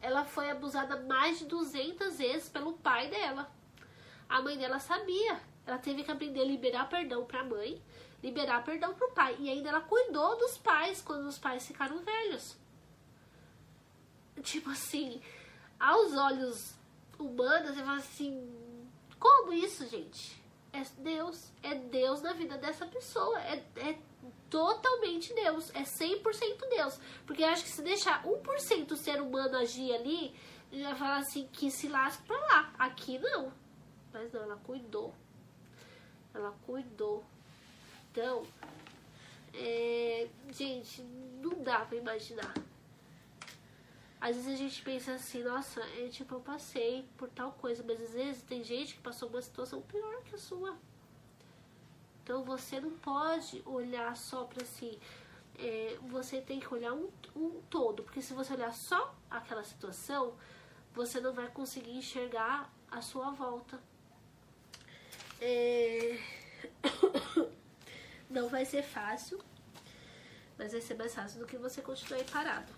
Ela 0.00 0.24
foi 0.24 0.50
abusada 0.50 1.00
mais 1.00 1.38
de 1.38 1.46
200 1.46 2.18
vezes 2.18 2.48
pelo 2.48 2.74
pai 2.74 3.08
dela. 3.08 3.50
A 4.28 4.42
mãe 4.42 4.56
dela 4.56 4.78
sabia. 4.78 5.40
Ela 5.66 5.78
teve 5.78 6.04
que 6.04 6.10
aprender 6.10 6.42
a 6.42 6.44
liberar 6.44 6.88
perdão 6.88 7.24
para 7.24 7.40
a 7.40 7.44
mãe 7.44 7.80
liberar 8.24 8.64
perdão 8.64 8.94
pro 8.94 9.12
pai. 9.12 9.36
E 9.38 9.50
ainda 9.50 9.68
ela 9.68 9.82
cuidou 9.82 10.36
dos 10.38 10.56
pais 10.56 11.02
quando 11.02 11.26
os 11.26 11.38
pais 11.38 11.66
ficaram 11.66 12.02
velhos. 12.02 12.56
Tipo 14.42 14.70
assim, 14.70 15.20
aos 15.78 16.14
olhos 16.14 16.74
humanos, 17.18 17.76
eu 17.76 17.84
falo 17.84 17.98
assim: 17.98 18.50
como 19.18 19.52
isso, 19.52 19.86
gente? 19.86 20.42
É 20.72 20.82
Deus. 20.98 21.52
É 21.62 21.74
Deus 21.74 22.22
na 22.22 22.32
vida 22.32 22.56
dessa 22.56 22.86
pessoa. 22.86 23.38
É, 23.42 23.62
é 23.76 23.98
totalmente 24.48 25.34
Deus. 25.34 25.70
É 25.74 25.82
100% 25.82 26.68
Deus. 26.70 26.98
Porque 27.26 27.42
eu 27.42 27.48
acho 27.48 27.62
que 27.62 27.70
se 27.70 27.82
deixar 27.82 28.24
1% 28.24 28.96
ser 28.96 29.20
humano 29.20 29.58
agir 29.58 29.94
ali, 29.94 30.34
já 30.72 30.88
vai 30.88 30.98
falar 30.98 31.16
assim: 31.18 31.46
que 31.52 31.70
se 31.70 31.88
lasque 31.88 32.26
pra 32.26 32.38
lá. 32.38 32.72
Aqui 32.78 33.18
não. 33.18 33.52
Mas 34.12 34.32
não, 34.32 34.42
ela 34.42 34.56
cuidou. 34.56 35.14
Ela 36.32 36.52
cuidou. 36.66 37.22
Então, 38.14 38.44
é, 39.52 40.28
gente, 40.52 41.02
não 41.42 41.60
dá 41.64 41.80
pra 41.80 41.98
imaginar. 41.98 42.54
Às 44.20 44.36
vezes 44.36 44.52
a 44.52 44.56
gente 44.56 44.82
pensa 44.82 45.14
assim, 45.14 45.42
nossa, 45.42 45.80
é 45.80 46.06
tipo, 46.06 46.36
eu 46.36 46.40
passei 46.40 47.04
por 47.18 47.28
tal 47.28 47.50
coisa, 47.54 47.82
mas 47.84 48.00
às 48.00 48.12
vezes 48.12 48.42
tem 48.44 48.62
gente 48.62 48.94
que 48.94 49.00
passou 49.00 49.28
uma 49.28 49.42
situação 49.42 49.82
pior 49.82 50.22
que 50.22 50.36
a 50.36 50.38
sua. 50.38 50.78
Então 52.22 52.44
você 52.44 52.80
não 52.80 52.92
pode 52.98 53.60
olhar 53.66 54.16
só 54.16 54.44
pra 54.44 54.64
si. 54.64 54.96
É, 55.58 55.98
você 56.02 56.40
tem 56.40 56.60
que 56.60 56.72
olhar 56.72 56.92
um, 56.92 57.10
um 57.34 57.60
todo, 57.68 58.04
porque 58.04 58.22
se 58.22 58.32
você 58.32 58.52
olhar 58.54 58.72
só 58.72 59.12
aquela 59.28 59.64
situação, 59.64 60.36
você 60.94 61.18
não 61.18 61.32
vai 61.32 61.48
conseguir 61.48 61.96
enxergar 61.96 62.72
a 62.88 63.02
sua 63.02 63.32
volta. 63.32 63.80
É... 65.40 66.16
Não 68.28 68.48
vai 68.48 68.64
ser 68.64 68.82
fácil, 68.82 69.38
mas 70.58 70.72
vai 70.72 70.80
ser 70.80 70.94
mais 70.94 71.14
fácil 71.14 71.40
do 71.40 71.46
que 71.46 71.56
você 71.56 71.82
continuar 71.82 72.20
aí 72.20 72.24
parado. 72.24 72.72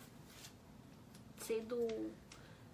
Sendo 1.39 2.13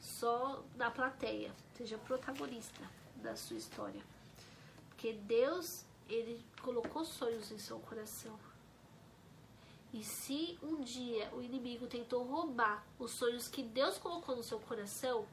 só 0.01 0.65
na 0.77 0.91
plateia, 0.91 1.53
seja 1.77 1.99
protagonista 1.99 2.83
da 3.17 3.37
sua 3.37 3.57
história. 3.57 4.01
Porque 4.89 5.13
Deus, 5.13 5.85
ele 6.09 6.45
colocou 6.63 7.05
sonhos 7.05 7.51
em 7.51 7.59
seu 7.59 7.79
coração. 7.81 8.39
E 9.93 10.03
se 10.03 10.59
um 10.63 10.81
dia 10.81 11.29
o 11.35 11.43
inimigo 11.43 11.87
tentou 11.87 12.25
roubar 12.25 12.85
os 12.99 13.11
sonhos 13.11 13.47
que 13.47 13.63
Deus 13.63 13.99
colocou 13.99 14.35
no 14.35 14.43
seu 14.43 14.59
coração, 14.61 15.27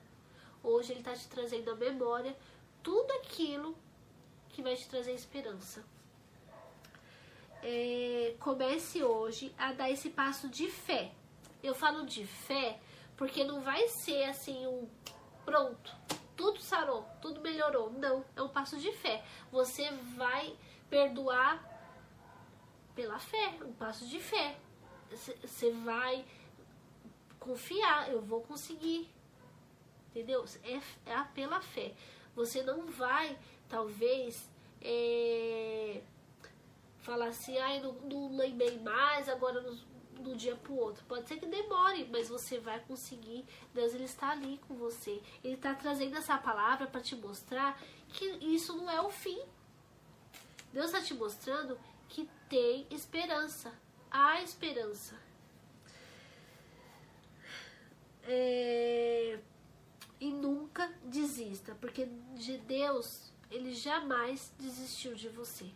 hoje 0.61 0.91
ele 0.91 0.99
está 0.99 1.13
te 1.13 1.27
trazendo 1.29 1.71
à 1.71 1.75
memória 1.75 2.35
tudo 2.83 3.11
aquilo 3.13 3.75
que 4.49 4.61
vai 4.61 4.75
te 4.75 4.87
trazer 4.89 5.13
esperança. 5.13 5.83
É, 7.61 8.35
comece 8.39 9.03
hoje 9.03 9.53
a 9.57 9.73
dar 9.73 9.89
esse 9.89 10.09
passo 10.09 10.47
de 10.49 10.69
fé. 10.69 11.11
Eu 11.61 11.75
falo 11.75 12.05
de 12.05 12.25
fé 12.25 12.79
porque 13.17 13.43
não 13.43 13.61
vai 13.61 13.87
ser 13.89 14.23
assim 14.23 14.65
um 14.65 14.87
pronto, 15.43 15.93
tudo 16.37 16.61
sarou, 16.61 17.05
tudo 17.21 17.41
melhorou. 17.41 17.91
Não, 17.91 18.23
é 18.33 18.41
um 18.41 18.47
passo 18.47 18.77
de 18.77 18.93
fé. 18.93 19.21
Você 19.51 19.91
vai 20.15 20.55
perdoar 20.89 21.61
pela 22.95 23.19
fé, 23.19 23.57
um 23.61 23.73
passo 23.73 24.07
de 24.07 24.19
fé. 24.19 24.57
Você 25.09 25.71
vai 25.71 26.25
confiar, 27.39 28.09
eu 28.09 28.21
vou 28.21 28.41
conseguir. 28.41 29.09
Entendeu? 30.09 30.45
É, 30.63 31.11
é 31.11 31.23
pela 31.33 31.61
fé. 31.61 31.93
Você 32.35 32.63
não 32.63 32.85
vai, 32.85 33.37
talvez, 33.67 34.49
é, 34.81 36.01
falar 37.09 37.29
assim, 37.29 37.57
ai, 37.57 37.81
não, 37.81 37.93
não 37.93 38.37
lembrei 38.37 38.77
mais, 38.79 39.27
agora 39.27 39.59
não, 39.61 39.75
do 40.21 40.35
dia 40.35 40.55
para 40.55 40.71
o 40.71 40.77
outro. 40.77 41.03
Pode 41.05 41.27
ser 41.27 41.37
que 41.39 41.47
demore, 41.47 42.07
mas 42.11 42.29
você 42.29 42.59
vai 42.59 42.79
conseguir. 42.81 43.43
Deus 43.73 43.95
ele 43.95 44.03
está 44.03 44.29
ali 44.29 44.59
com 44.67 44.75
você. 44.75 45.19
Ele 45.43 45.55
está 45.55 45.73
trazendo 45.73 46.15
essa 46.15 46.37
palavra 46.37 46.85
para 46.85 47.01
te 47.01 47.15
mostrar 47.15 47.81
que 48.09 48.25
isso 48.41 48.77
não 48.77 48.87
é 48.87 49.01
o 49.01 49.09
fim. 49.09 49.41
Deus 50.71 50.87
está 50.87 51.01
te 51.01 51.15
mostrando 51.15 51.79
que 52.07 52.29
tem 52.47 52.85
esperança. 52.91 53.73
Há 54.11 54.43
esperança. 54.43 55.19
É... 58.23 59.39
E 60.19 60.31
nunca 60.31 60.93
desista, 61.05 61.73
porque 61.81 62.05
de 62.35 62.57
Deus 62.59 63.31
ele 63.49 63.73
jamais 63.73 64.53
desistiu 64.59 65.15
de 65.15 65.29
você. 65.29 65.71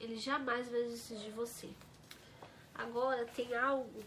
Ele 0.00 0.18
jamais 0.18 0.68
vai 0.68 0.82
desistir 0.84 1.18
de 1.18 1.30
você. 1.30 1.68
Agora, 2.74 3.26
tem 3.26 3.54
algo 3.54 4.02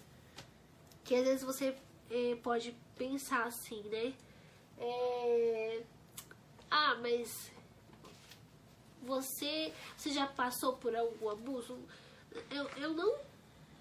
que 1.04 1.16
às 1.16 1.24
vezes 1.24 1.44
você 1.44 1.78
é, 2.10 2.36
pode 2.42 2.76
pensar 2.98 3.44
assim, 3.44 3.84
né? 3.84 4.14
É, 4.78 5.84
ah, 6.70 6.96
mas 6.96 7.52
você, 9.04 9.72
você 9.96 10.12
já 10.12 10.26
passou 10.26 10.74
por 10.78 10.96
algum 10.96 11.30
abuso? 11.30 11.78
Eu, 12.50 12.68
eu 12.78 12.94
não 12.94 13.20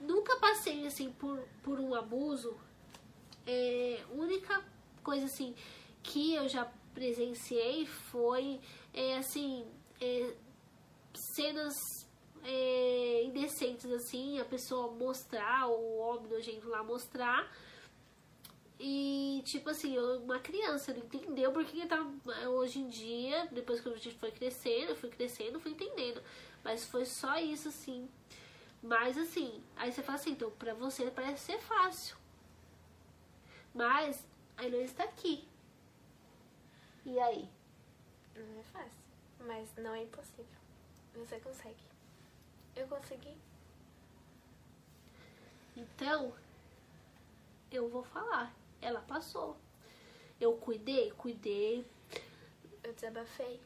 nunca 0.00 0.36
passei 0.36 0.86
assim 0.86 1.10
por, 1.12 1.38
por 1.62 1.80
um 1.80 1.94
abuso. 1.94 2.56
É, 3.46 4.04
única 4.10 4.62
coisa 5.02 5.24
assim 5.26 5.54
que 6.02 6.34
eu 6.34 6.48
já 6.48 6.70
presenciei 6.92 7.86
foi 7.86 8.60
é, 8.92 9.16
assim 9.16 9.64
é, 10.00 10.34
cenas 11.14 12.01
é, 12.44 13.22
indecentes, 13.24 13.90
assim, 13.90 14.40
a 14.40 14.44
pessoa 14.44 14.92
mostrar, 14.92 15.68
o 15.68 15.98
homem 15.98 16.28
nojento 16.30 16.68
lá 16.68 16.82
mostrar. 16.82 17.50
E, 18.78 19.42
tipo 19.44 19.70
assim, 19.70 19.96
uma 19.98 20.40
criança 20.40 20.92
não 20.92 21.00
entendeu 21.00 21.52
porque 21.52 21.86
tá 21.86 22.04
hoje 22.48 22.80
em 22.80 22.88
dia, 22.88 23.46
depois 23.52 23.80
que 23.80 23.88
a 23.88 23.94
gente 23.94 24.16
foi 24.16 24.32
crescendo, 24.32 24.90
eu 24.90 24.96
fui 24.96 25.08
crescendo, 25.08 25.60
fui 25.60 25.70
entendendo. 25.70 26.20
Mas 26.64 26.84
foi 26.84 27.04
só 27.04 27.38
isso, 27.38 27.68
assim. 27.68 28.08
Mas, 28.82 29.16
assim, 29.16 29.62
aí 29.76 29.92
você 29.92 30.02
fala 30.02 30.18
assim, 30.18 30.30
então, 30.32 30.50
pra 30.50 30.74
você 30.74 31.08
parece 31.10 31.44
ser 31.44 31.60
fácil. 31.60 32.16
Mas, 33.72 34.26
a 34.56 34.64
Heloísa 34.64 34.92
está 34.92 35.04
aqui. 35.04 35.48
E 37.06 37.18
aí? 37.20 37.48
Não 38.34 38.60
é 38.60 38.62
fácil, 38.64 38.98
mas 39.46 39.68
não 39.76 39.94
é 39.94 40.02
impossível. 40.02 40.46
Você 41.14 41.38
consegue. 41.40 41.91
Eu 42.74 42.86
consegui. 42.88 43.36
Então, 45.76 46.32
eu 47.70 47.88
vou 47.88 48.02
falar. 48.02 48.54
Ela 48.80 49.00
passou. 49.00 49.56
Eu 50.40 50.56
cuidei, 50.56 51.10
cuidei. 51.12 51.86
Eu 52.82 52.92
desabafei. 52.92 53.60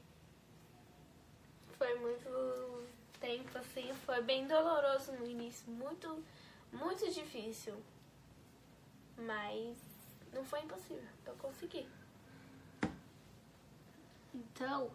Foi 1.79 1.95
muito 1.99 2.87
tempo 3.21 3.59
assim, 3.59 3.93
foi 4.05 4.23
bem 4.23 4.47
doloroso 4.47 5.13
no 5.13 5.27
início, 5.27 5.71
muito, 5.71 6.23
muito 6.73 7.11
difícil. 7.11 7.75
Mas 9.19 9.77
não 10.33 10.45
foi 10.45 10.61
impossível, 10.61 11.09
eu 11.27 11.35
consegui. 11.37 11.89
Então, 14.35 14.91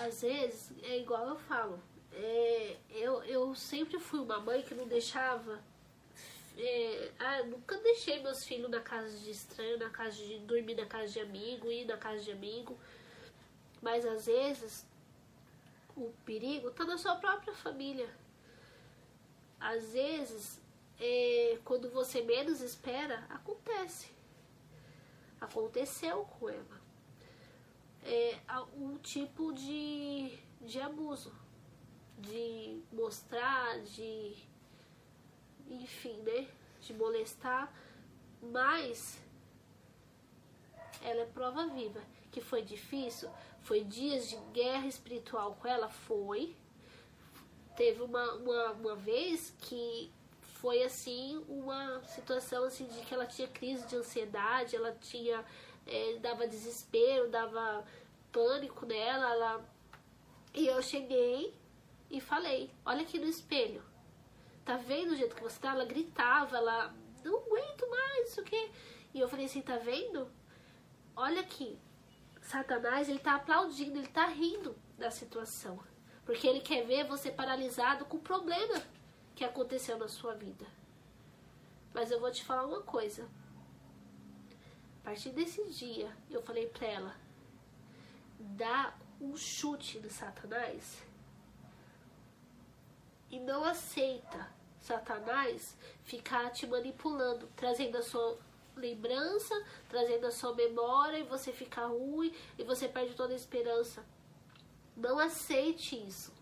às 0.00 0.22
vezes, 0.22 0.72
é 0.82 0.98
igual 0.98 1.28
eu 1.28 1.36
falo, 1.36 1.80
é, 2.16 2.76
eu, 2.90 3.22
eu 3.24 3.54
sempre 3.54 3.98
fui 3.98 4.20
uma 4.20 4.38
mãe 4.38 4.62
que 4.62 4.74
não 4.74 4.86
deixava. 4.86 5.60
É, 6.56 7.10
ah, 7.18 7.42
nunca 7.42 7.76
deixei 7.78 8.22
meus 8.22 8.44
filhos 8.44 8.70
na 8.70 8.80
casa 8.80 9.16
de 9.18 9.30
estranho, 9.30 9.78
na 9.78 9.90
casa 9.90 10.16
de 10.16 10.38
dormir 10.40 10.76
na 10.76 10.86
casa 10.86 11.08
de 11.08 11.20
amigo, 11.20 11.70
ir 11.70 11.84
na 11.84 11.96
casa 11.96 12.22
de 12.22 12.30
amigo. 12.30 12.78
Mas 13.82 14.06
às 14.06 14.26
vezes 14.26 14.86
o 15.96 16.12
perigo 16.24 16.68
está 16.68 16.84
na 16.84 16.96
sua 16.96 17.16
própria 17.16 17.52
família. 17.52 18.08
Às 19.58 19.92
vezes, 19.92 20.60
é, 21.00 21.58
quando 21.64 21.90
você 21.90 22.22
menos 22.22 22.60
espera, 22.60 23.26
acontece. 23.28 24.08
Aconteceu 25.40 26.24
com 26.38 26.48
ela. 26.48 26.84
É 28.04 28.38
um 28.76 28.96
tipo 28.98 29.52
de, 29.52 30.38
de 30.60 30.80
abuso 30.80 31.43
de 32.18 32.82
mostrar, 32.92 33.80
de 33.80 34.34
enfim, 35.68 36.16
né? 36.22 36.46
De 36.80 36.92
molestar, 36.92 37.72
mas 38.42 39.18
ela 41.02 41.22
é 41.22 41.26
prova 41.26 41.66
viva. 41.68 42.00
Que 42.30 42.40
foi 42.40 42.62
difícil, 42.62 43.30
foi 43.62 43.84
dias 43.84 44.28
de 44.28 44.36
guerra 44.52 44.86
espiritual 44.86 45.56
com 45.60 45.68
ela, 45.68 45.88
foi. 45.88 46.56
Teve 47.76 48.02
uma, 48.02 48.34
uma, 48.34 48.72
uma 48.72 48.96
vez 48.96 49.54
que 49.58 50.12
foi 50.64 50.82
assim 50.82 51.44
uma 51.48 52.02
situação 52.04 52.64
assim 52.64 52.86
de 52.86 53.00
que 53.00 53.12
ela 53.12 53.26
tinha 53.26 53.46
crise 53.48 53.86
de 53.86 53.96
ansiedade, 53.96 54.74
ela 54.74 54.92
tinha 54.92 55.44
é, 55.86 56.16
dava 56.18 56.46
desespero, 56.46 57.28
dava 57.28 57.84
pânico 58.32 58.86
nela, 58.86 59.30
ela 59.30 59.68
e 60.54 60.66
eu 60.66 60.80
cheguei 60.82 61.54
e 62.10 62.20
falei: 62.20 62.70
Olha 62.84 63.02
aqui 63.02 63.18
no 63.18 63.26
espelho. 63.26 63.82
Tá 64.64 64.76
vendo 64.76 65.12
o 65.12 65.16
jeito 65.16 65.36
que 65.36 65.42
você 65.42 65.58
tá? 65.60 65.70
Ela 65.72 65.84
gritava, 65.84 66.56
ela 66.56 66.94
não 67.24 67.38
aguento 67.38 67.88
mais, 67.88 68.30
isso 68.30 68.42
que. 68.42 68.70
E 69.12 69.20
eu 69.20 69.28
falei 69.28 69.46
assim: 69.46 69.62
Tá 69.62 69.76
vendo? 69.78 70.30
Olha 71.16 71.40
aqui. 71.40 71.78
Satanás, 72.40 73.08
ele 73.08 73.18
tá 73.18 73.36
aplaudindo, 73.36 73.98
ele 73.98 74.08
tá 74.08 74.26
rindo 74.26 74.76
da 74.98 75.10
situação. 75.10 75.78
Porque 76.26 76.46
ele 76.46 76.60
quer 76.60 76.86
ver 76.86 77.04
você 77.04 77.30
paralisado 77.30 78.04
com 78.04 78.18
o 78.18 78.22
problema 78.22 78.82
que 79.34 79.44
aconteceu 79.44 79.98
na 79.98 80.08
sua 80.08 80.34
vida. 80.34 80.66
Mas 81.92 82.10
eu 82.10 82.20
vou 82.20 82.30
te 82.30 82.44
falar 82.44 82.66
uma 82.66 82.82
coisa. 82.82 83.28
A 85.00 85.04
partir 85.04 85.30
desse 85.30 85.64
dia, 85.70 86.14
eu 86.30 86.42
falei 86.42 86.66
pra 86.66 86.86
ela: 86.86 87.16
dá 88.38 88.94
um 89.20 89.36
chute 89.36 90.00
no 90.00 90.10
Satanás 90.10 91.02
e 93.30 93.40
não 93.40 93.64
aceita 93.64 94.48
Satanás 94.80 95.76
ficar 96.04 96.50
te 96.50 96.66
manipulando, 96.66 97.48
trazendo 97.56 97.96
a 97.96 98.02
sua 98.02 98.38
lembrança, 98.76 99.54
trazendo 99.88 100.26
a 100.26 100.30
sua 100.30 100.54
memória 100.54 101.18
e 101.18 101.22
você 101.22 101.52
fica 101.52 101.86
ruim 101.86 102.34
e 102.58 102.64
você 102.64 102.88
perde 102.88 103.14
toda 103.14 103.32
a 103.32 103.36
esperança. 103.36 104.04
Não 104.96 105.18
aceite 105.18 105.96
isso. 105.96 106.32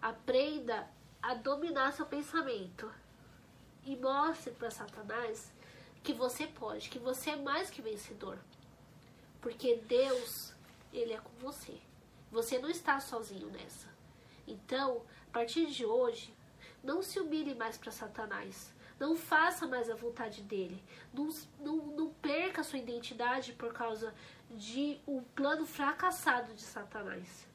Aprenda 0.00 0.88
a 1.20 1.34
dominar 1.34 1.92
seu 1.92 2.06
pensamento 2.06 2.92
e 3.84 3.96
mostre 3.96 4.52
para 4.52 4.70
Satanás 4.70 5.52
que 6.02 6.12
você 6.12 6.46
pode, 6.46 6.90
que 6.90 6.98
você 6.98 7.30
é 7.30 7.36
mais 7.36 7.70
que 7.70 7.82
vencedor. 7.82 8.38
Porque 9.40 9.76
Deus, 9.76 10.52
ele 10.92 11.12
é 11.12 11.18
com 11.18 11.32
você. 11.38 11.78
Você 12.30 12.58
não 12.58 12.68
está 12.68 13.00
sozinho 13.00 13.48
nessa. 13.48 13.93
Então, 14.46 15.02
a 15.28 15.32
partir 15.32 15.66
de 15.66 15.84
hoje, 15.84 16.34
não 16.82 17.02
se 17.02 17.18
humilhe 17.18 17.54
mais 17.54 17.78
para 17.78 17.90
Satanás. 17.90 18.72
Não 18.98 19.16
faça 19.16 19.66
mais 19.66 19.90
a 19.90 19.94
vontade 19.94 20.42
dele. 20.42 20.82
Não, 21.12 21.28
não, 21.58 21.76
não 21.76 22.10
perca 22.14 22.62
sua 22.62 22.78
identidade 22.78 23.52
por 23.54 23.72
causa 23.72 24.14
de 24.50 25.00
um 25.06 25.22
plano 25.22 25.66
fracassado 25.66 26.54
de 26.54 26.62
Satanás. 26.62 27.48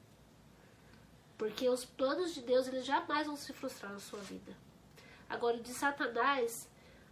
Porque 1.38 1.70
os 1.70 1.86
planos 1.86 2.34
de 2.34 2.42
Deus 2.42 2.68
eles 2.68 2.86
jamais 2.86 3.28
vão 3.28 3.38
se 3.38 3.54
frustrar 3.54 3.94
na 3.94 4.00
sua 4.00 4.20
vida. 4.20 4.54
Agora, 5.30 5.58
de 5.58 5.74
Satanás, 5.74 6.68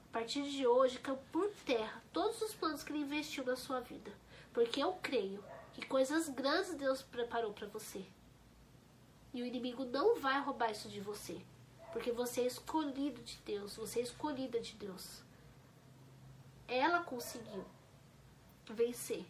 a 0.09 0.13
partir 0.13 0.43
de 0.49 0.67
hoje, 0.67 0.99
caiu 0.99 1.17
por 1.31 1.49
terra 1.65 2.01
todos 2.11 2.41
os 2.41 2.53
planos 2.53 2.83
que 2.83 2.91
ele 2.91 3.03
investiu 3.03 3.45
na 3.45 3.55
sua 3.55 3.79
vida. 3.79 4.11
Porque 4.51 4.83
eu 4.83 4.93
creio 5.01 5.43
que 5.73 5.85
coisas 5.85 6.27
grandes 6.27 6.73
Deus 6.73 7.01
preparou 7.01 7.53
para 7.53 7.67
você. 7.67 8.03
E 9.37 9.41
o 9.43 9.45
inimigo 9.45 9.85
não 9.85 10.19
vai 10.19 10.41
roubar 10.41 10.71
isso 10.71 10.89
de 10.89 10.99
você. 10.99 11.39
Porque 11.93 12.11
você 12.11 12.41
é 12.41 12.47
escolhido 12.47 13.21
de 13.21 13.37
Deus, 13.45 13.75
você 13.75 13.99
é 13.99 14.01
escolhida 14.01 14.59
de 14.59 14.73
Deus. 14.73 15.21
Ela 16.67 17.03
conseguiu 17.03 17.63
vencer. 18.67 19.23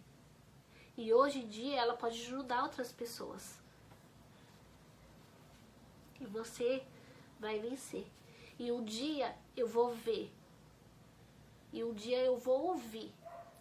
E 0.96 1.14
hoje 1.14 1.40
em 1.40 1.48
dia 1.50 1.82
ela 1.82 1.94
pode 1.94 2.22
ajudar 2.22 2.64
outras 2.64 2.90
pessoas. 2.90 3.60
E 6.22 6.26
você 6.26 6.82
vai 7.38 7.60
vencer. 7.60 8.08
E 8.58 8.72
um 8.72 8.86
dia 8.86 9.36
eu 9.58 9.68
vou 9.68 9.94
ver. 9.94 10.32
E 11.74 11.84
um 11.84 11.94
dia 11.94 12.20
eu 12.24 12.38
vou 12.38 12.68
ouvir 12.68 13.12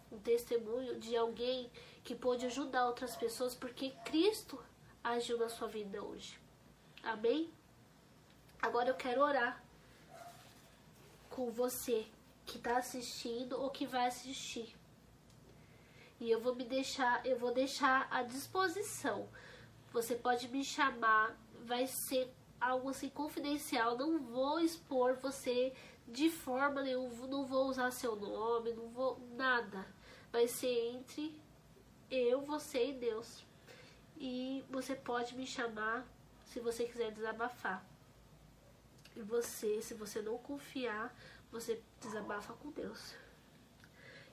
um 0.09 0.17
testemunho 0.17 0.97
de 0.97 1.13
alguém 1.17 1.69
que 2.05 2.15
pôde 2.15 2.45
ajudar 2.45 2.87
outras 2.87 3.17
pessoas 3.17 3.53
porque 3.53 3.89
Cristo 4.05 4.57
agiu 5.03 5.37
na 5.37 5.49
sua 5.49 5.67
vida 5.67 6.03
hoje. 6.03 6.39
Amém? 7.03 7.51
Agora 8.61 8.89
eu 8.89 8.95
quero 8.95 9.21
orar 9.21 9.63
com 11.29 11.51
você 11.51 12.07
que 12.45 12.57
está 12.57 12.77
assistindo 12.77 13.53
ou 13.61 13.69
que 13.69 13.85
vai 13.85 14.07
assistir. 14.07 14.75
E 16.19 16.31
eu 16.31 16.39
vou 16.39 16.55
me 16.55 16.63
deixar, 16.63 17.23
eu 17.25 17.37
vou 17.37 17.53
deixar 17.53 18.07
à 18.09 18.23
disposição. 18.23 19.29
Você 19.91 20.15
pode 20.15 20.47
me 20.49 20.63
chamar, 20.63 21.37
vai 21.63 21.85
ser 21.85 22.33
algo 22.59 22.89
assim 22.89 23.09
confidencial, 23.09 23.97
não 23.97 24.17
vou 24.17 24.59
expor 24.59 25.15
você 25.17 25.73
de 26.07 26.29
forma 26.29 26.81
nenhuma, 26.81 27.27
não 27.27 27.45
vou 27.45 27.67
usar 27.67 27.91
seu 27.91 28.15
nome, 28.15 28.73
não 28.73 28.89
vou 28.89 29.19
nada. 29.35 29.85
Vai 30.31 30.47
ser 30.47 30.95
entre 30.95 31.39
eu, 32.09 32.41
você 32.41 32.89
e 32.89 32.93
Deus. 32.93 33.46
E 34.19 34.65
você 34.69 34.95
pode 34.95 35.35
me 35.35 35.45
chamar 35.45 36.05
se 36.45 36.59
você 36.59 36.85
quiser 36.85 37.11
desabafar. 37.11 37.85
E 39.15 39.21
você, 39.21 39.81
se 39.81 39.93
você 39.93 40.21
não 40.21 40.37
confiar, 40.37 41.15
você 41.51 41.81
desabafa 42.01 42.53
com 42.53 42.71
Deus. 42.71 43.15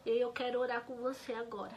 E 0.05 0.11
eu 0.11 0.33
quero 0.33 0.61
orar 0.61 0.85
com 0.85 0.97
você 0.97 1.33
agora. 1.33 1.77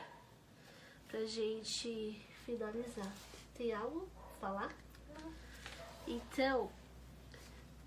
Pra 1.07 1.25
gente 1.25 2.21
finalizar. 2.45 3.11
Tem 3.55 3.73
algo 3.73 4.09
a 4.17 4.39
falar? 4.39 4.75
Então, 6.05 6.69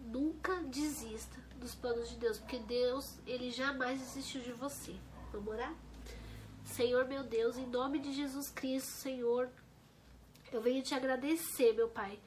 nunca 0.00 0.56
desista 0.62 1.38
dos 1.56 1.74
planos 1.74 2.08
de 2.10 2.16
Deus, 2.16 2.38
porque 2.38 2.58
Deus, 2.58 3.18
ele 3.26 3.50
jamais 3.50 4.00
desistiu 4.00 4.40
de 4.42 4.52
você. 4.52 4.94
Vamos 5.32 5.54
orar? 5.54 5.74
Senhor 6.64 7.06
meu 7.06 7.22
Deus, 7.22 7.56
em 7.56 7.66
nome 7.66 7.98
de 7.98 8.12
Jesus 8.12 8.50
Cristo, 8.50 8.88
Senhor, 8.88 9.50
eu 10.52 10.60
venho 10.60 10.82
te 10.82 10.94
agradecer, 10.94 11.72
meu 11.74 11.88
Pai, 11.88 12.18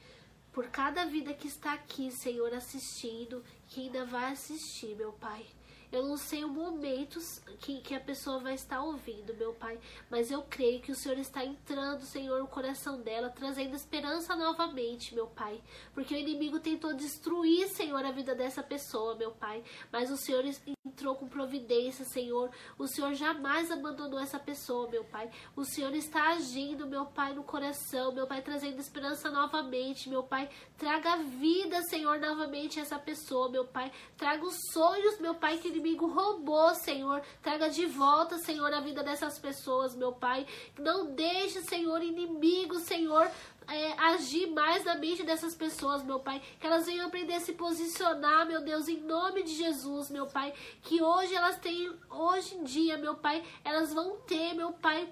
por 0.51 0.67
cada 0.67 1.05
vida 1.05 1.33
que 1.33 1.47
está 1.47 1.73
aqui, 1.73 2.11
Senhor, 2.11 2.53
assistindo, 2.53 3.43
que 3.67 3.81
ainda 3.81 4.05
vai 4.05 4.31
assistir, 4.31 4.95
meu 4.95 5.11
Pai. 5.13 5.45
Eu 5.93 6.01
não 6.01 6.17
sei 6.17 6.43
o 6.43 6.49
momento 6.49 7.19
que, 7.59 7.79
que 7.81 7.93
a 7.93 7.99
pessoa 7.99 8.39
vai 8.39 8.55
estar 8.55 8.81
ouvindo, 8.81 9.31
meu 9.35 9.53
Pai, 9.53 9.79
mas 10.09 10.31
eu 10.31 10.41
creio 10.41 10.81
que 10.81 10.91
o 10.91 10.95
Senhor 10.95 11.19
está 11.19 11.45
entrando, 11.45 12.01
Senhor, 12.01 12.39
no 12.39 12.47
coração 12.47 12.99
dela, 12.99 13.29
trazendo 13.29 13.75
esperança 13.75 14.35
novamente, 14.35 15.13
meu 15.13 15.27
Pai. 15.27 15.61
Porque 15.93 16.15
o 16.15 16.17
inimigo 16.17 16.59
tentou 16.59 16.95
destruir, 16.95 17.67
Senhor, 17.67 18.03
a 18.03 18.11
vida 18.11 18.33
dessa 18.33 18.63
pessoa, 18.63 19.15
meu 19.15 19.33
Pai. 19.33 19.63
Mas 19.91 20.09
o 20.09 20.17
Senhor 20.17 20.43
entrou 20.83 21.15
com 21.15 21.27
providência, 21.27 22.03
Senhor. 22.03 22.49
O 22.75 22.87
Senhor 22.87 23.13
jamais 23.13 23.69
abandonou 23.69 24.19
essa 24.19 24.39
pessoa, 24.39 24.89
meu 24.89 25.03
Pai. 25.03 25.29
O 25.55 25.63
Senhor 25.63 25.93
está 25.93 26.29
agindo, 26.29 26.87
meu 26.87 27.05
Pai, 27.05 27.35
no 27.35 27.43
coração, 27.43 28.11
meu 28.11 28.25
Pai, 28.25 28.41
trazendo 28.41 28.79
esperança 28.79 29.29
novamente, 29.29 30.09
meu 30.09 30.23
Pai. 30.23 30.49
Traga 30.75 31.17
vida, 31.17 31.83
Senhor, 31.83 32.19
novamente 32.19 32.79
a 32.79 32.81
essa 32.81 32.97
pessoa, 32.97 33.47
meu 33.47 33.65
Pai. 33.65 33.91
Traga 34.17 34.43
os 34.43 34.57
sonhos, 34.71 35.19
meu 35.19 35.35
Pai, 35.35 35.59
que 35.59 35.67
ele 35.67 35.82
inimigo 35.83 36.07
roubou, 36.07 36.73
Senhor. 36.73 37.21
Traga 37.41 37.69
de 37.69 37.85
volta, 37.85 38.37
Senhor, 38.37 38.73
a 38.73 38.79
vida 38.79 39.03
dessas 39.03 39.37
pessoas, 39.37 39.93
meu 39.93 40.13
Pai. 40.13 40.47
Não 40.79 41.13
deixe, 41.13 41.61
Senhor, 41.61 42.01
inimigo, 42.01 42.79
Senhor, 42.79 43.29
é, 43.67 43.93
agir 43.99 44.47
mais 44.47 44.85
na 44.85 44.95
mente 44.95 45.23
dessas 45.23 45.53
pessoas, 45.53 46.01
meu 46.03 46.19
Pai. 46.19 46.41
Que 46.59 46.65
elas 46.65 46.85
venham 46.85 47.07
aprender 47.07 47.33
a 47.33 47.41
se 47.41 47.53
posicionar, 47.53 48.47
meu 48.47 48.61
Deus, 48.61 48.87
em 48.87 49.01
nome 49.01 49.43
de 49.43 49.53
Jesus, 49.53 50.09
meu 50.09 50.25
Pai. 50.25 50.53
Que 50.81 51.03
hoje 51.03 51.35
elas 51.35 51.59
tenham, 51.59 51.93
hoje 52.09 52.55
em 52.55 52.63
dia, 52.63 52.97
meu 52.97 53.15
Pai, 53.15 53.43
elas 53.63 53.93
vão 53.93 54.17
ter, 54.25 54.53
meu 54.53 54.71
Pai, 54.71 55.11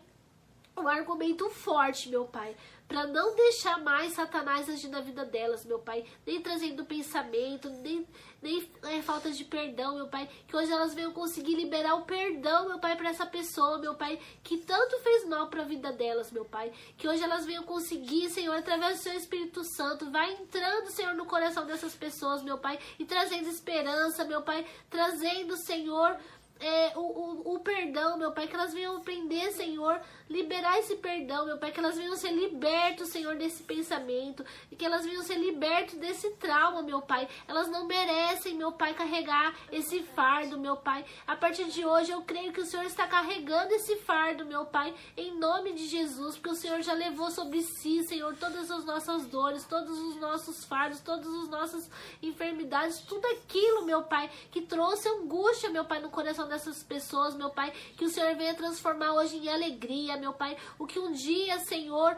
um 0.77 0.87
argumento 0.87 1.49
forte, 1.49 2.09
meu 2.09 2.25
Pai, 2.25 2.55
para 2.91 3.07
não 3.07 3.33
deixar 3.33 3.81
mais 3.81 4.11
Satanás 4.11 4.69
agir 4.69 4.89
na 4.89 4.99
vida 4.99 5.23
delas, 5.23 5.63
meu 5.63 5.79
Pai, 5.79 6.03
nem 6.27 6.41
trazendo 6.41 6.83
pensamento, 6.83 7.69
nem, 7.69 8.05
nem 8.41 8.69
é, 8.83 9.01
falta 9.01 9.31
de 9.31 9.45
perdão, 9.45 9.95
meu 9.95 10.09
Pai, 10.09 10.29
que 10.45 10.53
hoje 10.53 10.69
elas 10.69 10.93
venham 10.93 11.13
conseguir 11.13 11.55
liberar 11.55 11.95
o 11.95 12.01
perdão, 12.01 12.67
meu 12.67 12.79
Pai, 12.79 12.97
para 12.97 13.09
essa 13.09 13.25
pessoa, 13.25 13.77
meu 13.77 13.95
Pai, 13.95 14.19
que 14.43 14.57
tanto 14.57 14.99
fez 14.99 15.25
mal 15.25 15.47
para 15.47 15.61
a 15.61 15.65
vida 15.65 15.93
delas, 15.93 16.33
meu 16.33 16.43
Pai, 16.43 16.73
que 16.97 17.07
hoje 17.07 17.23
elas 17.23 17.45
venham 17.45 17.63
conseguir, 17.63 18.29
Senhor, 18.29 18.57
através 18.57 18.97
do 18.97 19.03
Seu 19.03 19.13
Espírito 19.13 19.63
Santo, 19.63 20.11
vai 20.11 20.33
entrando, 20.33 20.91
Senhor, 20.91 21.13
no 21.13 21.25
coração 21.25 21.65
dessas 21.65 21.95
pessoas, 21.95 22.43
meu 22.43 22.57
Pai, 22.57 22.77
e 22.99 23.05
trazendo 23.05 23.47
esperança, 23.47 24.25
meu 24.25 24.41
Pai, 24.41 24.65
trazendo, 24.89 25.55
Senhor, 25.55 26.19
é, 26.61 26.91
o, 26.95 27.01
o, 27.01 27.55
o, 27.55 27.59
perdão, 27.59 28.17
meu 28.17 28.31
Pai, 28.31 28.47
que 28.47 28.55
elas 28.55 28.73
venham 28.73 28.97
aprender, 28.97 29.51
Senhor, 29.51 29.99
liberar 30.31 30.79
esse 30.79 30.95
perdão, 30.95 31.45
meu 31.45 31.57
Pai, 31.57 31.71
que 31.71 31.79
elas 31.79 31.97
venham 31.97 32.15
ser 32.15 32.31
libertos, 32.31 33.09
Senhor, 33.09 33.35
desse 33.35 33.63
pensamento, 33.63 34.45
e 34.71 34.75
que 34.75 34.85
elas 34.85 35.05
venham 35.05 35.21
ser 35.23 35.35
libertos 35.35 35.95
desse 35.95 36.29
trauma, 36.31 36.81
meu 36.81 37.01
Pai. 37.01 37.27
Elas 37.47 37.67
não 37.67 37.85
merecem, 37.85 38.55
meu 38.55 38.71
Pai, 38.71 38.93
carregar 38.93 39.53
esse 39.71 40.01
fardo, 40.01 40.57
meu 40.57 40.77
Pai. 40.77 41.05
A 41.27 41.35
partir 41.35 41.65
de 41.65 41.85
hoje, 41.85 42.11
eu 42.11 42.21
creio 42.21 42.53
que 42.53 42.61
o 42.61 42.65
Senhor 42.65 42.85
está 42.85 43.05
carregando 43.07 43.73
esse 43.73 43.97
fardo, 43.97 44.45
meu 44.45 44.65
Pai, 44.65 44.93
em 45.17 45.37
nome 45.37 45.73
de 45.73 45.87
Jesus, 45.87 46.35
porque 46.35 46.49
o 46.49 46.55
Senhor 46.55 46.81
já 46.81 46.93
levou 46.93 47.29
sobre 47.29 47.61
si, 47.61 48.03
Senhor, 48.03 48.35
todas 48.37 48.71
as 48.71 48.85
nossas 48.85 49.25
dores, 49.25 49.65
todos 49.65 49.99
os 49.99 50.15
nossos 50.15 50.63
fardos, 50.63 51.01
todas 51.01 51.27
as 51.27 51.49
nossas 51.49 51.89
enfermidades, 52.21 53.01
tudo 53.01 53.25
aquilo, 53.27 53.85
meu 53.85 54.03
Pai, 54.03 54.29
que 54.49 54.61
trouxe 54.61 55.09
angústia, 55.09 55.69
meu 55.69 55.83
Pai, 55.83 55.99
no 55.99 56.09
coração 56.09 56.47
dessas 56.47 56.81
pessoas, 56.83 57.35
meu 57.35 57.49
Pai, 57.49 57.71
que 57.97 58.05
o 58.05 58.09
Senhor 58.09 58.33
venha 58.35 58.53
transformar 58.53 59.13
hoje 59.13 59.37
em 59.37 59.49
alegria, 59.49 60.20
meu 60.21 60.33
Pai. 60.33 60.55
O 60.77 60.85
que 60.85 60.99
um 60.99 61.11
dia, 61.11 61.57
Senhor, 61.59 62.15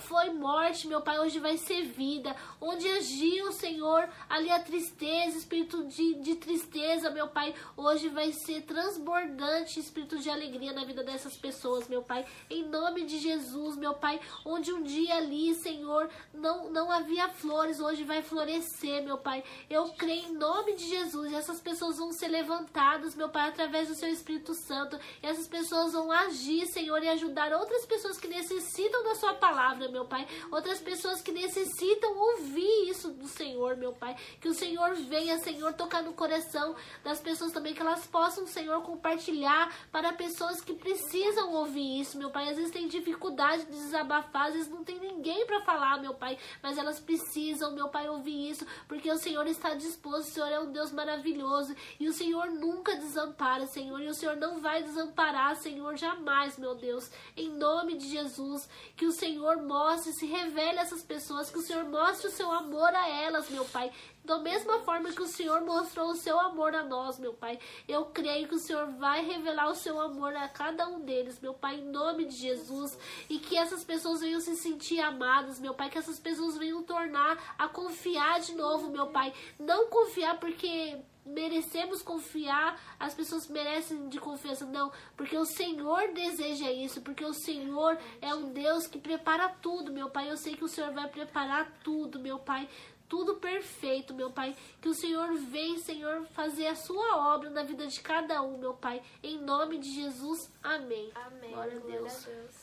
foi 0.00 0.30
morte, 0.30 0.88
meu 0.88 1.00
Pai, 1.00 1.18
hoje 1.20 1.38
vai 1.38 1.56
ser 1.56 1.82
vida. 1.84 2.34
Onde 2.60 2.88
agiu, 2.88 3.52
Senhor, 3.52 4.08
ali 4.28 4.50
a 4.50 4.60
tristeza, 4.60 5.38
espírito 5.38 5.84
de, 5.84 6.14
de 6.14 6.34
tristeza, 6.34 7.08
meu 7.10 7.28
Pai, 7.28 7.54
hoje 7.76 8.08
vai 8.08 8.32
ser 8.32 8.62
transbordante 8.62 9.78
espírito 9.78 10.18
de 10.18 10.28
alegria 10.28 10.72
na 10.72 10.84
vida 10.84 11.04
dessas 11.04 11.36
pessoas, 11.36 11.86
meu 11.86 12.02
Pai. 12.02 12.26
Em 12.50 12.64
nome 12.68 13.04
de 13.04 13.18
Jesus, 13.18 13.76
meu 13.76 13.94
Pai, 13.94 14.20
onde 14.44 14.72
um 14.72 14.82
dia 14.82 15.16
ali, 15.16 15.54
Senhor, 15.54 16.10
não, 16.34 16.68
não 16.70 16.90
havia 16.90 17.28
flores, 17.28 17.78
hoje 17.78 18.02
vai 18.02 18.22
florescer, 18.22 19.04
meu 19.04 19.18
Pai. 19.18 19.44
Eu 19.70 19.92
creio 19.92 20.30
em 20.30 20.34
nome 20.34 20.74
de 20.74 20.88
Jesus, 20.88 21.32
essas 21.32 21.60
pessoas 21.60 21.98
vão 21.98 22.12
ser 22.12 22.28
levantadas, 22.28 23.14
meu 23.14 23.28
Pai, 23.28 23.48
através 23.48 23.86
do 23.86 23.94
seu 23.94 24.08
Espírito 24.08 24.52
Santo. 24.54 24.98
Essas 25.22 25.46
pessoas 25.46 25.92
vão 25.92 26.10
agir, 26.10 26.66
Senhor, 26.66 27.00
e 27.02 27.08
ajudar 27.08 27.35
outras 27.58 27.84
pessoas 27.86 28.18
que 28.18 28.28
necessitam 28.28 29.02
da 29.04 29.14
sua 29.14 29.34
palavra, 29.34 29.88
meu 29.88 30.04
Pai. 30.04 30.26
Outras 30.50 30.80
pessoas 30.80 31.20
que 31.20 31.32
necessitam 31.32 32.16
ouvir 32.16 32.88
isso 32.88 33.10
do 33.10 33.28
Senhor, 33.28 33.76
meu 33.76 33.92
Pai. 33.92 34.16
Que 34.40 34.48
o 34.48 34.54
Senhor 34.54 34.94
venha, 34.94 35.38
Senhor, 35.38 35.72
tocar 35.74 36.02
no 36.02 36.12
coração 36.12 36.74
das 37.04 37.20
pessoas 37.20 37.52
também, 37.52 37.74
que 37.74 37.80
elas 37.80 38.06
possam, 38.06 38.46
Senhor, 38.46 38.82
compartilhar 38.82 39.72
para 39.92 40.12
pessoas 40.12 40.60
que 40.60 40.74
precisam 40.74 41.52
ouvir 41.52 42.00
isso, 42.00 42.18
meu 42.18 42.30
Pai. 42.30 42.48
Às 42.48 42.56
vezes 42.56 42.72
tem 42.72 42.88
dificuldade 42.88 43.64
de 43.64 43.72
desabafar, 43.72 44.46
às 44.46 44.54
vezes 44.54 44.70
não 44.70 44.84
tem 44.84 44.98
ninguém 44.98 45.46
para 45.46 45.60
falar, 45.62 46.00
meu 46.00 46.14
Pai, 46.14 46.38
mas 46.62 46.78
elas 46.78 46.98
precisam, 47.00 47.72
meu 47.72 47.88
Pai, 47.88 48.08
ouvir 48.08 48.50
isso, 48.50 48.66
porque 48.88 49.10
o 49.10 49.18
Senhor 49.18 49.46
está 49.46 49.74
disposto, 49.74 50.28
o 50.28 50.32
Senhor 50.32 50.48
é 50.48 50.60
um 50.60 50.72
Deus 50.72 50.92
maravilhoso 50.92 51.74
e 51.98 52.08
o 52.08 52.12
Senhor 52.12 52.46
nunca 52.50 52.96
desampara, 52.96 53.66
Senhor, 53.66 54.00
e 54.00 54.08
o 54.08 54.14
Senhor 54.14 54.36
não 54.36 54.60
vai 54.60 54.82
desamparar, 54.82 55.56
Senhor, 55.56 55.96
jamais, 55.96 56.58
meu 56.58 56.74
Deus. 56.74 57.10
Em 57.36 57.50
nome 57.50 57.96
de 57.96 58.08
Jesus, 58.08 58.68
que 58.96 59.06
o 59.06 59.12
Senhor 59.12 59.62
mostre, 59.62 60.12
se 60.12 60.26
revele 60.26 60.78
a 60.78 60.82
essas 60.82 61.02
pessoas, 61.02 61.50
que 61.50 61.58
o 61.58 61.62
Senhor 61.62 61.84
mostre 61.84 62.28
o 62.28 62.30
seu 62.30 62.50
amor 62.50 62.94
a 62.94 63.08
elas, 63.08 63.50
meu 63.50 63.64
Pai. 63.66 63.92
Da 64.24 64.38
mesma 64.38 64.80
forma 64.80 65.12
que 65.12 65.22
o 65.22 65.26
Senhor 65.28 65.60
mostrou 65.60 66.10
o 66.10 66.16
seu 66.16 66.38
amor 66.40 66.74
a 66.74 66.82
nós, 66.82 67.18
meu 67.18 67.32
Pai, 67.32 67.60
eu 67.86 68.06
creio 68.06 68.48
que 68.48 68.56
o 68.56 68.58
Senhor 68.58 68.86
vai 68.94 69.24
revelar 69.24 69.70
o 69.70 69.74
seu 69.74 70.00
amor 70.00 70.34
a 70.34 70.48
cada 70.48 70.88
um 70.88 71.00
deles, 71.00 71.38
meu 71.40 71.54
Pai, 71.54 71.76
em 71.76 71.84
nome 71.84 72.24
de 72.24 72.34
Jesus. 72.34 72.98
E 73.28 73.38
que 73.38 73.56
essas 73.56 73.84
pessoas 73.84 74.20
venham 74.20 74.40
se 74.40 74.56
sentir 74.56 75.00
amadas, 75.00 75.60
meu 75.60 75.74
Pai, 75.74 75.90
que 75.90 75.98
essas 75.98 76.18
pessoas 76.18 76.56
venham 76.56 76.82
tornar 76.82 77.54
a 77.56 77.68
confiar 77.68 78.40
de 78.40 78.54
novo, 78.54 78.90
meu 78.90 79.06
Pai. 79.08 79.32
Não 79.60 79.88
confiar 79.88 80.40
porque 80.40 80.98
merecemos 81.26 82.02
confiar, 82.02 82.80
as 82.98 83.14
pessoas 83.14 83.48
merecem 83.48 84.08
de 84.08 84.18
confiança, 84.18 84.64
não, 84.64 84.92
porque 85.16 85.36
o 85.36 85.44
Senhor 85.44 86.12
deseja 86.12 86.70
isso, 86.70 87.02
porque 87.02 87.24
o 87.24 87.34
Senhor 87.34 87.98
é 88.20 88.34
um 88.34 88.52
Deus 88.52 88.86
que 88.86 88.98
prepara 88.98 89.48
tudo, 89.60 89.92
meu 89.92 90.08
Pai. 90.08 90.30
Eu 90.30 90.36
sei 90.36 90.56
que 90.56 90.64
o 90.64 90.68
Senhor 90.68 90.92
vai 90.92 91.08
preparar 91.08 91.70
tudo, 91.82 92.20
meu 92.20 92.38
Pai 92.38 92.68
tudo 93.08 93.36
perfeito, 93.36 94.14
meu 94.14 94.30
Pai. 94.30 94.56
Que 94.80 94.88
o 94.88 94.94
Senhor 94.94 95.34
vem, 95.34 95.78
Senhor, 95.78 96.24
fazer 96.26 96.66
a 96.66 96.74
sua 96.74 97.34
obra 97.34 97.50
na 97.50 97.62
vida 97.62 97.86
de 97.86 98.00
cada 98.00 98.42
um, 98.42 98.58
meu 98.58 98.74
Pai. 98.74 99.02
Em 99.22 99.38
nome 99.38 99.78
de 99.78 99.92
Jesus, 99.92 100.50
amém. 100.62 101.10
Amém. 101.14 101.52
Glória 101.52 101.76
a 101.76 101.80
Deus. 101.80 102.26
a 102.26 102.30
Deus. 102.30 102.54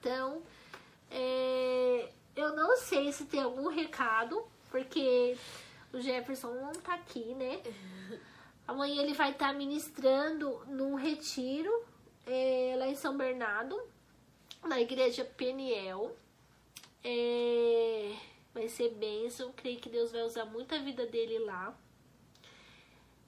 Então, 0.00 0.42
é, 1.10 2.10
eu 2.36 2.54
não 2.54 2.76
sei 2.76 3.12
se 3.12 3.24
tem 3.24 3.42
algum 3.42 3.68
recado, 3.68 4.44
porque 4.70 5.36
o 5.92 6.00
Jefferson 6.00 6.52
não 6.54 6.72
tá 6.72 6.94
aqui, 6.94 7.34
né? 7.34 7.62
Amanhã 8.66 9.02
ele 9.02 9.14
vai 9.14 9.30
estar 9.30 9.52
ministrando 9.54 10.62
num 10.66 10.94
retiro 10.94 11.72
é, 12.26 12.74
lá 12.78 12.86
em 12.88 12.94
São 12.94 13.16
Bernardo, 13.16 13.80
na 14.62 14.80
igreja 14.80 15.24
Peniel. 15.24 16.14
É, 17.02 18.14
vai 18.52 18.68
ser 18.68 18.90
bênção, 18.90 19.52
creio 19.52 19.78
que 19.78 19.88
Deus 19.88 20.12
vai 20.12 20.22
usar 20.22 20.44
muito 20.44 20.74
a 20.74 20.78
vida 20.78 21.06
dele 21.06 21.38
lá. 21.38 21.74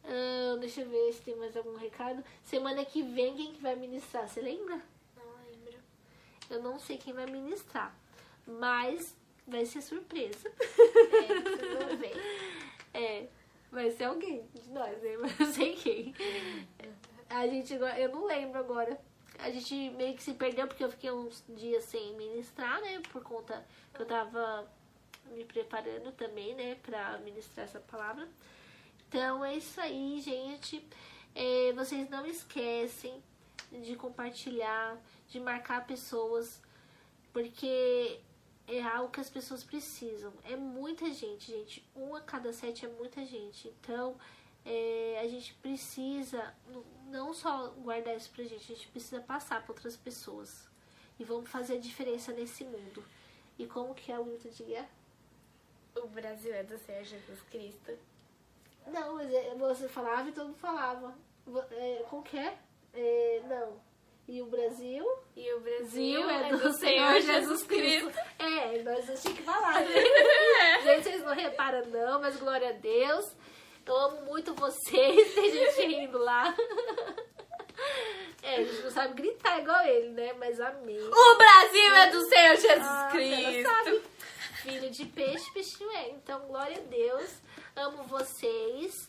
Ah, 0.05 0.57
deixa 0.59 0.83
eu 0.83 0.89
ver 0.89 1.13
se 1.13 1.23
tem 1.23 1.37
mais 1.37 1.57
algum 1.57 1.77
recado. 1.77 2.25
Semana 2.43 2.85
que 2.85 3.03
vem, 3.03 3.37
quem 3.37 3.53
que 3.53 3.63
vai 3.63 3.77
ministrar? 3.77 4.29
Você 4.29 4.41
lembra? 4.41 4.81
Não 5.17 5.25
lembro. 5.47 5.79
Eu 6.49 6.63
não 6.63 6.79
sei 6.79 6.99
quem 6.99 7.13
vai 7.13 7.27
ministrar, 7.27 7.95
mas 8.47 9.17
vai 9.51 9.65
ser 9.67 9.83
surpresa. 9.83 10.49
É, 10.49 11.41
preciso 11.41 11.97
ver. 11.99 12.13
É, 12.93 13.29
vai 13.71 13.89
ser 13.93 14.05
alguém 14.05 14.45
de 14.53 14.69
nós, 14.71 15.01
né? 15.01 15.17
Mas 15.19 15.39
eu 15.39 15.47
sei 15.47 15.77
quem. 15.77 16.13
A 17.29 17.47
gente, 17.47 17.73
agora- 17.75 18.01
eu 18.01 18.09
não 18.11 18.27
lembro 18.27 18.59
agora. 18.59 19.01
A 19.39 19.49
gente 19.51 19.91
meio 19.91 20.15
que 20.17 20.23
se 20.25 20.35
perdeu 20.35 20.67
porque 20.67 20.83
eu 20.83 20.91
fiquei 20.91 21.11
uns 21.13 21.45
dias 21.49 21.85
sem 21.85 22.15
ministrar, 22.17 22.81
né? 22.81 23.01
Por 23.13 23.23
conta 23.23 23.65
que 23.95 24.03
eu 24.03 24.07
tava 24.07 24.69
me 25.31 25.45
preparando 25.45 26.11
também, 26.13 26.53
né? 26.57 26.75
Pra 26.83 27.17
ministrar 27.19 27.65
essa 27.65 27.79
palavra. 27.79 28.29
Então 29.09 29.45
é 29.45 29.55
isso 29.57 29.81
aí, 29.81 30.21
gente. 30.21 30.85
É, 31.33 31.73
vocês 31.75 32.11
não 32.11 32.27
esquecem 32.27 33.23
de 33.71 33.95
compartilhar, 33.95 34.99
de 35.29 35.39
marcar 35.39 35.87
pessoas, 35.87 36.61
porque 37.33 38.19
é 38.67 38.83
algo 38.83 39.11
que 39.11 39.21
as 39.21 39.31
pessoas 39.31 39.65
precisam. 39.65 40.33
É 40.45 40.57
muita 40.57 41.11
gente, 41.13 41.51
gente. 41.51 41.89
Um 41.95 42.15
a 42.15 42.21
cada 42.21 42.53
sete 42.53 42.85
é 42.85 42.89
muita 42.89 43.25
gente. 43.25 43.69
Então, 43.69 44.17
é, 44.65 45.21
a 45.23 45.29
gente 45.29 45.55
precisa 45.55 46.55
não 47.09 47.35
só 47.35 47.69
guardar 47.71 48.17
isso 48.17 48.31
pra 48.31 48.45
gente, 48.45 48.73
a 48.73 48.75
gente 48.75 48.89
precisa 48.89 49.21
passar 49.21 49.63
para 49.63 49.73
outras 49.73 49.97
pessoas. 49.97 50.69
E 51.19 51.25
vamos 51.25 51.51
fazer 51.51 51.75
a 51.75 51.81
diferença 51.81 52.33
nesse 52.33 52.65
mundo. 52.65 53.05
E 53.59 53.67
como 53.67 53.95
que 53.95 54.11
é 54.11 54.19
o 54.19 54.25
grito 54.25 54.49
de 54.51 54.63
guerra? 54.65 54.89
O 55.97 56.07
Brasil 56.07 56.55
é 56.55 56.63
do 56.63 56.79
Senhor 56.79 57.05
Jesus 57.05 57.41
Cristo. 57.51 57.99
Não, 58.87 59.17
mas 59.17 59.31
é- 59.33 59.55
você 59.55 59.89
falava 59.89 60.29
e 60.29 60.33
todo 60.33 60.47
mundo 60.47 60.59
falava. 60.59 61.15
É, 61.73 62.05
como 62.09 62.23
que 62.23 62.39
é? 62.39 62.59
É, 62.95 63.43
não. 63.49 63.90
E 64.29 64.41
o 64.43 64.47
Brasil? 64.47 65.05
E 65.37 65.53
o 65.55 65.61
Brasil 65.61 66.23
Brasil 66.25 66.31
é 66.31 66.57
do 66.57 66.73
Senhor 66.75 67.21
Jesus 67.21 67.63
Cristo. 67.65 68.13
É, 68.39 68.83
nós 68.83 69.05
tínhamos 69.05 69.23
que 69.23 69.43
falar, 69.43 69.81
né? 69.81 69.89
Gente, 70.85 71.03
vocês 71.05 71.23
não 71.25 71.35
reparam 71.35 71.85
não, 71.87 72.21
mas 72.21 72.37
glória 72.37 72.69
a 72.69 72.73
Deus. 72.73 73.35
Eu 73.87 73.97
amo 73.97 74.23
muito 74.27 74.55
vocês, 74.55 75.35
tem 75.35 75.51
gente 75.51 75.87
rindo 75.87 76.19
lá. 76.19 76.55
É, 78.43 78.57
a 78.57 78.65
gente 78.65 78.83
não 78.83 78.91
sabe 78.91 79.15
gritar 79.15 79.59
igual 79.59 79.85
ele, 79.85 80.11
né? 80.11 80.33
Mas 80.35 80.61
amém. 80.61 81.01
O 81.01 81.35
Brasil 81.37 81.95
é 81.97 82.11
do 82.11 82.21
Senhor 82.29 82.57
Jesus 82.57 82.87
Ah, 82.89 83.01
ela 83.03 83.11
Cristo. 83.11 83.69
sabe. 83.69 84.03
Filho 84.63 84.91
de 84.91 85.07
peixe, 85.07 85.53
peixe 85.53 85.83
é. 85.97 86.11
Então, 86.11 86.41
glória 86.47 86.77
a 86.77 86.81
Deus. 86.83 87.31
Amo 87.75 88.05
vocês. 88.05 89.09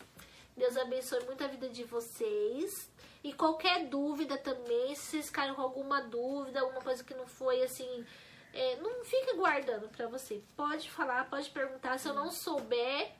Deus 0.58 0.76
abençoe 0.78 1.24
muito 1.26 1.44
a 1.44 1.48
vida 1.48 1.70
de 1.70 1.84
vocês. 1.84 2.91
E 3.24 3.34
qualquer 3.34 3.86
dúvida 3.86 4.38
também, 4.38 4.96
se 4.96 5.04
vocês 5.12 5.28
ficarem 5.28 5.54
com 5.54 5.62
alguma 5.62 6.02
dúvida, 6.02 6.62
alguma 6.62 6.82
coisa 6.82 7.04
que 7.04 7.14
não 7.14 7.28
foi 7.28 7.62
assim, 7.62 8.06
é, 8.54 8.78
não 8.78 9.04
fica 9.06 9.36
guardando 9.36 9.88
pra 9.90 10.08
você. 10.08 10.42
Pode 10.56 10.90
falar, 10.90 11.30
pode 11.30 11.50
perguntar. 11.52 12.00
Se 12.00 12.08
eu 12.08 12.14
não 12.16 12.32
souber, 12.32 13.12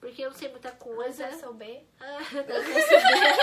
porque 0.00 0.22
eu 0.22 0.30
não 0.30 0.36
sei 0.36 0.48
muita 0.48 0.72
coisa. 0.72 1.30
souber. 1.38 1.82
Não 2.00 2.44
quer 2.44 2.82
saber. 2.82 3.36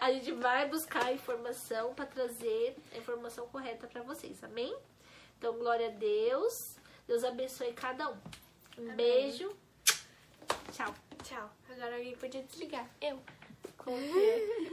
a 0.00 0.12
gente 0.12 0.32
vai 0.32 0.68
buscar 0.68 1.06
a 1.06 1.12
informação 1.12 1.94
para 1.94 2.06
trazer 2.06 2.76
a 2.92 2.98
informação 2.98 3.46
correta 3.48 3.86
para 3.86 4.02
vocês, 4.02 4.42
amém? 4.44 4.76
Então, 5.38 5.56
glória 5.58 5.86
a 5.88 5.90
Deus. 5.90 6.76
Deus 7.06 7.24
abençoe 7.24 7.72
cada 7.72 8.10
um. 8.10 8.16
Um 8.78 8.82
Amém. 8.90 8.96
beijo. 8.96 9.56
Tchau. 10.72 10.94
Tchau. 11.24 11.50
Agora 11.70 11.96
alguém 11.96 12.16
podia 12.16 12.42
desligar. 12.42 12.88
Eu. 13.00 13.20
Com. 13.78 13.92